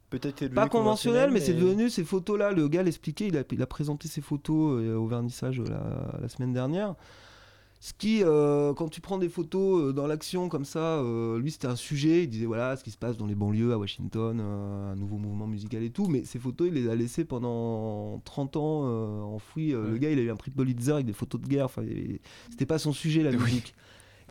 Peut-être 0.09 0.47
Pas 0.53 0.69
conventionnel, 0.69 1.31
mais 1.31 1.41
c'est 1.41 1.53
devenu 1.53 1.89
ces 1.89 2.05
photos-là. 2.05 2.53
Le 2.53 2.69
gars 2.69 2.81
l'expliquait, 2.81 3.27
il 3.27 3.35
a, 3.37 3.43
il 3.51 3.61
a 3.61 3.65
présenté 3.65 4.07
ses 4.07 4.21
photos 4.21 4.79
euh, 4.81 4.95
au 4.95 5.05
vernissage 5.05 5.59
la, 5.59 6.17
la 6.21 6.29
semaine 6.29 6.53
dernière. 6.53 6.95
Ce 7.79 7.93
qui, 7.93 8.23
euh, 8.23 8.73
quand 8.73 8.89
tu 8.89 9.01
prends 9.01 9.19
des 9.19 9.29
photos 9.29 9.81
euh, 9.81 9.93
dans 9.93 10.07
l'action 10.07 10.49
comme 10.49 10.65
ça, 10.65 10.99
euh, 10.99 11.37
lui 11.37 11.51
c'était 11.51 11.67
un 11.67 11.75
sujet, 11.75 12.23
il 12.23 12.27
disait 12.27 12.47
voilà 12.47 12.75
ce 12.75 12.83
qui 12.83 12.89
se 12.89 12.97
passe 12.97 13.17
dans 13.17 13.27
les 13.27 13.35
banlieues 13.35 13.71
à 13.71 13.77
Washington, 13.77 14.39
un 14.39 14.95
nouveau 14.95 15.17
mouvement 15.17 15.45
musical 15.45 15.83
et 15.83 15.91
tout, 15.91 16.07
mais 16.07 16.25
ces 16.25 16.39
photos 16.39 16.69
il 16.69 16.73
les 16.73 16.89
a 16.89 16.95
laissées 16.95 17.23
pendant 17.23 18.19
30 18.25 18.57
ans 18.57 19.33
enfouies. 19.33 19.71
Le 19.71 19.97
gars 19.97 20.09
il 20.09 20.17
a 20.17 20.23
eu 20.23 20.31
un 20.31 20.35
prix 20.35 20.49
de 20.49 20.55
Pulitzer 20.55 20.93
avec 20.93 21.05
des 21.05 21.13
photos 21.13 21.39
de 21.39 21.47
guerre, 21.47 21.65
enfin, 21.65 21.83
c'était 22.49 22.65
pas 22.65 22.79
son 22.79 22.93
sujet 22.93 23.21
la 23.21 23.31
musique. 23.31 23.75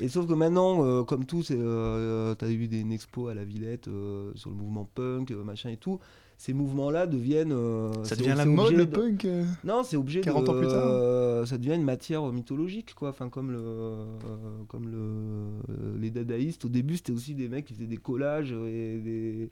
Et 0.00 0.08
sauf 0.08 0.26
que 0.26 0.34
maintenant, 0.34 1.04
comme 1.04 1.24
tout, 1.24 1.42
t'as 1.42 2.50
eu 2.50 2.68
des 2.68 2.80
une 2.80 2.92
expo 2.92 3.28
à 3.28 3.34
la 3.34 3.44
Villette 3.44 3.88
sur 4.34 4.50
le 4.50 4.56
mouvement 4.56 4.88
punk, 4.92 5.30
machin 5.30 5.70
et 5.70 5.76
tout. 5.76 6.00
Ces 6.38 6.52
mouvements-là 6.52 7.06
deviennent. 7.06 7.52
euh, 7.52 7.90
Ça 8.04 8.14
devient 8.14 8.34
la 8.36 8.44
mode, 8.44 8.72
le 8.72 8.84
de- 8.84 8.90
punk 8.94 9.24
euh, 9.24 9.44
Non, 9.64 9.82
c'est 9.82 9.96
obligé 9.96 10.20
40 10.20 10.44
de. 10.44 10.50
ans 10.50 10.58
plus 10.58 10.68
tard 10.68 10.86
euh, 10.86 11.46
ça 11.46 11.56
devient 11.56 11.74
une 11.74 11.82
matière 11.82 12.22
mythologique, 12.30 12.94
quoi. 12.94 13.08
Enfin, 13.08 13.28
comme 13.30 13.50
le, 13.52 13.58
euh, 13.58 14.04
comme 14.68 14.88
le, 14.88 15.98
les 15.98 16.10
dadaïstes. 16.10 16.66
Au 16.66 16.68
début, 16.68 16.96
c'était 16.98 17.12
aussi 17.12 17.34
des 17.34 17.48
mecs 17.48 17.64
qui 17.64 17.72
faisaient 17.74 17.86
des 17.86 17.96
collages 17.96 18.52
et 18.52 18.98
des. 18.98 19.50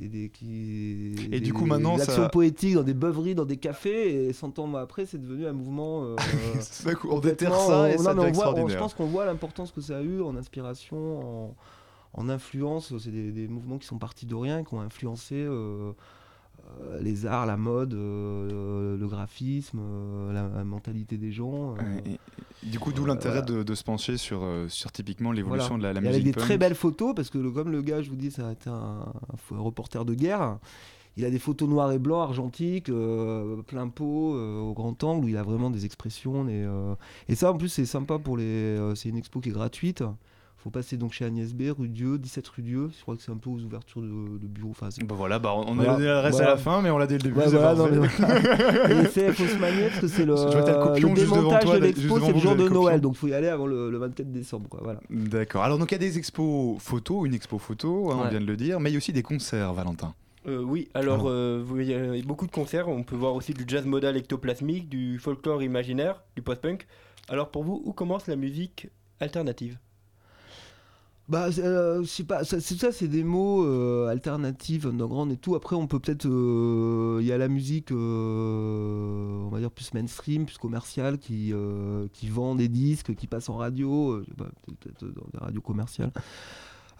Et, 0.00 0.08
des, 0.08 0.30
qui, 0.30 1.12
Et 1.30 1.38
du 1.38 1.40
des- 1.40 1.50
coup, 1.50 1.66
maintenant, 1.66 1.98
des 1.98 2.04
ça- 2.04 2.12
actions 2.12 2.28
poétiques 2.30 2.76
dans 2.76 2.82
des 2.82 2.94
beuveries, 2.94 3.34
dans 3.34 3.44
des 3.44 3.58
cafés, 3.58 4.28
et 4.28 4.32
100 4.32 4.58
ans 4.58 4.74
après, 4.76 5.04
c'est 5.04 5.18
devenu 5.20 5.46
un 5.46 5.52
mouvement. 5.52 6.04
euh, 6.04 6.16
C'est 6.60 6.94
cool, 6.94 7.10
on 7.12 7.20
déterre 7.20 7.54
ça 7.54 7.90
et 7.90 7.96
euh, 7.96 7.98
ça 7.98 8.14
non, 8.14 8.22
mais 8.22 8.30
on 8.30 8.32
voit- 8.32 8.54
on- 8.58 8.68
Je 8.68 8.78
pense 8.78 8.94
qu'on 8.94 9.04
voit 9.04 9.26
l'importance 9.26 9.70
que 9.70 9.82
ça 9.82 9.98
a 9.98 10.00
eu 10.00 10.22
en 10.22 10.34
inspiration, 10.34 11.44
en, 11.44 11.54
en 12.14 12.28
influence. 12.30 12.96
C'est 12.96 13.10
des, 13.10 13.48
mouvements 13.48 13.76
qui 13.76 13.86
sont 13.86 13.98
partis 13.98 14.24
de 14.24 14.34
rien, 14.34 14.64
qui 14.64 14.72
ont 14.72 14.80
influencé 14.80 15.34
euh, 15.34 15.50
euh, 15.50 15.92
les 17.00 17.26
arts, 17.26 17.46
la 17.46 17.56
mode, 17.56 17.94
euh, 17.94 18.96
le 18.96 19.06
graphisme, 19.08 19.78
euh, 19.80 20.32
la, 20.32 20.48
la 20.58 20.64
mentalité 20.64 21.16
des 21.16 21.32
gens. 21.32 21.74
euh, 21.74 22.00
et- 22.06 22.18
Du 22.70 22.78
coup, 22.78 22.92
d'où 22.92 23.04
l'intérêt 23.04 23.42
de, 23.42 23.62
de 23.62 23.74
se 23.74 23.82
pencher 23.82 24.16
sur, 24.16 24.42
euh, 24.44 24.68
sur 24.68 24.92
typiquement 24.92 25.32
l'évolution 25.32 25.76
voilà. 25.78 25.92
de 25.92 25.94
la, 25.98 26.00
la 26.00 26.00
musique 26.00 26.12
avec 26.14 26.24
des 26.24 26.32
punk. 26.32 26.44
très 26.44 26.58
belles 26.58 26.74
photos, 26.74 27.14
parce 27.14 27.28
que 27.30 27.38
le- 27.38 27.50
comme 27.50 27.70
le 27.70 27.82
gars, 27.82 28.02
je 28.02 28.10
vous 28.10 28.16
dis, 28.16 28.30
ça 28.30 28.48
a 28.48 28.52
été 28.52 28.70
un, 28.70 29.06
un 29.52 29.58
reporter 29.58 30.04
de 30.04 30.14
guerre. 30.14 30.58
Il 31.18 31.24
a 31.26 31.30
des 31.30 31.38
photos 31.38 31.68
noires 31.68 31.92
et 31.92 31.98
blancs, 31.98 32.22
argentiques, 32.22 32.88
euh, 32.88 33.60
plein 33.62 33.88
pot, 33.88 34.34
euh, 34.34 34.58
au 34.60 34.72
grand 34.72 35.02
angle, 35.04 35.26
où 35.26 35.28
il 35.28 35.36
a 35.36 35.42
vraiment 35.42 35.68
des 35.70 35.84
expressions. 35.84 36.44
des, 36.44 36.62
euh, 36.64 36.94
Et 37.28 37.34
ça, 37.34 37.52
en 37.52 37.56
plus, 37.58 37.68
c'est 37.68 37.84
sympa 37.84 38.18
pour 38.18 38.36
les. 38.38 38.44
euh, 38.44 38.94
c'est 38.94 39.08
une 39.10 39.18
expo 39.18 39.40
qui 39.40 39.50
est 39.50 39.52
gratuite. 39.52 40.02
Faut 40.62 40.70
passer 40.70 40.96
donc 40.96 41.12
chez 41.12 41.24
Agnès 41.24 41.52
B, 41.54 41.62
rue 41.76 41.88
Dieu, 41.88 42.18
17 42.18 42.46
rue 42.48 42.62
Dieu. 42.62 42.90
Je 42.96 43.02
crois 43.02 43.16
que 43.16 43.22
c'est 43.22 43.32
un 43.32 43.36
peu 43.36 43.50
aux 43.50 43.58
ouvertures 43.60 44.00
de, 44.00 44.06
de 44.38 44.46
bureaux. 44.46 44.70
Enfin, 44.70 44.88
Bah 45.04 45.14
voilà, 45.16 45.38
bah 45.40 45.54
on 45.56 45.74
Voilà. 45.74 45.92
a 45.92 45.94
donné 45.96 46.06
l'adresse 46.06 46.34
Voilà. 46.34 46.48
à 46.48 46.50
la 46.52 46.56
fin, 46.56 46.80
mais 46.82 46.90
on 46.90 46.98
l'a 46.98 47.06
dès 47.08 47.14
le 47.18 47.22
début. 47.22 47.38
Ouais, 47.40 47.48
voilà, 47.48 47.74
non, 47.74 47.88
mais 47.90 47.96
voilà. 48.18 49.02
Et 49.02 49.06
c'est 49.08 49.32
faut 49.32 49.44
se 49.46 49.56
manier 49.58 49.88
parce 49.88 50.00
que 50.00 50.06
c'est 50.08 50.24
le, 50.24 50.34
le 50.34 51.14
démontage 51.14 51.64
toi, 51.64 51.78
de 51.78 51.84
l'expo, 51.84 52.20
c'est 52.20 52.32
le 52.32 52.38
jour 52.38 52.54
de 52.54 52.68
Noël, 52.68 53.00
donc 53.00 53.16
faut 53.16 53.26
y 53.28 53.34
aller 53.34 53.48
avant 53.48 53.66
le, 53.66 53.90
le 53.90 53.98
24 53.98 54.30
décembre. 54.30 54.68
Quoi, 54.68 54.80
voilà. 54.84 55.00
D'accord. 55.10 55.62
Alors, 55.64 55.78
donc, 55.78 55.90
il 55.90 55.94
y 55.94 55.96
a 55.96 55.98
des 55.98 56.16
expos 56.18 56.80
photos, 56.80 57.26
une 57.26 57.34
expo 57.34 57.58
photo, 57.58 58.12
hein, 58.12 58.18
on 58.24 58.28
vient 58.28 58.40
de 58.40 58.46
le 58.46 58.56
dire, 58.56 58.78
mais 58.78 58.90
il 58.90 58.92
y 58.92 58.96
a 58.96 58.98
aussi 58.98 59.12
des 59.12 59.22
concerts, 59.22 59.72
Valentin. 59.74 60.14
Euh, 60.46 60.62
oui, 60.62 60.88
alors 60.94 61.24
euh, 61.28 61.64
il 61.78 61.84
y 61.86 61.94
a 61.94 62.22
beaucoup 62.24 62.46
de 62.46 62.52
concerts, 62.52 62.88
on 62.88 63.02
peut 63.04 63.14
voir 63.16 63.34
aussi 63.34 63.52
du 63.54 63.64
jazz 63.66 63.84
modal 63.84 64.16
ectoplasmique, 64.16 64.88
du 64.88 65.18
folklore 65.18 65.62
imaginaire, 65.62 66.22
du 66.36 66.42
post-punk. 66.42 66.86
Alors 67.28 67.50
pour 67.50 67.62
vous, 67.62 67.80
où 67.84 67.92
commence 67.92 68.26
la 68.26 68.34
musique 68.36 68.88
alternative? 69.20 69.78
Bah, 71.28 71.48
euh, 71.58 72.02
je 72.02 72.08
sais 72.08 72.24
pas, 72.24 72.44
c'est 72.44 72.60
ça, 72.60 72.92
c'est 72.92 73.08
des 73.08 73.22
mots 73.24 73.64
euh, 73.64 74.08
alternatifs, 74.08 74.84
underground 74.86 75.32
et 75.32 75.36
tout. 75.36 75.54
Après, 75.54 75.76
on 75.76 75.86
peut 75.86 75.98
peut-être. 76.00 76.26
euh, 76.26 77.18
Il 77.22 77.26
y 77.26 77.32
a 77.32 77.38
la 77.38 77.48
musique, 77.48 77.90
euh, 77.92 79.44
on 79.44 79.48
va 79.48 79.60
dire, 79.60 79.70
plus 79.70 79.94
mainstream, 79.94 80.44
plus 80.46 80.58
commerciale, 80.58 81.18
qui, 81.18 81.52
euh, 81.52 82.06
qui 82.12 82.28
vend 82.28 82.54
des 82.54 82.68
disques, 82.68 83.14
qui 83.14 83.28
passe 83.28 83.48
en 83.48 83.56
radio, 83.56 84.12
euh, 84.12 84.26
peut-être 84.36 84.78
peut-être 84.80 85.04
dans 85.14 85.28
des 85.32 85.38
radios 85.38 85.60
commerciales. 85.62 86.12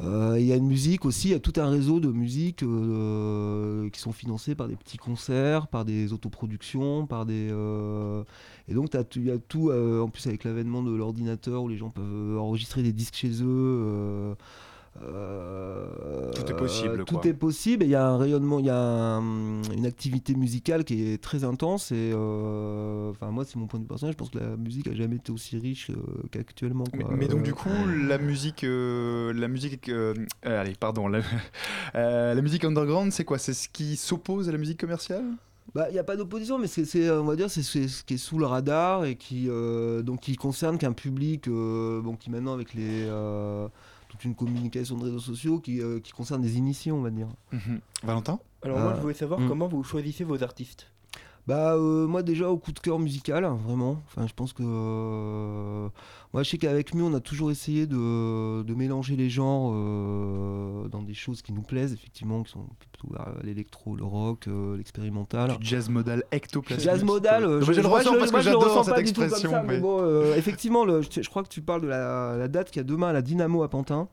Euh, 0.03 0.37
Il 0.41 0.47
y 0.47 0.53
a 0.53 0.57
une 0.57 0.67
musique 0.67 1.05
aussi, 1.05 1.29
il 1.29 1.31
y 1.31 1.35
a 1.35 1.39
tout 1.39 1.53
un 1.57 1.69
réseau 1.71 2.01
de 2.01 2.11
musique 2.11 2.63
euh, 2.65 3.89
qui 3.91 4.01
sont 4.01 4.13
financés 4.13 4.55
par 4.57 4.67
des 4.67 4.75
petits 4.77 4.97
concerts, 4.99 5.69
par 5.69 5.85
des 5.85 6.13
autoproductions, 6.13 7.07
par 7.07 7.25
des. 7.25 7.49
euh, 7.53 8.25
et 8.69 8.75
donc, 8.75 8.91
il 9.17 9.25
y 9.25 9.31
a 9.31 9.39
tout, 9.39 9.71
euh, 9.71 10.01
en 10.03 10.09
plus 10.09 10.27
avec 10.27 10.43
l'avènement 10.45 10.83
de 10.83 10.91
l'ordinateur 10.93 11.63
où 11.63 11.69
les 11.69 11.77
gens 11.77 11.91
peuvent 11.91 12.39
enregistrer 12.39 12.83
des 12.83 12.93
disques 12.93 13.15
chez 13.15 13.31
eux. 13.43 14.35
Euh, 15.01 16.31
Tout 16.33 16.43
est 16.51 16.57
possible, 16.57 17.05
Tout 17.05 17.17
quoi. 17.19 17.27
est 17.27 17.33
possible. 17.35 17.85
Il 17.85 17.91
y 17.91 17.95
a 17.95 18.07
un 18.07 18.17
rayonnement, 18.19 18.59
il 18.59 18.67
y 18.67 18.71
a 18.71 18.77
un- 18.77 19.63
une 19.75 19.87
activité 19.87 20.35
musicale 20.35 20.85
qui 20.85 21.13
est 21.13 21.23
très 21.23 21.45
intense. 21.45 21.93
Et 21.93 22.13
euh, 22.15 23.11
enfin, 23.11 23.31
moi, 23.31 23.45
c'est 23.45 23.57
mon 23.57 23.67
point 23.67 23.79
de 23.81 23.85
vue 23.85 23.89
personnel. 23.89 24.13
Je 24.13 24.19
pense 24.19 24.31
que 24.31 24.39
la 24.39 24.57
musique 24.57 24.87
a 24.89 24.95
jamais 24.95 25.17
été 25.17 25.33
aussi 25.33 25.59
riche 25.59 25.91
euh, 25.91 25.95
qu'actuellement. 26.31 26.85
Mais, 27.17 27.29
donc 27.29 27.43
du 27.43 27.55
coup, 27.55 27.69
la 28.07 28.19
musique, 28.19 28.63
la 28.67 29.49
musique, 29.49 29.91
allez, 30.43 30.75
pardon, 30.79 31.09
la, 31.09 31.21
la 31.95 32.41
musique 32.43 32.65
underground, 32.65 33.13
c'est 33.13 33.25
quoi? 33.25 33.39
C'est 33.39 33.55
ce 33.55 33.69
qui 33.69 33.97
s'oppose 33.97 34.49
à 34.49 34.53
la 34.53 34.59
musique 34.59 34.81
commerciale? 34.81 35.25
Bah, 35.75 35.87
il 35.89 35.93
n'y 35.93 35.99
a 35.99 36.05
pas 36.05 36.17
d'opposition, 36.17 36.59
mais 36.59 36.67
c'est, 36.67 37.09
on 37.11 37.25
va 37.25 37.35
dire, 37.37 37.49
c'est, 37.49 37.63
ce 37.63 38.05
qui 38.05 38.15
est 38.15 38.19
sous 38.19 38.39
le 38.39 38.45
radar 38.45 39.05
et 39.07 39.17
qui, 39.17 39.49
donc, 40.05 40.21
qui 40.21 40.37
concerne 40.37 40.77
qu'un 40.77 40.93
public, 40.93 41.49
bon, 41.49 42.15
qui 42.19 42.31
maintenant 42.31 42.53
avec 42.53 42.75
les, 42.75 43.09
toute 44.23 44.29
une 44.29 44.35
communication 44.37 44.97
de 44.97 45.05
réseaux 45.05 45.19
sociaux, 45.19 45.59
qui, 45.59 45.81
euh, 45.81 45.99
qui 46.01 46.13
concerne 46.13 46.43
des 46.43 46.57
initiés, 46.57 46.93
on 46.93 47.03
va 47.03 47.11
dire. 47.11 47.27
Valentin? 48.05 48.39
Alors 48.63 48.79
moi, 48.79 48.95
je 48.97 49.01
voulais 49.01 49.15
savoir 49.15 49.41
Mm. 49.41 49.49
comment 49.49 49.67
vous 49.67 49.83
choisissez 49.83 50.23
vos 50.25 50.43
artistes. 50.43 50.92
Bah 51.49 51.75
euh, 51.75 52.07
moi 52.07 52.23
déjà 52.23 52.49
au 52.49 52.57
coup 52.57 52.71
de 52.71 52.79
cœur 52.79 53.01
musical, 53.01 53.45
vraiment. 53.67 54.01
Enfin 54.07 54.29
je 54.29 54.33
pense 54.33 54.53
que 54.53 54.63
euh, 54.65 55.89
moi 56.33 56.43
je 56.45 56.51
sais 56.51 56.57
qu'avec 56.59 56.95
Mu 56.95 57.03
on 57.03 57.15
a 57.15 57.21
toujours 57.21 57.51
essayé 57.51 57.87
de, 57.89 58.63
de 58.63 58.75
mélanger 58.75 59.17
les 59.17 59.29
genres 59.29 59.73
euh, 59.75 60.87
dans 60.89 61.03
des 61.03 61.15
choses 61.15 61.43
qui 61.43 61.53
nous 61.53 61.63
plaisent 61.63 61.93
effectivement, 61.93 62.45
qui 62.45 62.53
sont 62.53 62.67
plutôt 62.79 63.15
euh, 63.17 63.25
l'électro, 63.43 63.97
le 63.97 64.05
rock, 64.05 64.47
euh, 64.47 64.77
l'expérimental. 64.77 65.57
Du 65.59 65.67
jazz 65.67 65.89
modal 65.89 66.23
ectoplasmique. 66.31 66.85
Jazz 66.85 67.03
modal, 67.03 67.43
mais 67.59 67.75
je, 67.75 67.81
le 67.81 67.87
ressens 67.89 68.15
parce 68.19 68.31
que 68.31 68.39
je 68.39 68.43
j'adore 68.45 68.85
cette 68.85 68.99
expression. 68.99 69.51
ça, 69.51 69.63
mais 69.63 69.75
mais- 69.75 69.81
bon, 69.81 70.35
effectivement, 70.37 70.85
le- 70.85 71.03
je, 71.03 71.23
je 71.23 71.29
crois 71.29 71.43
que 71.43 71.49
tu 71.49 71.61
parles 71.61 71.83
de 71.83 71.89
la, 71.89 72.37
la 72.37 72.47
date 72.47 72.71
qu'il 72.71 72.79
y 72.79 72.85
a 72.85 72.85
demain 72.85 73.09
à 73.09 73.13
la 73.13 73.23
Dynamo 73.23 73.65
à 73.65 73.69
Pantin, 73.69 74.07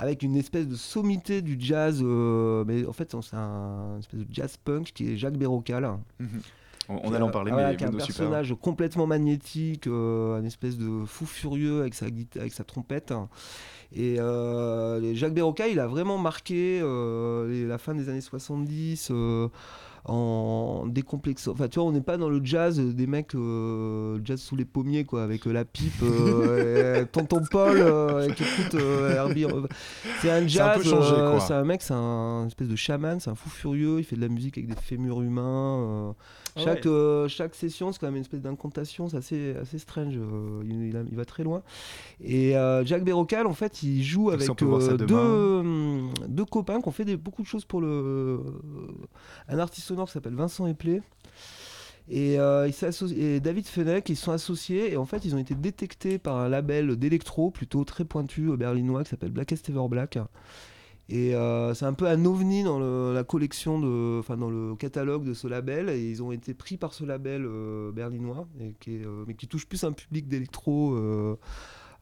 avec 0.00 0.22
une 0.22 0.34
espèce 0.36 0.66
de 0.66 0.76
sommité 0.76 1.42
du 1.42 1.56
jazz, 1.60 2.00
euh, 2.02 2.64
mais 2.66 2.86
en 2.86 2.92
fait 2.92 3.14
c'est 3.20 3.36
un 3.36 3.92
une 3.94 3.98
espèce 4.00 4.20
de 4.20 4.26
jazz 4.30 4.56
punk 4.56 4.92
qui 4.94 5.12
est 5.12 5.16
Jacques 5.16 5.36
Bérocal. 5.36 5.98
Mhm. 6.18 6.28
On, 6.88 7.12
allait 7.12 7.22
en 7.22 7.30
parler, 7.30 7.52
mais 7.52 7.62
est 7.84 7.84
un 7.84 7.92
Super. 7.92 8.06
personnage 8.06 8.54
complètement 8.60 9.06
magnétique, 9.06 9.86
euh, 9.86 10.40
un 10.40 10.44
espèce 10.44 10.76
de 10.76 11.04
fou 11.04 11.24
furieux 11.24 11.82
avec 11.82 11.94
sa, 11.94 12.06
avec 12.34 12.52
trompette. 12.64 13.14
Et 13.94 14.18
euh, 14.18 15.14
Jacques 15.14 15.34
Béroca, 15.34 15.68
il 15.68 15.78
a 15.78 15.86
vraiment 15.86 16.18
marqué 16.18 16.80
euh, 16.82 17.48
les- 17.48 17.66
la 17.66 17.78
fin 17.78 17.94
des 17.94 18.08
années 18.08 18.20
70 18.20 19.10
euh, 19.12 19.48
en 20.04 20.84
décomplexant. 20.86 21.52
Enfin, 21.52 21.68
tu 21.68 21.78
vois, 21.78 21.88
on 21.88 21.92
n'est 21.92 22.00
pas 22.00 22.16
dans 22.16 22.28
le 22.28 22.40
jazz 22.44 22.78
des 22.80 23.06
mecs, 23.06 23.34
euh, 23.34 24.18
jazz 24.24 24.40
sous 24.40 24.56
les 24.56 24.64
pommiers, 24.64 25.04
quoi, 25.04 25.22
avec 25.22 25.46
euh, 25.46 25.52
la 25.52 25.64
pipe, 25.64 26.02
euh, 26.02 27.02
et 27.02 27.06
Tonton 27.06 27.42
Paul 27.50 27.76
euh, 27.78 28.28
qui 28.30 28.42
écoute 28.42 28.74
euh, 28.74 29.14
Herbie. 29.14 29.46
C'est 30.20 30.30
un 30.30 30.40
C'est 30.40 30.44
un 30.44 30.46
jazz, 30.48 30.78
peu 30.78 30.84
changé, 30.88 31.14
euh, 31.14 31.30
quoi. 31.32 31.40
c'est 31.40 31.54
un 31.54 31.64
mec, 31.64 31.82
c'est 31.82 31.94
un 31.94 32.46
espèce 32.46 32.68
de 32.68 32.76
chaman, 32.76 33.20
c'est 33.20 33.30
un 33.30 33.34
fou 33.34 33.50
furieux, 33.50 33.98
il 33.98 34.04
fait 34.04 34.16
de 34.16 34.20
la 34.22 34.28
musique 34.28 34.56
avec 34.58 34.68
des 34.68 34.80
fémurs 34.80 35.22
humains. 35.22 35.78
euh, 35.80 36.12
Ah 36.56 36.60
chaque, 36.64 36.84
ouais. 36.84 36.90
euh, 36.90 37.28
chaque 37.28 37.54
session, 37.54 37.92
c'est 37.92 37.98
quand 38.00 38.06
même 38.06 38.16
une 38.16 38.22
espèce 38.22 38.40
d'incantation, 38.42 39.08
c'est 39.08 39.16
assez, 39.18 39.54
assez 39.60 39.78
strange. 39.78 40.14
euh, 40.16 40.62
il, 40.64 40.88
il 40.88 40.96
a- 40.96 41.02
il 41.10 41.16
va 41.16 41.24
très 41.24 41.44
loin. 41.44 41.62
Et 42.22 42.56
euh, 42.56 42.84
Jacques 42.84 43.04
Bérocal, 43.04 43.46
en 43.46 43.54
fait, 43.54 43.82
il 43.82 44.02
joue 44.02 44.30
avec 44.30 44.48
euh, 44.62 44.96
deux, 44.96 45.14
hum, 45.14 46.10
deux 46.28 46.44
copains 46.44 46.80
qui 46.80 46.88
ont 46.88 46.92
fait 46.92 47.04
des, 47.04 47.16
beaucoup 47.16 47.42
de 47.42 47.46
choses 47.46 47.64
pour 47.64 47.80
le. 47.80 48.40
Un 49.48 49.58
artiste 49.58 49.89
qui 50.06 50.12
s'appelle 50.12 50.34
Vincent 50.34 50.66
Eplé. 50.66 51.02
Et, 52.08 52.40
euh, 52.40 52.68
et 53.16 53.40
David 53.40 53.66
Fenech, 53.66 54.08
ils 54.08 54.16
sont 54.16 54.32
associés 54.32 54.92
et 54.92 54.96
en 54.96 55.04
fait 55.04 55.24
ils 55.24 55.34
ont 55.34 55.38
été 55.38 55.54
détectés 55.54 56.18
par 56.18 56.36
un 56.38 56.48
label 56.48 56.96
d'électro 56.96 57.50
plutôt 57.52 57.84
très 57.84 58.04
pointu 58.04 58.56
berlinois 58.56 59.04
qui 59.04 59.10
s'appelle 59.10 59.30
Blackest 59.30 59.68
Ever 59.68 59.86
Black. 59.88 60.18
Et 61.08 61.34
euh, 61.34 61.74
c'est 61.74 61.86
un 61.86 61.92
peu 61.92 62.06
un 62.06 62.24
ovni 62.24 62.62
dans 62.62 62.78
le- 62.78 63.12
la 63.12 63.24
collection, 63.24 63.80
de, 63.80 64.18
enfin 64.20 64.36
dans 64.36 64.50
le 64.50 64.76
catalogue 64.76 65.24
de 65.24 65.34
ce 65.34 65.48
label. 65.48 65.88
Et 65.88 66.08
ils 66.08 66.22
ont 66.22 66.32
été 66.32 66.54
pris 66.54 66.76
par 66.76 66.94
ce 66.94 67.04
label 67.04 67.44
euh, 67.44 67.90
berlinois, 67.92 68.46
mais 68.58 68.74
qui 68.78 69.46
touche 69.48 69.66
plus 69.66 69.82
un 69.84 69.92
public 69.92 70.28
d'électro. 70.28 70.96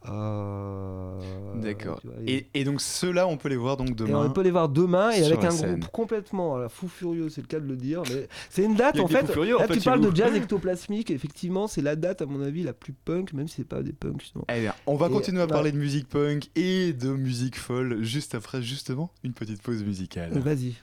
Euh, 0.07 1.19
D'accord. 1.57 2.01
Et, 2.27 2.47
et 2.55 2.65
donc 2.65 2.81
ceux-là, 2.81 3.27
on 3.27 3.37
peut 3.37 3.49
les 3.49 3.57
voir 3.57 3.77
donc 3.77 3.91
et 3.91 3.95
demain. 3.95 4.27
on 4.27 4.31
peut 4.31 4.43
les 4.43 4.51
voir 4.51 4.69
demain 4.69 5.11
et 5.11 5.25
avec 5.25 5.45
un 5.45 5.51
scène. 5.51 5.81
groupe 5.81 5.93
complètement 5.93 6.69
fou 6.69 6.89
furieux, 6.89 7.29
c'est 7.29 7.41
le 7.41 7.47
cas 7.47 7.59
de 7.61 7.67
le 7.67 7.77
dire. 7.77 8.03
Mais 8.11 8.29
c'est 8.51 8.63
une 8.65 8.75
date 8.77 8.99
en 9.01 9.09
fait. 9.09 9.25
en 9.37 9.59
là, 9.59 9.67
fait, 9.67 9.75
tu 9.75 9.81
parles 9.81 10.01
de 10.01 10.15
jazz 10.15 10.33
ectoplasmique. 10.37 11.11
Effectivement, 11.11 11.67
c'est 11.67 11.83
la 11.83 11.97
date 11.97 12.23
à 12.23 12.27
mon 12.27 12.41
avis 12.43 12.63
la 12.63 12.73
plus 12.73 12.93
punk, 12.93 13.33
même 13.33 13.49
si 13.49 13.57
c'est 13.57 13.65
pas 13.69 13.83
des 13.83 13.93
punks. 13.93 14.21
justement. 14.21 14.45
Eh 14.55 14.61
bien, 14.61 14.75
on 14.87 14.97
va 14.97 15.09
Et- 15.09 15.11
continuer 15.11 15.43
à 15.43 15.47
parler 15.47 15.73
de 15.73 15.79
musique 15.79 16.09
punk 16.09 16.49
et 16.57 16.93
de 16.93 17.09
musique 17.11 17.59
folle 17.59 18.03
juste 18.03 18.35
après 18.35 18.63
justement 18.63 19.11
une 19.25 19.33
petite 19.33 19.63
pause 19.63 19.83
musicale. 19.85 20.31
Vas-y. 20.39 20.75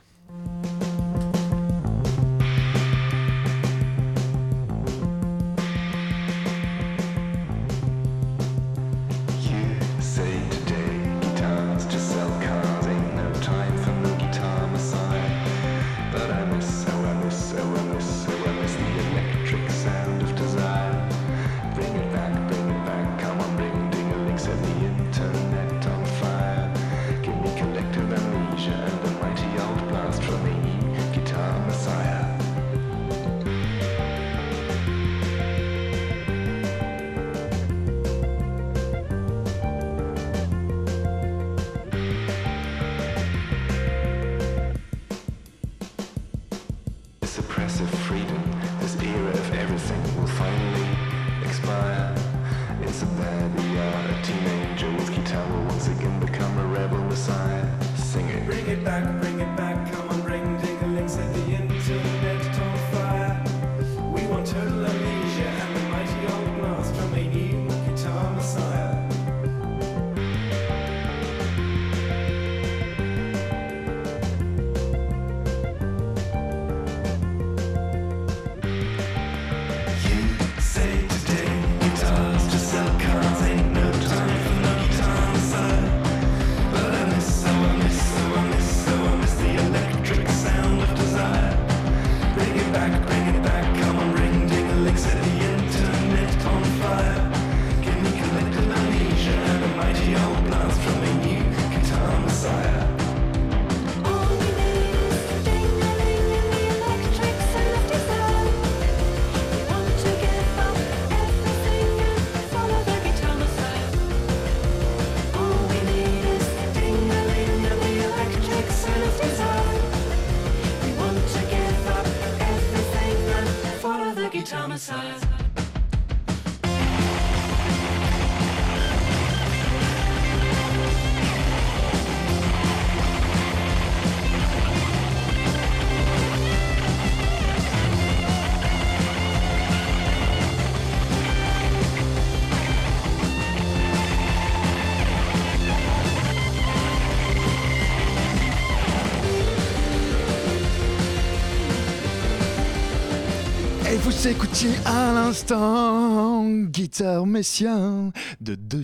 S'écouter 154.25 154.69
à 154.85 155.13
l'instant 155.13 156.49
Guitare 156.49 157.27
Messien 157.27 158.11
de 158.41 158.55
De. 158.55 158.83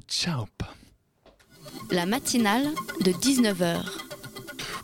La 1.89 2.05
matinale 2.05 2.67
de 3.03 3.11
19h. 3.11 3.79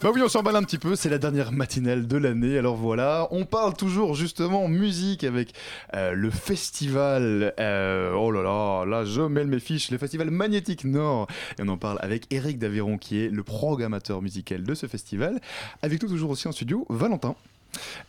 Bah 0.01 0.10
oui, 0.12 0.20
on 0.26 0.28
s'emballe 0.28 0.55
un 0.55 0.64
petit 0.64 0.80
peu, 0.80 0.95
c'est 0.95 1.10
la 1.10 1.20
dernière 1.20 1.51
matinale 1.51 2.08
de 2.08 2.18
l'année, 2.18 2.58
alors 2.58 2.76
voilà, 2.76 3.28
on 3.30 3.45
parle 3.45 3.76
toujours 3.76 4.16
justement 4.16 4.68
musique 4.68 5.24
avec 5.24 5.53
euh, 5.93 6.14
le 6.14 6.32
festival, 6.32 7.53
euh, 7.60 8.14
oh 8.14 8.32
là 8.32 8.41
là, 8.41 8.86
là 8.86 9.05
je 9.05 9.22
mêle 9.22 9.45
mes 9.45 9.60
fiches, 9.60 9.91
le 9.91 9.99
festival 9.99 10.32
Magnétique 10.32 10.86
Nord, 10.86 11.28
et 11.60 11.62
on 11.62 11.68
en 11.68 11.78
parle 11.78 11.99
avec 12.01 12.26
Eric 12.34 12.58
Daviron 12.58 12.97
qui 12.97 13.24
est 13.24 13.30
le 13.30 13.43
programmateur 13.43 14.24
musical 14.24 14.64
de 14.64 14.74
ce 14.74 14.88
festival, 14.88 15.39
avec 15.84 16.01
nous 16.01 16.10
toujours 16.10 16.32
aussi 16.32 16.47
en 16.47 16.51
studio, 16.51 16.84
Valentin. 16.89 17.36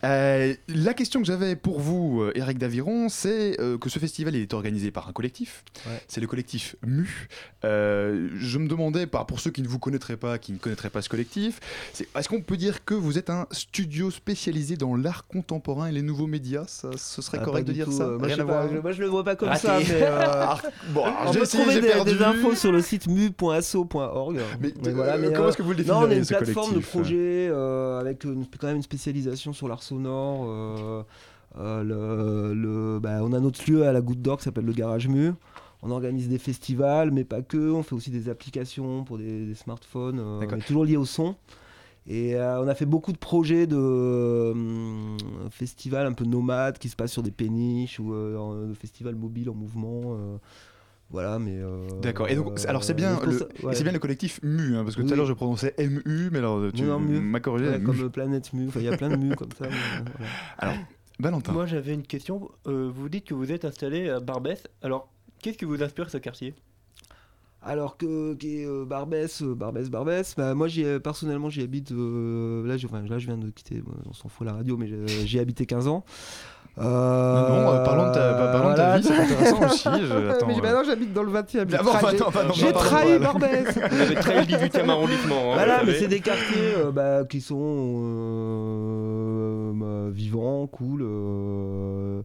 Euh, 0.04 0.54
la 0.68 0.94
question 0.94 1.20
que 1.20 1.26
j'avais 1.26 1.56
pour 1.56 1.80
vous, 1.80 2.22
euh, 2.22 2.32
Eric 2.34 2.58
Daviron, 2.58 3.08
c'est 3.08 3.60
euh, 3.60 3.76
que 3.78 3.88
ce 3.90 3.98
festival 3.98 4.34
il 4.34 4.42
est 4.42 4.54
organisé 4.54 4.90
par 4.90 5.08
un 5.08 5.12
collectif. 5.12 5.64
Ouais. 5.86 6.00
C'est 6.08 6.20
le 6.20 6.26
collectif 6.26 6.76
MU. 6.86 7.28
Euh, 7.64 8.28
je 8.36 8.58
me 8.58 8.68
demandais, 8.68 9.06
pour 9.06 9.40
ceux 9.40 9.50
qui 9.50 9.62
ne 9.62 9.68
vous 9.68 9.78
connaîtraient 9.78 10.16
pas, 10.16 10.38
qui 10.38 10.52
ne 10.52 10.58
connaîtraient 10.58 10.90
pas 10.90 11.02
ce 11.02 11.08
collectif, 11.08 11.60
c'est- 11.92 12.08
est-ce 12.16 12.28
qu'on 12.28 12.40
peut 12.42 12.56
dire 12.56 12.84
que 12.84 12.94
vous 12.94 13.18
êtes 13.18 13.30
un 13.30 13.46
studio 13.50 14.10
spécialisé 14.10 14.76
dans 14.76 14.94
l'art 14.94 15.26
contemporain 15.26 15.86
et 15.88 15.92
les 15.92 16.02
nouveaux 16.02 16.26
médias? 16.26 16.64
Ça- 16.66 16.90
Ce 16.96 17.20
serait 17.22 17.38
Ah, 17.40 17.44
correct 17.44 17.66
de 17.66 17.72
dire 17.72 17.86
tout, 17.86 17.92
ça? 17.92 18.04
euh, 18.04 18.18
moi, 18.18 18.28
je 18.28 18.34
Rien 18.34 18.44
à 18.44 18.46
pas, 18.46 18.52
voir 18.62 18.72
je- 18.74 18.78
moi, 18.80 18.92
je 18.92 19.00
le 19.00 19.06
vois 19.08 19.24
pas 19.24 19.36
comme 19.36 19.48
Raté. 19.48 19.66
ça, 19.66 19.78
mais, 19.80 20.02
euh, 20.02 20.08
Ah, 20.48 20.62
bon, 20.90 21.04
alors, 21.04 21.18
on 21.26 21.32
j'ai 21.32 21.38
peut 21.40 21.44
essayé, 21.44 21.62
trouver 21.64 21.74
j'ai 21.74 21.80
des, 21.82 21.88
perdu. 21.88 22.14
des 22.16 22.22
infos 22.22 22.54
sur 22.54 22.72
le 22.72 22.80
site 22.80 23.06
mu.asso.org. 23.08 24.36
Mais, 24.60 24.72
Mais 24.82 24.88
euh, 24.88 24.92
voilà, 24.94 25.18
mais, 25.18 25.32
comment 25.32 25.46
euh, 25.46 25.48
est-ce 25.48 25.56
que 25.56 25.62
vous 25.62 25.72
le 25.72 25.84
Non, 25.84 25.98
on 26.00 26.10
est 26.10 26.18
une 26.18 26.26
plateforme 26.26 26.68
de 26.70 26.74
collectif? 26.74 26.90
projet 26.90 27.48
euh, 27.50 28.00
avec 28.00 28.24
une- 28.24 28.46
quand 28.58 28.66
même 28.68 28.76
une 28.76 28.82
spécialisation 28.82 29.47
sur 29.52 29.68
l'art 29.68 29.82
sonore. 29.82 30.44
euh, 30.48 31.02
euh, 31.58 31.82
le, 31.82 32.54
le- 32.54 32.98
bah, 33.00 33.20
on 33.22 33.32
a 33.32 33.40
notre 33.40 33.68
lieu 33.70 33.86
à 33.86 33.92
la 33.92 34.00
Goutte 34.00 34.20
d'Or 34.22 34.38
qui 34.38 34.44
s'appelle 34.44 34.64
le 34.66 34.72
Garage 34.72 35.08
Mu. 35.08 35.32
On 35.82 35.90
organise 35.90 36.28
des 36.28 36.38
festivals, 36.38 37.10
mais 37.10 37.24
pas 37.24 37.40
que. 37.42 37.70
On 37.72 37.82
fait 37.82 37.94
aussi 37.94 38.10
des 38.10 38.28
applications 38.28 39.04
pour 39.04 39.16
des, 39.18 39.46
des 39.46 39.54
smartphones, 39.54 40.18
euh, 40.20 40.38
mais 40.56 40.62
toujours 40.66 40.84
liés 40.84 40.96
au 40.96 41.04
son. 41.04 41.36
Et 42.06 42.34
euh, 42.36 42.62
on 42.62 42.68
a 42.68 42.74
fait 42.74 42.86
beaucoup 42.86 43.12
de 43.12 43.18
projets 43.18 43.66
de 43.66 43.76
euh, 43.76 45.16
festivals 45.50 46.06
un 46.06 46.12
peu 46.12 46.24
nomades 46.24 46.78
qui 46.78 46.88
se 46.88 46.96
passent 46.96 47.12
sur 47.12 47.22
des 47.22 47.30
péniches 47.30 48.00
ou 48.00 48.12
euh, 48.14 48.66
de 48.68 48.74
festivals 48.74 49.14
mobiles 49.14 49.50
en 49.50 49.54
mouvement. 49.54 50.16
Euh, 51.08 51.12
voilà, 51.12 51.38
mais. 51.38 51.56
euh, 51.56 51.86
D'accord. 52.02 52.28
Et 52.28 52.34
donc, 52.34 52.58
alors 52.66 52.84
c'est 52.84 52.94
bien, 52.94 53.18
mais 53.26 53.32
le, 53.32 53.48
ouais. 53.66 53.74
c'est 53.74 53.82
bien 53.82 53.92
le 53.92 53.98
collectif 53.98 54.40
MU, 54.42 54.76
hein, 54.76 54.84
parce 54.84 54.94
que 54.96 55.02
tout 55.02 55.12
à 55.12 55.16
l'heure 55.16 55.26
je 55.26 55.32
prononçais 55.32 55.74
MU, 55.78 56.28
mais 56.30 56.38
alors 56.38 56.70
tu 56.72 56.82
Non, 56.82 56.98
non, 56.98 57.00
Mu. 57.00 57.20
m'as 57.20 57.40
corrigé. 57.40 57.68
Ouais, 57.70 57.82
comme 57.82 58.10
Planète 58.10 58.52
Mu. 58.52 58.68
Il 58.76 58.82
y 58.82 58.88
a 58.88 58.96
plein 58.96 59.08
de 59.10 59.16
Mu 59.16 59.34
comme 59.34 59.52
ça. 59.52 59.66
mais, 59.68 59.74
euh, 59.74 60.04
voilà. 60.16 60.30
Alors, 60.58 60.74
Valentin. 61.20 61.52
Moi 61.52 61.66
j'avais 61.66 61.94
une 61.94 62.02
question. 62.04 62.50
Euh, 62.66 62.90
vous 62.94 63.08
dites 63.08 63.24
que 63.24 63.34
vous 63.34 63.50
êtes 63.52 63.64
installé 63.64 64.08
à 64.10 64.20
Barbès. 64.20 64.62
Alors, 64.82 65.10
qu'est-ce 65.42 65.58
qui 65.58 65.64
vous 65.64 65.82
inspire 65.82 66.10
ce 66.10 66.18
quartier? 66.18 66.54
Alors 67.60 67.96
que 67.96 68.34
qui 68.34 68.60
est 68.60 68.66
euh, 68.66 68.84
Barbès, 68.84 69.42
euh, 69.42 69.52
Barbès, 69.52 69.90
Barbès, 69.90 70.34
bah, 70.36 70.54
moi 70.54 70.68
j'y 70.68 70.82
ai- 70.82 71.00
personnellement 71.00 71.50
j'y 71.50 71.60
habite, 71.62 71.90
euh, 71.90 72.64
là, 72.64 72.76
je, 72.76 72.86
enfin, 72.86 73.02
là 73.02 73.18
je 73.18 73.26
viens 73.26 73.36
de 73.36 73.50
quitter, 73.50 73.78
euh, 73.78 73.82
on 74.08 74.12
s'en 74.12 74.28
fout 74.28 74.46
la 74.46 74.52
radio, 74.52 74.76
mais 74.76 74.86
j'ai- 74.86 75.26
j'y 75.26 75.38
ai 75.38 75.40
habité 75.40 75.66
15 75.66 75.88
ans. 75.88 76.04
Non, 76.84 77.48
non, 77.48 77.70
euh, 77.72 77.84
parlons 77.84 78.08
de 78.08 78.14
ta- 78.14 78.32
bah, 78.34 78.48
parlons 78.52 78.70
de 78.70 78.76
ta 78.76 78.96
vie, 78.98 79.02
c'est 79.04 79.12
intéressant 79.18 79.64
aussi, 79.64 79.88
je- 80.06 80.28
attends, 80.30 80.46
mais 80.46 80.56
euh. 80.58 80.60
bah 80.62 80.72
non, 80.74 80.82
j'habite 80.84 81.12
dans 81.12 81.22
le 81.22 81.30
20 81.30 81.54
e 81.56 81.64
bon, 81.64 82.52
J'ai 82.54 82.72
trahi. 82.72 83.18
Barbès 83.18 83.76
avez 83.76 84.14
trahi 84.14 84.46
le 84.46 84.56
18e 84.56 84.88
arrondissement, 84.88 85.52
hein, 85.52 85.54
Voilà, 85.54 85.82
mais 85.84 85.94
c'est 85.94 86.08
des 86.08 86.20
quartiers 86.20 86.74
euh, 86.78 86.90
bah, 86.92 87.24
qui 87.28 87.40
sont 87.40 87.56
euh, 89.82 90.10
vivants, 90.12 90.66
cool. 90.66 91.02
euh, 91.02 92.22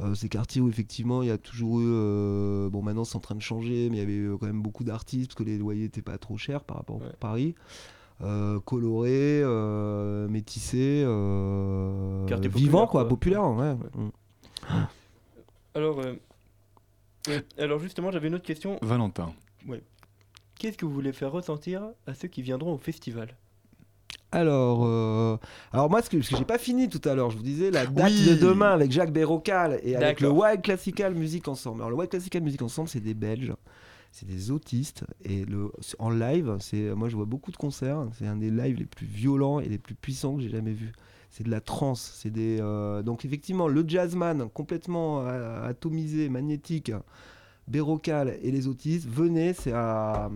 euh, 0.00 0.14
ces 0.14 0.28
quartiers 0.28 0.60
où 0.60 0.68
effectivement 0.68 1.22
il 1.22 1.28
y 1.28 1.32
a 1.32 1.38
toujours 1.38 1.80
eu. 1.80 1.84
euh, 1.86 2.68
bon, 2.68 2.82
maintenant 2.82 3.04
c'est 3.04 3.16
en 3.16 3.20
train 3.20 3.36
de 3.36 3.42
changer, 3.42 3.88
mais 3.90 3.98
il 3.98 4.00
y 4.00 4.02
avait 4.02 4.18
euh, 4.18 4.36
quand 4.38 4.46
même 4.46 4.60
beaucoup 4.62 4.82
d'artistes 4.84 5.28
parce 5.30 5.36
que 5.36 5.44
les 5.44 5.56
loyers 5.56 5.84
n'étaient 5.84 6.02
pas 6.02 6.18
trop 6.18 6.36
chers 6.36 6.64
par 6.64 6.78
rapport 6.78 7.00
à 7.08 7.16
Paris. 7.16 7.54
Euh, 8.24 8.60
colorés, 8.60 9.42
euh, 9.42 10.28
métissés, 10.28 11.02
euh, 11.04 12.26
populaire, 12.26 12.88
quoi, 12.88 13.04
ouais. 13.04 13.74
Mm. 13.74 14.10
Alors, 15.74 16.00
euh, 16.00 17.40
alors 17.58 17.78
justement, 17.80 18.10
j'avais 18.10 18.28
une 18.28 18.36
autre 18.36 18.44
question. 18.44 18.78
Valentin. 18.82 19.32
Ouais. 19.68 19.82
Qu'est-ce 20.58 20.78
que 20.78 20.86
vous 20.86 20.92
voulez 20.92 21.12
faire 21.12 21.32
ressentir 21.32 21.82
à 22.06 22.14
ceux 22.14 22.28
qui 22.28 22.42
viendront 22.42 22.74
au 22.74 22.78
festival? 22.78 23.36
Alors, 24.32 24.84
euh, 24.84 25.36
alors 25.72 25.88
moi, 25.88 26.02
ce 26.02 26.10
que, 26.10 26.20
ce 26.20 26.30
que 26.30 26.36
j'ai 26.36 26.44
pas 26.44 26.58
fini 26.58 26.88
tout 26.88 27.00
à 27.08 27.14
l'heure, 27.14 27.30
je 27.30 27.36
vous 27.36 27.42
disais 27.42 27.70
la 27.70 27.86
date 27.86 28.10
Oui. 28.10 28.26
de 28.28 28.34
demain 28.34 28.72
avec 28.72 28.90
Jacques 28.90 29.12
Bérocal 29.12 29.78
et 29.84 29.94
avec 29.94 30.20
le. 30.20 30.28
Wild 30.28 30.62
Classical 30.62 31.14
Music 31.14 31.46
Ensemble. 31.46 31.82
Alors, 31.82 31.90
le 31.90 31.96
Wild 31.96 32.10
Classical 32.10 32.42
Music 32.42 32.60
Ensemble, 32.62 32.88
c'est 32.88 33.00
des 33.00 33.14
Belges, 33.14 33.52
c'est 34.14 34.26
des 34.26 34.52
autistes 34.52 35.04
et 35.24 35.44
le, 35.44 35.72
en 35.98 36.08
live, 36.08 36.56
c'est 36.60 36.94
moi 36.94 37.08
je 37.08 37.16
vois 37.16 37.24
beaucoup 37.24 37.50
de 37.50 37.56
concerts, 37.56 38.06
c'est 38.16 38.28
un 38.28 38.36
des 38.36 38.50
lives 38.52 38.76
les 38.76 38.84
plus 38.84 39.06
violents 39.06 39.58
et 39.58 39.68
les 39.68 39.76
plus 39.76 39.96
puissants 39.96 40.36
que 40.36 40.42
j'ai 40.42 40.50
jamais 40.50 40.72
vu. 40.72 40.92
C'est 41.30 41.42
de 41.42 41.50
la 41.50 41.60
trance, 41.60 42.12
c'est 42.14 42.30
des 42.30 42.58
euh, 42.60 43.02
donc 43.02 43.24
effectivement 43.24 43.66
le 43.66 43.84
jazzman 43.84 44.48
complètement 44.50 45.22
euh, 45.26 45.68
atomisé, 45.68 46.28
magnétique. 46.28 46.92
Bérocal 47.66 48.36
et 48.42 48.50
les 48.50 48.68
autistes, 48.68 49.08
venez, 49.08 49.54
c'est 49.54 49.72
à, 49.72 50.30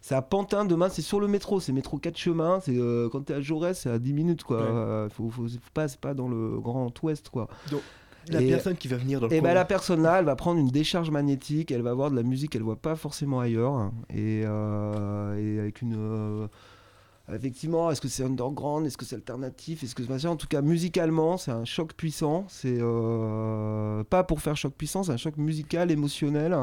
c'est 0.00 0.14
à 0.14 0.22
Pantin 0.22 0.64
demain, 0.64 0.88
c'est 0.88 1.02
sur 1.02 1.20
le 1.20 1.28
métro, 1.28 1.60
c'est 1.60 1.72
métro 1.72 1.98
4 1.98 2.16
chemins, 2.16 2.60
c'est 2.60 2.78
euh, 2.78 3.10
quand 3.10 3.26
t'es 3.26 3.34
à 3.34 3.42
Jaurès, 3.42 3.78
c'est 3.78 3.90
à 3.90 3.98
10 3.98 4.14
minutes 4.14 4.42
quoi. 4.42 4.56
Ouais. 4.56 4.66
Euh, 4.66 5.08
faut, 5.10 5.28
faut, 5.28 5.46
faut 5.46 5.58
pas, 5.74 5.86
c'est 5.86 6.00
pas 6.00 6.14
dans 6.14 6.28
le 6.28 6.58
grand 6.58 6.90
ouest 7.02 7.28
quoi. 7.28 7.48
Donc, 7.70 7.82
la 8.30 8.40
Et- 8.42 8.48
personne 8.48 8.76
qui 8.76 8.88
va 8.88 8.96
venir 8.96 9.20
dans 9.20 9.26
le 9.28 9.32
et 9.32 9.38
coin. 9.40 9.48
ben 9.48 9.54
la 9.54 9.64
personne 9.64 10.02
là, 10.02 10.18
elle 10.18 10.24
va 10.24 10.36
prendre 10.36 10.58
une 10.60 10.68
décharge 10.68 11.10
magnétique, 11.10 11.70
elle 11.70 11.82
va 11.82 11.94
voir 11.94 12.10
de 12.10 12.16
la 12.16 12.22
musique 12.22 12.50
qu'elle 12.52 12.62
voit 12.62 12.76
pas 12.76 12.96
forcément 12.96 13.40
ailleurs. 13.40 13.90
Et, 14.10 14.42
euh, 14.44 15.36
et 15.36 15.60
avec 15.60 15.82
une. 15.82 15.94
euh, 15.96 16.46
effectivement, 17.32 17.90
est-ce 17.90 18.00
que 18.00 18.08
c'est 18.08 18.24
underground 18.24 18.86
Est-ce 18.86 18.96
que 18.96 19.04
c'est 19.04 19.16
alternatif 19.16 19.82
Est-ce 19.82 19.94
que 19.94 20.02
c'est 20.04 20.26
En 20.28 20.36
tout 20.36 20.46
cas, 20.48 20.62
musicalement, 20.62 21.36
c'est 21.38 21.50
un 21.50 21.64
choc 21.64 21.92
puissant. 21.94 22.44
C'est 22.48 22.78
euh, 22.80 24.04
pas 24.04 24.24
pour 24.24 24.40
faire 24.40 24.56
choc 24.56 24.72
puissant, 24.74 25.02
c'est 25.02 25.12
un 25.12 25.16
choc 25.16 25.36
musical, 25.36 25.90
émotionnel. 25.90 26.56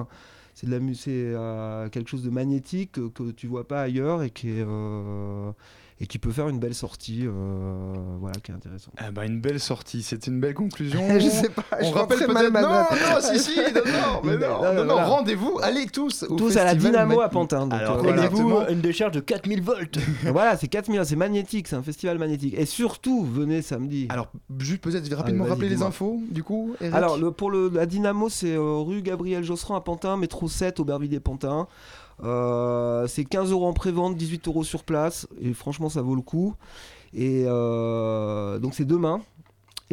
C'est 0.55 0.67
de 0.67 0.71
la 0.71 0.79
mu- 0.79 0.93
c'est 0.95 1.09
euh, 1.11 1.89
quelque 1.89 2.09
chose 2.09 2.23
de 2.23 2.29
magnétique 2.29 2.91
que, 2.93 3.07
que 3.09 3.31
tu 3.31 3.47
vois 3.47 3.67
pas 3.67 3.81
ailleurs 3.81 4.21
et 4.21 4.29
qui 4.29 4.49
est, 4.49 4.63
euh, 4.67 5.51
et 5.99 6.07
qui 6.07 6.19
peut 6.19 6.31
faire 6.31 6.49
une 6.49 6.59
belle 6.59 6.73
sortie. 6.75 7.21
euh, 7.25 7.93
voilà, 8.19 8.35
qui 8.43 8.51
est 8.51 8.55
intéressant. 8.55 8.91
Ah 8.97 9.11
bah 9.11 9.25
une 9.25 9.39
belle 9.39 9.59
sortie, 9.59 10.01
c'est 10.03 10.27
une 10.27 10.39
belle 10.39 10.53
conclusion. 10.53 11.01
Je 11.19 11.27
sais 11.29 11.49
pas, 11.49 11.63
On 11.81 11.89
je 11.89 11.93
rappelle 11.93 12.17
peut-être. 12.17 12.33
mal 12.33 12.51
ma 12.51 12.61
Non, 12.61 12.67
non, 12.69 13.21
si, 13.21 13.39
si, 13.39 13.57
non, 13.57 13.63
non, 13.85 14.21
mais 14.23 14.37
non, 14.37 14.61
Non, 14.61 14.73
non, 14.73 14.83
voilà. 14.93 15.05
rendez-vous, 15.05 15.59
allez 15.61 15.85
tous 15.87 16.23
au 16.23 16.35
Tous 16.35 16.57
à 16.57 16.63
la 16.63 16.75
Dynamo 16.75 17.21
à 17.21 17.29
Pantin. 17.29 17.67
Donc, 17.67 17.73
Alors, 17.79 17.97
euh, 17.97 18.03
Prenez-vous 18.03 18.49
voilà. 18.49 18.71
une 18.71 18.81
décharge 18.81 19.11
de 19.13 19.19
4000 19.19 19.61
volts 19.61 19.99
voilà, 20.31 20.57
c'est 20.57 20.67
4000, 20.67 21.01
c'est 21.05 21.15
magnétique, 21.15 21.67
c'est 21.67 21.75
un 21.75 21.83
festival 21.83 22.17
magnétique. 22.17 22.55
Et 22.57 22.65
surtout, 22.65 23.23
venez 23.23 23.61
samedi. 23.61 24.07
Alors, 24.09 24.29
juste 24.59 24.81
peut-être 24.81 25.13
rapidement 25.15 25.45
rappeler 25.45 25.69
les 25.69 25.81
infos, 25.83 26.21
du 26.29 26.43
coup, 26.43 26.75
Eric 26.81 26.95
Alors, 26.95 27.17
le, 27.17 27.31
pour 27.31 27.51
le, 27.51 27.69
la 27.73 27.85
Dynamo, 27.85 28.29
c'est 28.29 28.53
euh, 28.55 28.77
rue 28.77 29.01
Gabriel 29.01 29.43
Josserand 29.43 29.75
à 29.75 29.81
Pantin, 29.81 30.17
métro 30.17 30.47
7, 30.47 30.79
Aubervilliers-Pantin. 30.79 31.67
Euh, 32.21 33.07
c'est 33.07 33.25
15 33.25 33.51
euros 33.51 33.67
en 33.67 33.73
prévente, 33.73 34.15
18 34.15 34.47
euros 34.47 34.63
sur 34.63 34.83
place. 34.83 35.27
Et 35.39 35.53
franchement, 35.53 35.89
ça 35.89 36.01
vaut 36.01 36.15
le 36.15 36.21
coup. 36.21 36.55
Et 37.13 37.43
euh, 37.45 38.59
donc, 38.59 38.73
c'est 38.73 38.85
demain. 38.85 39.21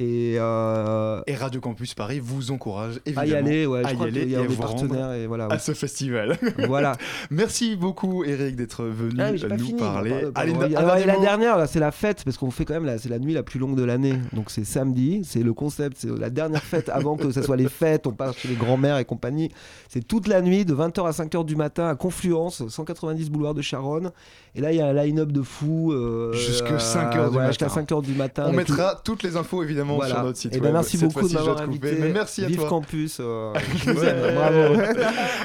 Et, 0.03 0.37
euh, 0.39 1.21
Et 1.27 1.35
Radio 1.35 1.61
Campus 1.61 1.93
Paris 1.93 2.21
vous 2.21 2.51
encourage 2.53 2.97
à 2.97 3.01
évidemment 3.05 3.27
y 3.31 3.35
aller, 3.35 3.67
ouais, 3.67 3.85
à 3.85 3.93
y 3.93 4.03
aller 4.03 4.27
y 4.29 4.35
a 4.35 4.39
à 4.39 4.43
des 4.43 4.49
vous 4.49 4.63
rendre 4.63 4.81
partenaires. 4.81 5.13
Et 5.13 5.27
voilà, 5.27 5.47
à 5.51 5.59
ce 5.59 5.73
festival. 5.73 6.39
Voilà. 6.69 6.97
Merci 7.31 7.77
beaucoup 7.77 8.25
Eric 8.25 8.57
d'être 8.57 8.85
venu 8.85 9.21
Ah, 9.21 9.33
nous 9.33 9.59
fini, 9.59 9.75
parler. 9.79 10.11
pardon, 10.33 10.55
pardon. 10.55 10.77
Alors, 10.77 10.97
et 10.97 11.05
la 11.05 11.19
dernière, 11.19 11.59
là, 11.59 11.67
c'est 11.67 11.81
la 11.81 11.91
fête, 11.91 12.25
parce 12.25 12.39
qu'on 12.39 12.51
fait 12.51 12.65
quand 12.65 12.73
même, 12.73 12.87
là, 12.87 12.97
c'est 12.97 13.11
la 13.11 13.19
nuit 13.19 13.35
la 13.35 13.43
plus 13.43 13.59
longue 13.61 13.77
de 13.77 13.85
l'année. 13.85 14.15
Donc 14.33 14.51
c'est 14.51 14.65
samedi, 14.65 15.21
c'est 15.23 15.43
le 15.43 15.53
concept, 15.53 15.99
c'est 16.01 16.19
la 16.19 16.31
dernière 16.31 16.63
fête 16.63 16.89
avant 16.89 17.17
que 17.17 17.31
ce 17.31 17.43
soit 17.43 17.57
les 17.57 17.69
fêtes, 17.69 18.07
on 18.07 18.13
part 18.13 18.33
chez 18.33 18.49
les 18.49 18.55
grands-mères 18.57 18.97
et 18.97 19.05
compagnie. 19.05 19.51
C'est 19.91 20.07
toute 20.07 20.29
la 20.29 20.41
nuit, 20.41 20.65
de 20.65 20.75
20h 20.75 21.07
à 21.07 21.11
5h 21.11 21.45
du 21.45 21.57
matin, 21.57 21.89
à 21.89 21.95
Confluence, 21.95 22.67
190 22.67 23.29
boulevard 23.31 23.53
de 23.55 23.61
Charonne. 23.63 24.13
Et 24.55 24.63
là, 24.63 24.73
il 24.73 24.79
y 24.79 24.81
a 24.81 24.87
un 24.87 24.95
line-up 24.95 25.31
de 25.31 25.43
fou. 25.43 25.93
euh, 25.93 26.33
Jusque 26.33 26.65
euh, 26.71 26.79
5h 26.79 27.11
du 27.11 27.17
voilà, 27.19 27.31
matin. 27.31 27.47
Jusqu'à 27.49 27.67
5h 27.67 28.03
du 28.03 28.15
matin. 28.15 28.47
On 28.49 28.53
mettra 28.53 28.99
toutes 29.05 29.23
les 29.23 29.37
infos 29.37 29.63
évidemment 29.63 29.90
Voilà. 29.97 30.15
sur 30.17 30.25
notre 30.25 30.39
site 30.39 30.53
Eh 30.55 30.61
ben, 30.61 30.73
merci 30.73 30.99
Cette 30.99 31.13
beaucoup 31.13 31.29
de 31.29 31.35
m'avoir 31.35 31.61
invité. 31.63 31.97
Mais 32.01 32.09
merci 32.11 32.45
à 32.45 32.49
Vive 32.49 32.59
toi. 32.59 32.69
Campus, 32.69 33.19
euh, 33.21 33.53
je 33.77 33.91
vous 33.91 34.01
Ouais. 34.01 34.07
aime, 34.09 34.35
bravo. 34.35 34.83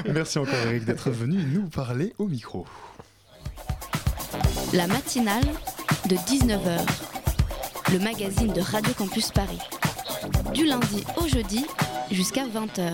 merci 0.12 0.38
encore 0.38 0.54
Eric 0.66 0.84
d'être 0.84 1.10
venu 1.10 1.38
nous 1.52 1.68
parler 1.68 2.14
au 2.18 2.26
micro. 2.26 2.66
La 4.72 4.86
matinale 4.86 5.44
de 6.08 6.16
19h. 6.16 6.80
Le 7.92 7.98
magazine 8.00 8.52
de 8.52 8.60
Radio 8.60 8.92
Campus 8.94 9.30
Paris. 9.30 9.60
Du 10.52 10.66
lundi 10.66 11.04
au 11.22 11.28
jeudi 11.28 11.66
jusqu'à 12.10 12.44
20h. 12.46 12.90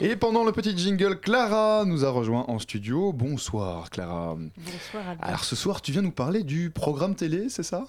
Et 0.00 0.16
pendant 0.16 0.42
le 0.44 0.50
petit 0.52 0.76
jingle, 0.76 1.20
Clara 1.20 1.84
nous 1.86 2.04
a 2.04 2.10
rejoint 2.10 2.44
en 2.48 2.58
studio. 2.58 3.12
Bonsoir 3.12 3.88
Clara. 3.90 4.34
Bonsoir 4.36 5.08
Alban. 5.10 5.22
Alors 5.22 5.44
ce 5.44 5.54
soir, 5.54 5.80
tu 5.80 5.92
viens 5.92 6.02
nous 6.02 6.10
parler 6.10 6.42
du 6.42 6.70
programme 6.70 7.14
télé, 7.14 7.46
c'est 7.50 7.62
ça? 7.62 7.84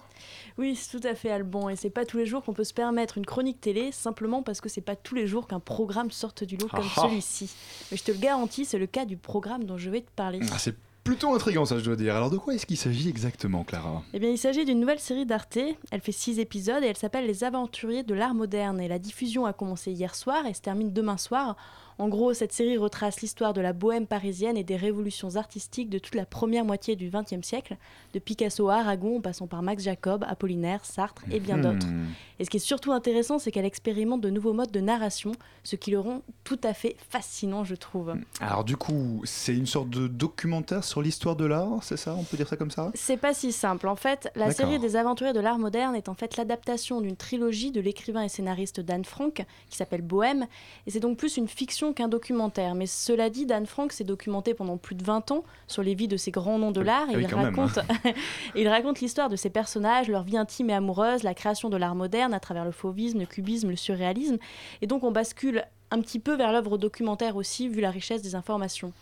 Oui, 0.57 0.75
c'est 0.75 0.97
tout 0.97 1.07
à 1.07 1.15
fait 1.15 1.29
Alban. 1.31 1.69
Et 1.69 1.75
c'est 1.75 1.89
pas 1.89 2.05
tous 2.05 2.17
les 2.17 2.25
jours 2.25 2.43
qu'on 2.43 2.53
peut 2.53 2.63
se 2.63 2.73
permettre 2.73 3.17
une 3.17 3.25
chronique 3.25 3.59
télé, 3.61 3.91
simplement 3.91 4.43
parce 4.43 4.61
que 4.61 4.69
c'est 4.69 4.81
pas 4.81 4.95
tous 4.95 5.15
les 5.15 5.27
jours 5.27 5.47
qu'un 5.47 5.59
programme 5.59 6.11
sorte 6.11 6.43
du 6.43 6.57
lot 6.57 6.67
comme 6.67 6.81
Ah 6.83 6.93
ah. 6.97 7.01
celui-ci. 7.07 7.51
Mais 7.91 7.97
je 7.97 8.03
te 8.03 8.11
le 8.11 8.17
garantis, 8.17 8.65
c'est 8.65 8.77
le 8.79 8.87
cas 8.87 9.05
du 9.05 9.17
programme 9.17 9.63
dont 9.65 9.77
je 9.77 9.89
vais 9.89 10.01
te 10.01 10.11
parler. 10.15 10.39
Ah, 10.51 10.57
C'est 10.59 10.75
plutôt 11.03 11.33
intriguant 11.33 11.65
ça, 11.65 11.77
je 11.79 11.83
dois 11.83 11.95
dire. 11.95 12.15
Alors 12.15 12.29
de 12.29 12.37
quoi 12.37 12.53
est-ce 12.53 12.65
qu'il 12.65 12.77
s'agit 12.77 13.09
exactement, 13.09 13.63
Clara? 13.63 14.03
Eh 14.13 14.19
bien, 14.19 14.29
il 14.29 14.37
s'agit 14.37 14.63
d'une 14.63 14.79
nouvelle 14.79 14.99
série 14.99 15.25
d'Arte. 15.25 15.57
Elle 15.91 16.01
fait 16.01 16.11
six 16.11 16.39
épisodes 16.39 16.83
et 16.83 16.87
elle 16.87 16.97
s'appelle 16.97 17.25
Les 17.25 17.43
Aventuriers 17.43 18.03
de 18.03 18.13
l'art 18.13 18.33
moderne. 18.33 18.79
Et 18.79 18.87
la 18.87 18.99
diffusion 18.99 19.45
a 19.45 19.53
commencé 19.53 19.91
hier 19.91 20.15
soir 20.15 20.45
et 20.45 20.53
se 20.53 20.61
termine 20.61 20.93
demain 20.93 21.17
soir. 21.17 21.57
En 21.99 22.07
gros, 22.09 22.33
cette 22.33 22.53
série 22.53 22.77
retrace 22.77 23.21
l'histoire 23.21 23.53
de 23.53 23.61
la 23.61 23.73
bohème 23.73 24.07
parisienne 24.07 24.57
et 24.57 24.63
des 24.63 24.75
révolutions 24.75 25.35
artistiques 25.35 25.89
de 25.89 25.99
toute 25.99 26.15
la 26.15 26.25
première 26.25 26.65
moitié 26.65 26.95
du 26.95 27.09
XXe 27.09 27.45
siècle, 27.45 27.77
de 28.13 28.19
Picasso 28.19 28.69
à 28.69 28.75
Aragon, 28.75 29.17
en 29.17 29.21
passant 29.21 29.47
par 29.47 29.61
Max 29.61 29.83
Jacob, 29.83 30.25
Apollinaire, 30.27 30.85
Sartre 30.85 31.23
et 31.31 31.39
bien 31.39 31.57
d'autres. 31.57 31.87
Hmm. 31.87 32.07
Et 32.39 32.45
ce 32.45 32.49
qui 32.49 32.57
est 32.57 32.59
surtout 32.59 32.91
intéressant, 32.91 33.39
c'est 33.39 33.51
qu'elle 33.51 33.65
expérimente 33.65 34.21
de 34.21 34.29
nouveaux 34.29 34.53
modes 34.53 34.71
de 34.71 34.79
narration, 34.79 35.33
ce 35.63 35.75
qui 35.75 35.91
le 35.91 35.99
rend 35.99 36.21
tout 36.43 36.59
à 36.63 36.73
fait 36.73 36.95
fascinant, 37.09 37.63
je 37.63 37.75
trouve. 37.75 38.15
Alors 38.39 38.63
du 38.63 38.75
coup, 38.75 39.21
c'est 39.23 39.55
une 39.55 39.67
sorte 39.67 39.89
de 39.89 40.07
documentaire 40.07 40.83
sur 40.83 41.01
l'histoire 41.01 41.35
de 41.35 41.45
l'art, 41.45 41.83
c'est 41.83 41.97
ça? 41.97 42.15
On 42.15 42.23
peut 42.23 42.37
dire 42.37 42.47
ça 42.47 42.57
comme 42.57 42.71
ça? 42.71 42.91
C'est 42.95 43.17
pas 43.17 43.33
si 43.33 43.51
simple. 43.51 43.87
En 43.87 43.95
fait, 43.95 44.29
la 44.35 44.51
série 44.51 44.79
des 44.79 44.95
aventuriers 44.95 45.33
de 45.33 45.39
l'art 45.39 45.59
moderne 45.59 45.95
est 45.95 46.09
en 46.09 46.15
fait 46.15 46.37
l'adaptation 46.37 47.01
d'une 47.01 47.15
trilogie 47.15 47.71
de 47.71 47.81
l'écrivain 47.81 48.23
et 48.23 48.29
scénariste 48.29 48.79
Dan 48.79 49.05
Frank 49.05 49.45
qui 49.69 49.77
s'appelle 49.77 50.01
Bohème. 50.01 50.47
Et 50.87 50.91
c'est 50.91 50.99
donc 50.99 51.17
plus 51.17 51.37
une 51.37 51.47
fiction 51.47 51.82
qu'un 51.91 52.07
documentaire. 52.07 52.75
Mais 52.75 52.85
cela 52.85 53.29
dit, 53.29 53.45
Dan 53.45 53.65
Frank 53.65 53.91
s'est 53.91 54.05
documenté 54.05 54.53
pendant 54.53 54.77
plus 54.77 54.95
de 54.95 55.03
20 55.03 55.31
ans 55.31 55.43
sur 55.67 55.83
les 55.83 55.95
vies 55.95 56.07
de 56.07 56.15
ces 56.15 56.31
grands 56.31 56.57
noms 56.57 56.71
de 56.71 56.79
l'art. 56.79 57.09
Et 57.09 57.15
ah 57.15 57.17
oui, 57.17 57.25
il 57.27 57.35
même, 57.35 57.45
raconte, 57.45 57.79
et 58.55 58.61
il 58.61 58.67
raconte 58.69 59.01
l'histoire 59.01 59.27
de 59.27 59.35
ces 59.35 59.49
personnages, 59.49 60.07
leur 60.07 60.23
vie 60.23 60.37
intime 60.37 60.69
et 60.69 60.73
amoureuse, 60.73 61.23
la 61.23 61.33
création 61.33 61.69
de 61.69 61.75
l'art 61.75 61.95
moderne 61.95 62.33
à 62.33 62.39
travers 62.39 62.63
le 62.63 62.71
fauvisme, 62.71 63.19
le 63.19 63.25
cubisme, 63.25 63.69
le 63.69 63.75
surréalisme. 63.75 64.37
Et 64.81 64.87
donc 64.87 65.03
on 65.03 65.11
bascule 65.11 65.65
un 65.93 66.01
petit 66.01 66.17
peu 66.17 66.35
vers 66.35 66.51
l'œuvre 66.51 66.79
documentaire 66.79 67.35
aussi, 67.35 67.69
vu 67.69 67.79
la 67.79 67.91
richesse 67.91 68.23
des 68.23 68.33
informations. 68.33 68.93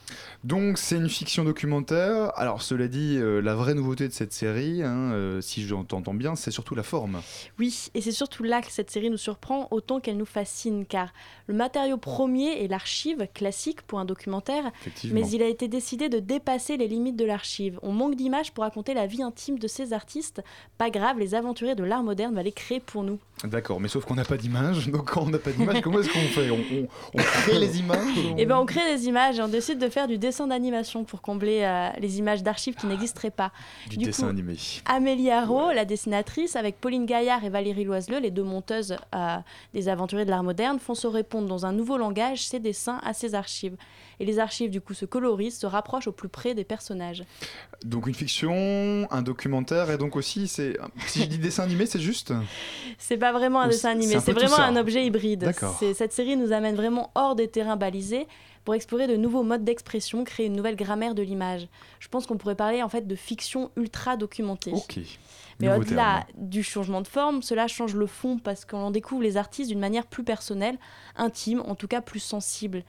Donc 0.43 0.77
c'est 0.77 0.97
une 0.97 1.07
fiction 1.07 1.45
documentaire. 1.45 2.37
Alors 2.37 2.61
cela 2.61 2.89
dit, 2.89 3.15
euh, 3.17 3.41
la 3.41 3.55
vraie 3.55 3.73
nouveauté 3.73 4.09
de 4.09 4.13
cette 4.13 4.33
série, 4.33 4.83
hein, 4.83 5.13
euh, 5.13 5.39
si 5.39 5.65
j'entends 5.65 6.13
bien, 6.13 6.35
c'est 6.35 6.51
surtout 6.51 6.75
la 6.75 6.83
forme. 6.83 7.21
Oui, 7.59 7.87
et 7.93 8.01
c'est 8.01 8.11
surtout 8.11 8.43
là 8.43 8.61
que 8.61 8.69
cette 8.69 8.91
série 8.91 9.09
nous 9.09 9.17
surprend 9.17 9.69
autant 9.71 10.01
qu'elle 10.01 10.17
nous 10.17 10.25
fascine, 10.25 10.85
car 10.85 11.13
le 11.47 11.53
matériau 11.53 11.95
premier 11.95 12.61
est 12.61 12.67
l'archive, 12.67 13.25
classique 13.33 13.83
pour 13.83 13.99
un 13.99 14.05
documentaire, 14.05 14.69
mais 15.13 15.29
il 15.29 15.41
a 15.41 15.47
été 15.47 15.69
décidé 15.69 16.09
de 16.09 16.19
dépasser 16.19 16.75
les 16.75 16.89
limites 16.89 17.15
de 17.15 17.23
l'archive. 17.23 17.79
On 17.83 17.93
manque 17.93 18.15
d'images 18.15 18.51
pour 18.51 18.65
raconter 18.65 18.93
la 18.93 19.07
vie 19.07 19.23
intime 19.23 19.59
de 19.59 19.67
ces 19.67 19.93
artistes. 19.93 20.43
Pas 20.77 20.89
grave, 20.89 21.19
les 21.19 21.35
aventuriers 21.35 21.75
de 21.75 21.85
l'art 21.85 22.03
moderne 22.03 22.35
va 22.35 22.43
les 22.43 22.51
créer 22.51 22.81
pour 22.81 23.03
nous. 23.03 23.19
D'accord, 23.43 23.79
mais 23.79 23.87
sauf 23.87 24.05
qu'on 24.05 24.15
n'a 24.15 24.25
pas 24.25 24.37
d'image. 24.37 24.89
Donc 24.89 25.11
quand 25.11 25.23
on 25.23 25.29
n'a 25.29 25.39
pas 25.39 25.51
d'image, 25.51 25.81
comment 25.83 25.99
est-ce 25.99 26.09
qu'on 26.09 26.19
fait? 26.19 26.49
On, 26.51 26.80
on- 27.13 27.19
on 27.19 27.23
crée 27.23 27.59
les 27.59 27.79
images 27.79 27.97
on- 28.33 28.45
ben 28.45 28.57
on 28.57 28.65
crée 28.65 28.95
des 28.95 29.07
images 29.07 29.39
et 29.39 29.41
on 29.41 29.47
décide 29.47 29.79
de 29.79 29.89
faire 29.89 30.07
du 30.07 30.17
dessin 30.17 30.47
d'animation 30.47 31.03
pour 31.03 31.21
combler 31.21 31.61
euh, 31.63 31.89
les 31.99 32.19
images 32.19 32.43
d'archives 32.43 32.75
qui 32.75 32.87
n'existeraient 32.87 33.31
pas. 33.31 33.51
Du, 33.89 33.97
Du 33.97 34.05
dessin 34.05 34.23
coup, 34.23 34.29
animé. 34.29 34.55
Amélie 34.85 35.31
Haro, 35.31 35.71
la 35.71 35.85
dessinatrice, 35.85 36.55
avec 36.55 36.79
Pauline 36.79 37.05
Gaillard 37.05 37.43
et 37.43 37.49
Valérie 37.49 37.83
Loiseleux, 37.83 38.19
les 38.19 38.31
deux 38.31 38.43
monteuses 38.43 38.95
euh, 39.15 39.37
des 39.73 39.87
aventuriers 39.89 40.25
de 40.25 40.29
l'art 40.29 40.43
moderne, 40.43 40.79
font 40.79 40.95
se 40.95 41.07
répondre 41.07 41.47
dans 41.47 41.65
un 41.65 41.71
nouveau 41.71 41.97
langage 41.97 42.43
ces 42.45 42.59
dessins 42.59 42.99
à 43.03 43.13
ces 43.13 43.35
archives. 43.35 43.75
Et 44.21 44.25
les 44.25 44.37
archives, 44.37 44.69
du 44.69 44.81
coup, 44.81 44.93
se 44.93 45.05
colorisent, 45.05 45.57
se 45.57 45.65
rapprochent 45.65 46.05
au 46.05 46.11
plus 46.11 46.29
près 46.29 46.53
des 46.53 46.63
personnages. 46.63 47.23
Donc 47.83 48.05
une 48.05 48.13
fiction, 48.13 49.07
un 49.09 49.23
documentaire, 49.23 49.89
et 49.89 49.97
donc 49.97 50.15
aussi, 50.15 50.47
c'est 50.47 50.77
si 51.07 51.21
je 51.21 51.25
dis 51.25 51.37
dessin 51.39 51.63
animé, 51.63 51.87
c'est 51.87 51.99
juste? 51.99 52.31
C'est 52.99 53.17
pas 53.17 53.31
vraiment 53.31 53.61
un 53.61 53.67
Ou 53.67 53.71
dessin 53.71 53.89
animé, 53.89 54.19
c'est 54.19 54.31
vraiment 54.31 54.59
un 54.59 54.75
objet 54.75 55.03
hybride. 55.03 55.51
Cette 55.95 56.13
série 56.13 56.37
nous 56.37 56.51
amène 56.51 56.75
vraiment 56.75 57.09
hors 57.15 57.35
des 57.35 57.47
terrains 57.47 57.77
balisés 57.77 58.27
pour 58.63 58.75
explorer 58.75 59.07
de 59.07 59.15
nouveaux 59.15 59.41
modes 59.41 59.63
d'expression, 59.63 60.23
créer 60.23 60.45
une 60.45 60.55
nouvelle 60.55 60.75
grammaire 60.75 61.15
de 61.15 61.23
l'image. 61.23 61.67
Je 61.99 62.07
pense 62.07 62.27
qu'on 62.27 62.37
pourrait 62.37 62.53
parler 62.53 62.83
en 62.83 62.89
fait 62.89 63.07
de 63.07 63.15
fiction 63.15 63.71
ultra 63.75 64.17
documentée. 64.17 64.71
Ok. 64.71 64.99
Mais 65.59 65.75
au-delà 65.75 66.27
du 66.35 66.61
changement 66.61 67.01
de 67.01 67.07
forme, 67.07 67.41
cela 67.41 67.67
change 67.67 67.95
le 67.95 68.05
fond 68.05 68.37
parce 68.37 68.65
qu'on 68.65 68.83
en 68.83 68.91
découvre 68.91 69.23
les 69.23 69.37
artistes 69.37 69.71
d'une 69.71 69.79
manière 69.79 70.05
plus 70.05 70.23
personnelle, 70.23 70.77
intime, 71.15 71.63
en 71.65 71.73
tout 71.73 71.87
cas 71.87 72.01
plus 72.01 72.19
sensible. 72.19 72.83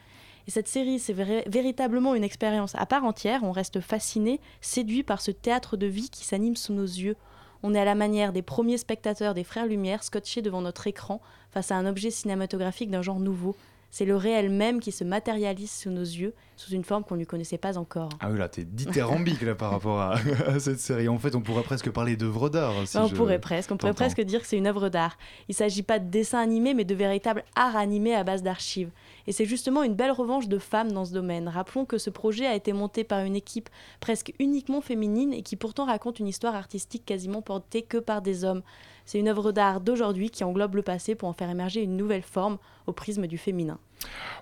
Et 0.47 0.51
cette 0.51 0.69
série, 0.69 0.99
c'est 0.99 1.13
véritablement 1.13 2.15
une 2.15 2.25
expérience 2.25 2.75
à 2.75 2.87
part 2.87 3.05
entière. 3.05 3.41
On 3.45 3.53
reste 3.53 3.81
fasciné, 3.81 4.41
séduit 4.61 5.03
par 5.03 5.21
ce 5.21 5.31
théâtre 5.31 5.77
de 5.77 5.87
vie 5.87 6.11
qui 6.11 6.25
s'anime 6.25 6.57
sous 6.57 6.73
nos 6.73 6.85
yeux. 6.85 7.17
On 7.63 7.75
est 7.75 7.81
à 7.81 7.85
la 7.85 7.95
manière 7.95 8.33
des 8.33 8.43
premiers 8.43 8.79
spectateurs 8.79 9.35
des 9.35 9.45
Frères 9.45 9.67
Lumière 9.67 10.03
scotchés 10.03 10.43
devant 10.43 10.63
notre 10.63 10.87
écran 10.89 11.21
face 11.51 11.71
à 11.71 11.77
un 11.77 11.87
objet 11.87 12.11
cinématographique 12.11 12.91
d'un 12.91 13.03
genre 13.03 13.21
nouveau. 13.21 13.55
C'est 13.95 14.07
le 14.07 14.17
réel 14.17 14.49
même 14.49 14.81
qui 14.81 14.91
se 14.91 15.05
matérialise 15.05 15.71
sous 15.71 15.91
nos 15.91 16.01
yeux, 16.01 16.33
sous 16.57 16.73
une 16.73 16.83
forme 16.83 17.05
qu'on 17.05 17.17
ne 17.17 17.25
connaissait 17.25 17.59
pas 17.59 17.77
encore. 17.77 18.09
Ah 18.21 18.31
oui, 18.31 18.39
là, 18.39 18.49
t'es 18.49 18.65
dithyrambique 18.69 19.43
là 19.43 19.55
par 19.55 19.71
rapport 19.71 20.01
à, 20.01 20.15
à 20.47 20.59
cette 20.61 20.81
série. 20.81 21.11
En 21.11 21.19
fait, 21.19 21.35
on 21.35 21.43
pourrait 21.43 21.63
presque 21.63 21.91
parler 21.91 22.17
d'œuvre 22.17 22.49
d'art. 22.49 22.73
si 22.87 22.97
on 22.97 23.07
je 23.07 23.15
pourrait 23.15 23.39
presque, 23.39 23.71
on 23.71 23.77
pourrait 23.77 23.93
presque 23.93 24.23
dire 24.23 24.41
que 24.41 24.47
c'est 24.47 24.57
une 24.57 24.67
œuvre 24.67 24.89
d'art. 24.89 25.19
Il 25.47 25.53
ne 25.53 25.57
s'agit 25.57 25.83
pas 25.83 25.99
de 25.99 26.09
dessin 26.09 26.39
animé, 26.39 26.73
mais 26.73 26.87
de 26.87 26.95
véritable 26.95 27.45
art 27.55 27.77
animé 27.77 28.15
à 28.15 28.25
base 28.25 28.43
d'archives. 28.43 28.91
Et 29.27 29.33
c'est 29.33 29.45
justement 29.45 29.83
une 29.83 29.95
belle 29.95 30.11
revanche 30.11 30.49
de 30.49 30.59
femmes 30.59 30.93
dans 30.93 31.05
ce 31.05 31.13
domaine. 31.13 31.47
Rappelons 31.47 31.85
que 31.85 31.99
ce 31.99 32.09
projet 32.09 32.47
a 32.47 32.55
été 32.55 32.73
monté 32.73 33.05
par 33.05 33.23
une 33.27 33.37
équipe 33.37 33.69
presque 34.01 34.33
uniquement 34.39 34.81
féminine 34.81 35.35
et 35.35 35.43
qui 35.43 35.57
pourtant 35.57 35.85
raconte 35.85 36.19
une 36.19 36.29
histoire 36.29 36.55
artistique 36.55 37.05
quasiment 37.05 37.43
portée 37.43 37.83
que 37.83 37.99
par 37.99 38.23
des 38.23 38.45
hommes. 38.45 38.63
C'est 39.05 39.19
une 39.19 39.29
œuvre 39.29 39.53
d'art 39.53 39.81
d'aujourd'hui 39.81 40.31
qui 40.31 40.45
englobe 40.45 40.77
le 40.77 40.83
passé 40.83 41.15
pour 41.15 41.29
en 41.29 41.33
faire 41.33 41.51
émerger 41.51 41.83
une 41.83 41.97
nouvelle 41.97 42.23
forme 42.23 42.59
au 42.87 42.93
prisme 42.93 43.27
du 43.27 43.39
féminin. 43.39 43.79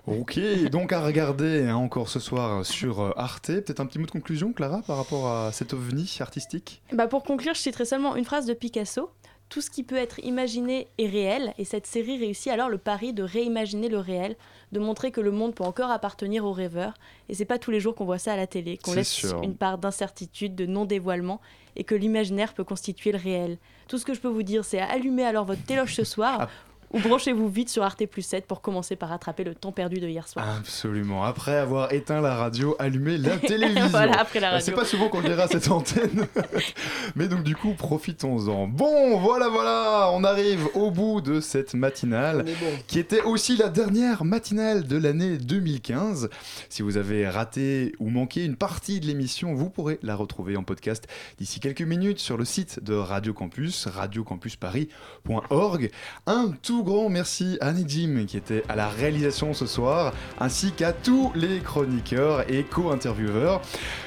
Ok, 0.07 0.39
donc 0.71 0.93
à 0.93 1.01
regarder 1.01 1.67
hein, 1.67 1.75
encore 1.75 2.09
ce 2.09 2.19
soir 2.19 2.65
sur 2.65 3.01
euh, 3.01 3.11
Arte. 3.15 3.47
Peut-être 3.47 3.79
un 3.79 3.85
petit 3.85 3.99
mot 3.99 4.05
de 4.05 4.11
conclusion, 4.11 4.53
Clara, 4.53 4.81
par 4.81 4.97
rapport 4.97 5.27
à 5.27 5.51
cet 5.51 5.73
ovni 5.73 6.17
artistique? 6.19 6.81
Bah 6.93 7.07
pour 7.07 7.23
conclure, 7.23 7.53
je 7.53 7.59
citerai 7.59 7.85
seulement 7.85 8.15
une 8.15 8.25
phrase 8.25 8.45
de 8.45 8.53
Picasso. 8.53 9.11
Tout 9.49 9.61
ce 9.61 9.69
qui 9.69 9.83
peut 9.83 9.97
être 9.97 10.19
imaginé 10.19 10.87
est 10.97 11.07
réel, 11.07 11.53
et 11.57 11.65
cette 11.65 11.85
série 11.85 12.17
réussit 12.17 12.51
alors 12.51 12.69
le 12.69 12.77
pari 12.77 13.13
de 13.13 13.21
réimaginer 13.21 13.89
le 13.89 13.99
réel, 13.99 14.37
de 14.71 14.79
montrer 14.79 15.11
que 15.11 15.21
le 15.21 15.31
monde 15.31 15.53
peut 15.53 15.63
encore 15.63 15.91
appartenir 15.91 16.45
aux 16.45 16.53
rêveurs, 16.53 16.93
et 17.29 17.33
c'est 17.33 17.45
pas 17.45 17.59
tous 17.59 17.71
les 17.71 17.79
jours 17.79 17.95
qu'on 17.95 18.05
voit 18.05 18.17
ça 18.17 18.33
à 18.33 18.37
la 18.37 18.47
télé, 18.47 18.77
qu'on 18.77 18.93
laisse 18.93 19.09
sûr. 19.09 19.41
une 19.43 19.55
part 19.55 19.77
d'incertitude, 19.77 20.55
de 20.55 20.65
non-dévoilement, 20.65 21.41
et 21.75 21.83
que 21.83 21.95
l'imaginaire 21.95 22.53
peut 22.53 22.63
constituer 22.63 23.11
le 23.11 23.17
réel. 23.17 23.57
Tout 23.87 23.97
ce 23.97 24.05
que 24.05 24.13
je 24.13 24.19
peux 24.19 24.27
vous 24.27 24.43
dire, 24.43 24.65
c'est 24.65 24.79
allumer 24.79 25.23
alors 25.23 25.45
votre 25.45 25.63
téloche 25.63 25.95
ce 25.95 26.03
soir, 26.03 26.49
ou 26.93 26.99
branchez-vous 26.99 27.49
vite 27.49 27.69
sur 27.69 27.83
Arte 27.83 28.05
Plus 28.05 28.21
7 28.21 28.45
pour 28.45 28.61
commencer 28.61 28.95
par 28.95 29.09
rattraper 29.09 29.43
le 29.43 29.55
temps 29.55 29.71
perdu 29.71 29.99
de 29.99 30.07
hier 30.07 30.27
soir. 30.27 30.45
Absolument. 30.57 31.23
Après 31.23 31.55
avoir 31.57 31.91
éteint 31.93 32.21
la 32.21 32.35
radio, 32.35 32.75
allumé 32.79 33.17
la 33.17 33.37
télévision. 33.47 33.87
Voilà, 33.89 34.19
après 34.19 34.39
la 34.39 34.55
Euh, 34.55 34.59
C'est 34.59 34.71
radio. 34.71 34.83
pas 34.83 34.85
souvent 34.85 35.09
qu'on 35.09 35.21
à 35.23 35.47
cette 35.47 35.69
antenne. 35.71 36.27
Mais 37.15 37.27
donc 37.27 37.43
du 37.43 37.55
coup, 37.55 37.73
profitons-en. 37.73 38.67
Bon, 38.67 39.17
voilà, 39.19 39.49
voilà, 39.49 40.09
on 40.13 40.23
arrive 40.23 40.67
au 40.75 40.91
bout 40.91 41.21
de 41.21 41.39
cette 41.39 41.73
matinale, 41.73 42.45
qui 42.87 42.99
était 42.99 43.21
aussi 43.21 43.55
la 43.55 43.69
dernière 43.69 44.23
matinale 44.25 44.85
de 44.87 44.97
l'année 44.97 45.37
2015. 45.37 46.29
Si 46.69 46.81
vous 46.81 46.97
avez 46.97 47.27
raté 47.29 47.93
ou 47.99 48.09
manqué 48.09 48.43
une 48.45 48.55
partie 48.55 48.99
de 48.99 49.05
l'émission, 49.07 49.53
vous 49.53 49.69
pourrez 49.69 49.99
la 50.03 50.15
retrouver 50.15 50.57
en 50.57 50.63
podcast 50.63 51.07
d'ici 51.37 51.59
quelques 51.59 51.81
minutes 51.81 52.19
sur 52.19 52.37
le 52.37 52.45
site 52.45 52.83
de 52.83 52.93
Radio 52.93 53.33
Campus, 53.33 53.87
radiocampusparis.org. 53.87 55.91
Un 56.27 56.51
tout 56.81 56.85
grand 56.85 57.09
merci 57.09 57.59
à 57.61 57.67
Annie 57.67 57.85
Jim 57.87 58.25
qui 58.27 58.37
était 58.37 58.63
à 58.67 58.75
la 58.75 58.89
réalisation 58.89 59.53
ce 59.53 59.67
soir, 59.67 60.13
ainsi 60.39 60.71
qu'à 60.71 60.93
tous 60.93 61.31
les 61.35 61.59
chroniqueurs 61.59 62.49
et 62.51 62.63
co-intervieweurs. 62.63 63.61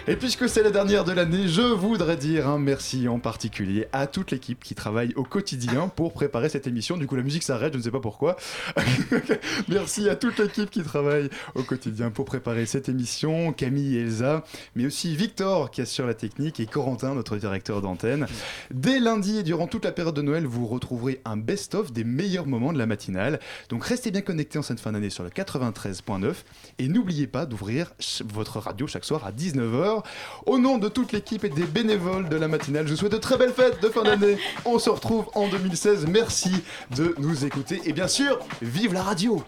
Et 0.08 0.16
puisque 0.16 0.48
c'est 0.48 0.62
la 0.62 0.70
dernière 0.70 1.04
de 1.04 1.12
l'année, 1.12 1.46
je 1.46 1.62
voudrais 1.62 2.16
dire 2.16 2.48
un 2.48 2.58
merci 2.58 3.06
en 3.08 3.18
particulier 3.20 3.86
à 3.92 4.06
toute 4.06 4.32
l'équipe 4.32 4.62
qui 4.62 4.74
travaille 4.74 5.12
au 5.14 5.22
quotidien 5.22 5.88
pour 5.96 6.12
préparer 6.12 6.48
cette 6.48 6.66
émission. 6.66 6.96
Du 6.96 7.06
coup, 7.06 7.14
la 7.14 7.22
musique 7.22 7.44
s'arrête, 7.44 7.72
je 7.74 7.78
ne 7.78 7.82
sais 7.84 7.90
pas 7.92 8.00
pourquoi. 8.00 8.36
merci 9.68 10.08
à 10.08 10.16
toute 10.16 10.38
l'équipe 10.38 10.68
qui 10.68 10.82
travaille 10.82 11.30
au 11.54 11.62
quotidien 11.62 12.10
pour 12.10 12.24
préparer 12.24 12.66
cette 12.66 12.88
émission, 12.88 13.52
Camille 13.52 13.96
et 13.96 14.02
Elsa, 14.02 14.42
mais 14.74 14.84
aussi 14.84 15.14
Victor 15.14 15.70
qui 15.70 15.80
assure 15.80 16.06
la 16.06 16.14
technique 16.14 16.58
et 16.58 16.66
Corentin, 16.66 17.14
notre 17.14 17.36
directeur 17.36 17.80
d'antenne. 17.80 18.26
Dès 18.72 18.98
lundi 18.98 19.38
et 19.38 19.42
durant 19.44 19.68
toute 19.68 19.84
la 19.84 19.92
période 19.92 20.16
de 20.16 20.22
Noël, 20.22 20.44
vous 20.44 20.66
retrouverez 20.66 21.20
un 21.24 21.36
best-of 21.36 21.92
des 21.92 22.04
meilleurs 22.04 22.46
moments 22.46 22.63
de 22.72 22.78
la 22.78 22.86
matinale. 22.86 23.40
Donc 23.68 23.84
restez 23.84 24.10
bien 24.10 24.20
connectés 24.20 24.58
en 24.58 24.62
cette 24.62 24.80
fin 24.80 24.92
d'année 24.92 25.10
sur 25.10 25.24
le 25.24 25.30
93.9 25.30 26.34
et 26.78 26.88
n'oubliez 26.88 27.26
pas 27.26 27.46
d'ouvrir 27.46 27.92
votre 28.24 28.58
radio 28.58 28.86
chaque 28.86 29.04
soir 29.04 29.26
à 29.26 29.32
19h. 29.32 30.02
Au 30.46 30.58
nom 30.58 30.78
de 30.78 30.88
toute 30.88 31.12
l'équipe 31.12 31.44
et 31.44 31.48
des 31.48 31.64
bénévoles 31.64 32.28
de 32.28 32.36
la 32.36 32.48
matinale, 32.48 32.86
je 32.86 32.92
vous 32.92 32.98
souhaite 32.98 33.12
de 33.12 33.18
très 33.18 33.36
belles 33.36 33.52
fêtes 33.52 33.82
de 33.82 33.88
fin 33.88 34.02
d'année. 34.02 34.36
On 34.64 34.78
se 34.78 34.90
retrouve 34.90 35.26
en 35.34 35.48
2016. 35.48 36.06
Merci 36.08 36.64
de 36.96 37.14
nous 37.18 37.44
écouter 37.44 37.80
et 37.84 37.92
bien 37.92 38.08
sûr, 38.08 38.38
vive 38.62 38.92
la 38.92 39.02
radio 39.02 39.44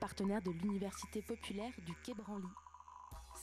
Partenaire 0.00 0.42
de 0.42 0.50
l'Université 0.50 1.22
populaire 1.22 1.72
du 1.86 1.94
Quai 2.02 2.14
Branly. 2.14 2.48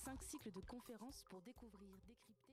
Cinq 0.03 0.22
cycles 0.22 0.51
de 0.51 0.59
conférences 0.59 1.24
pour 1.30 1.41
découvrir, 1.41 1.97
décrypter. 2.05 2.49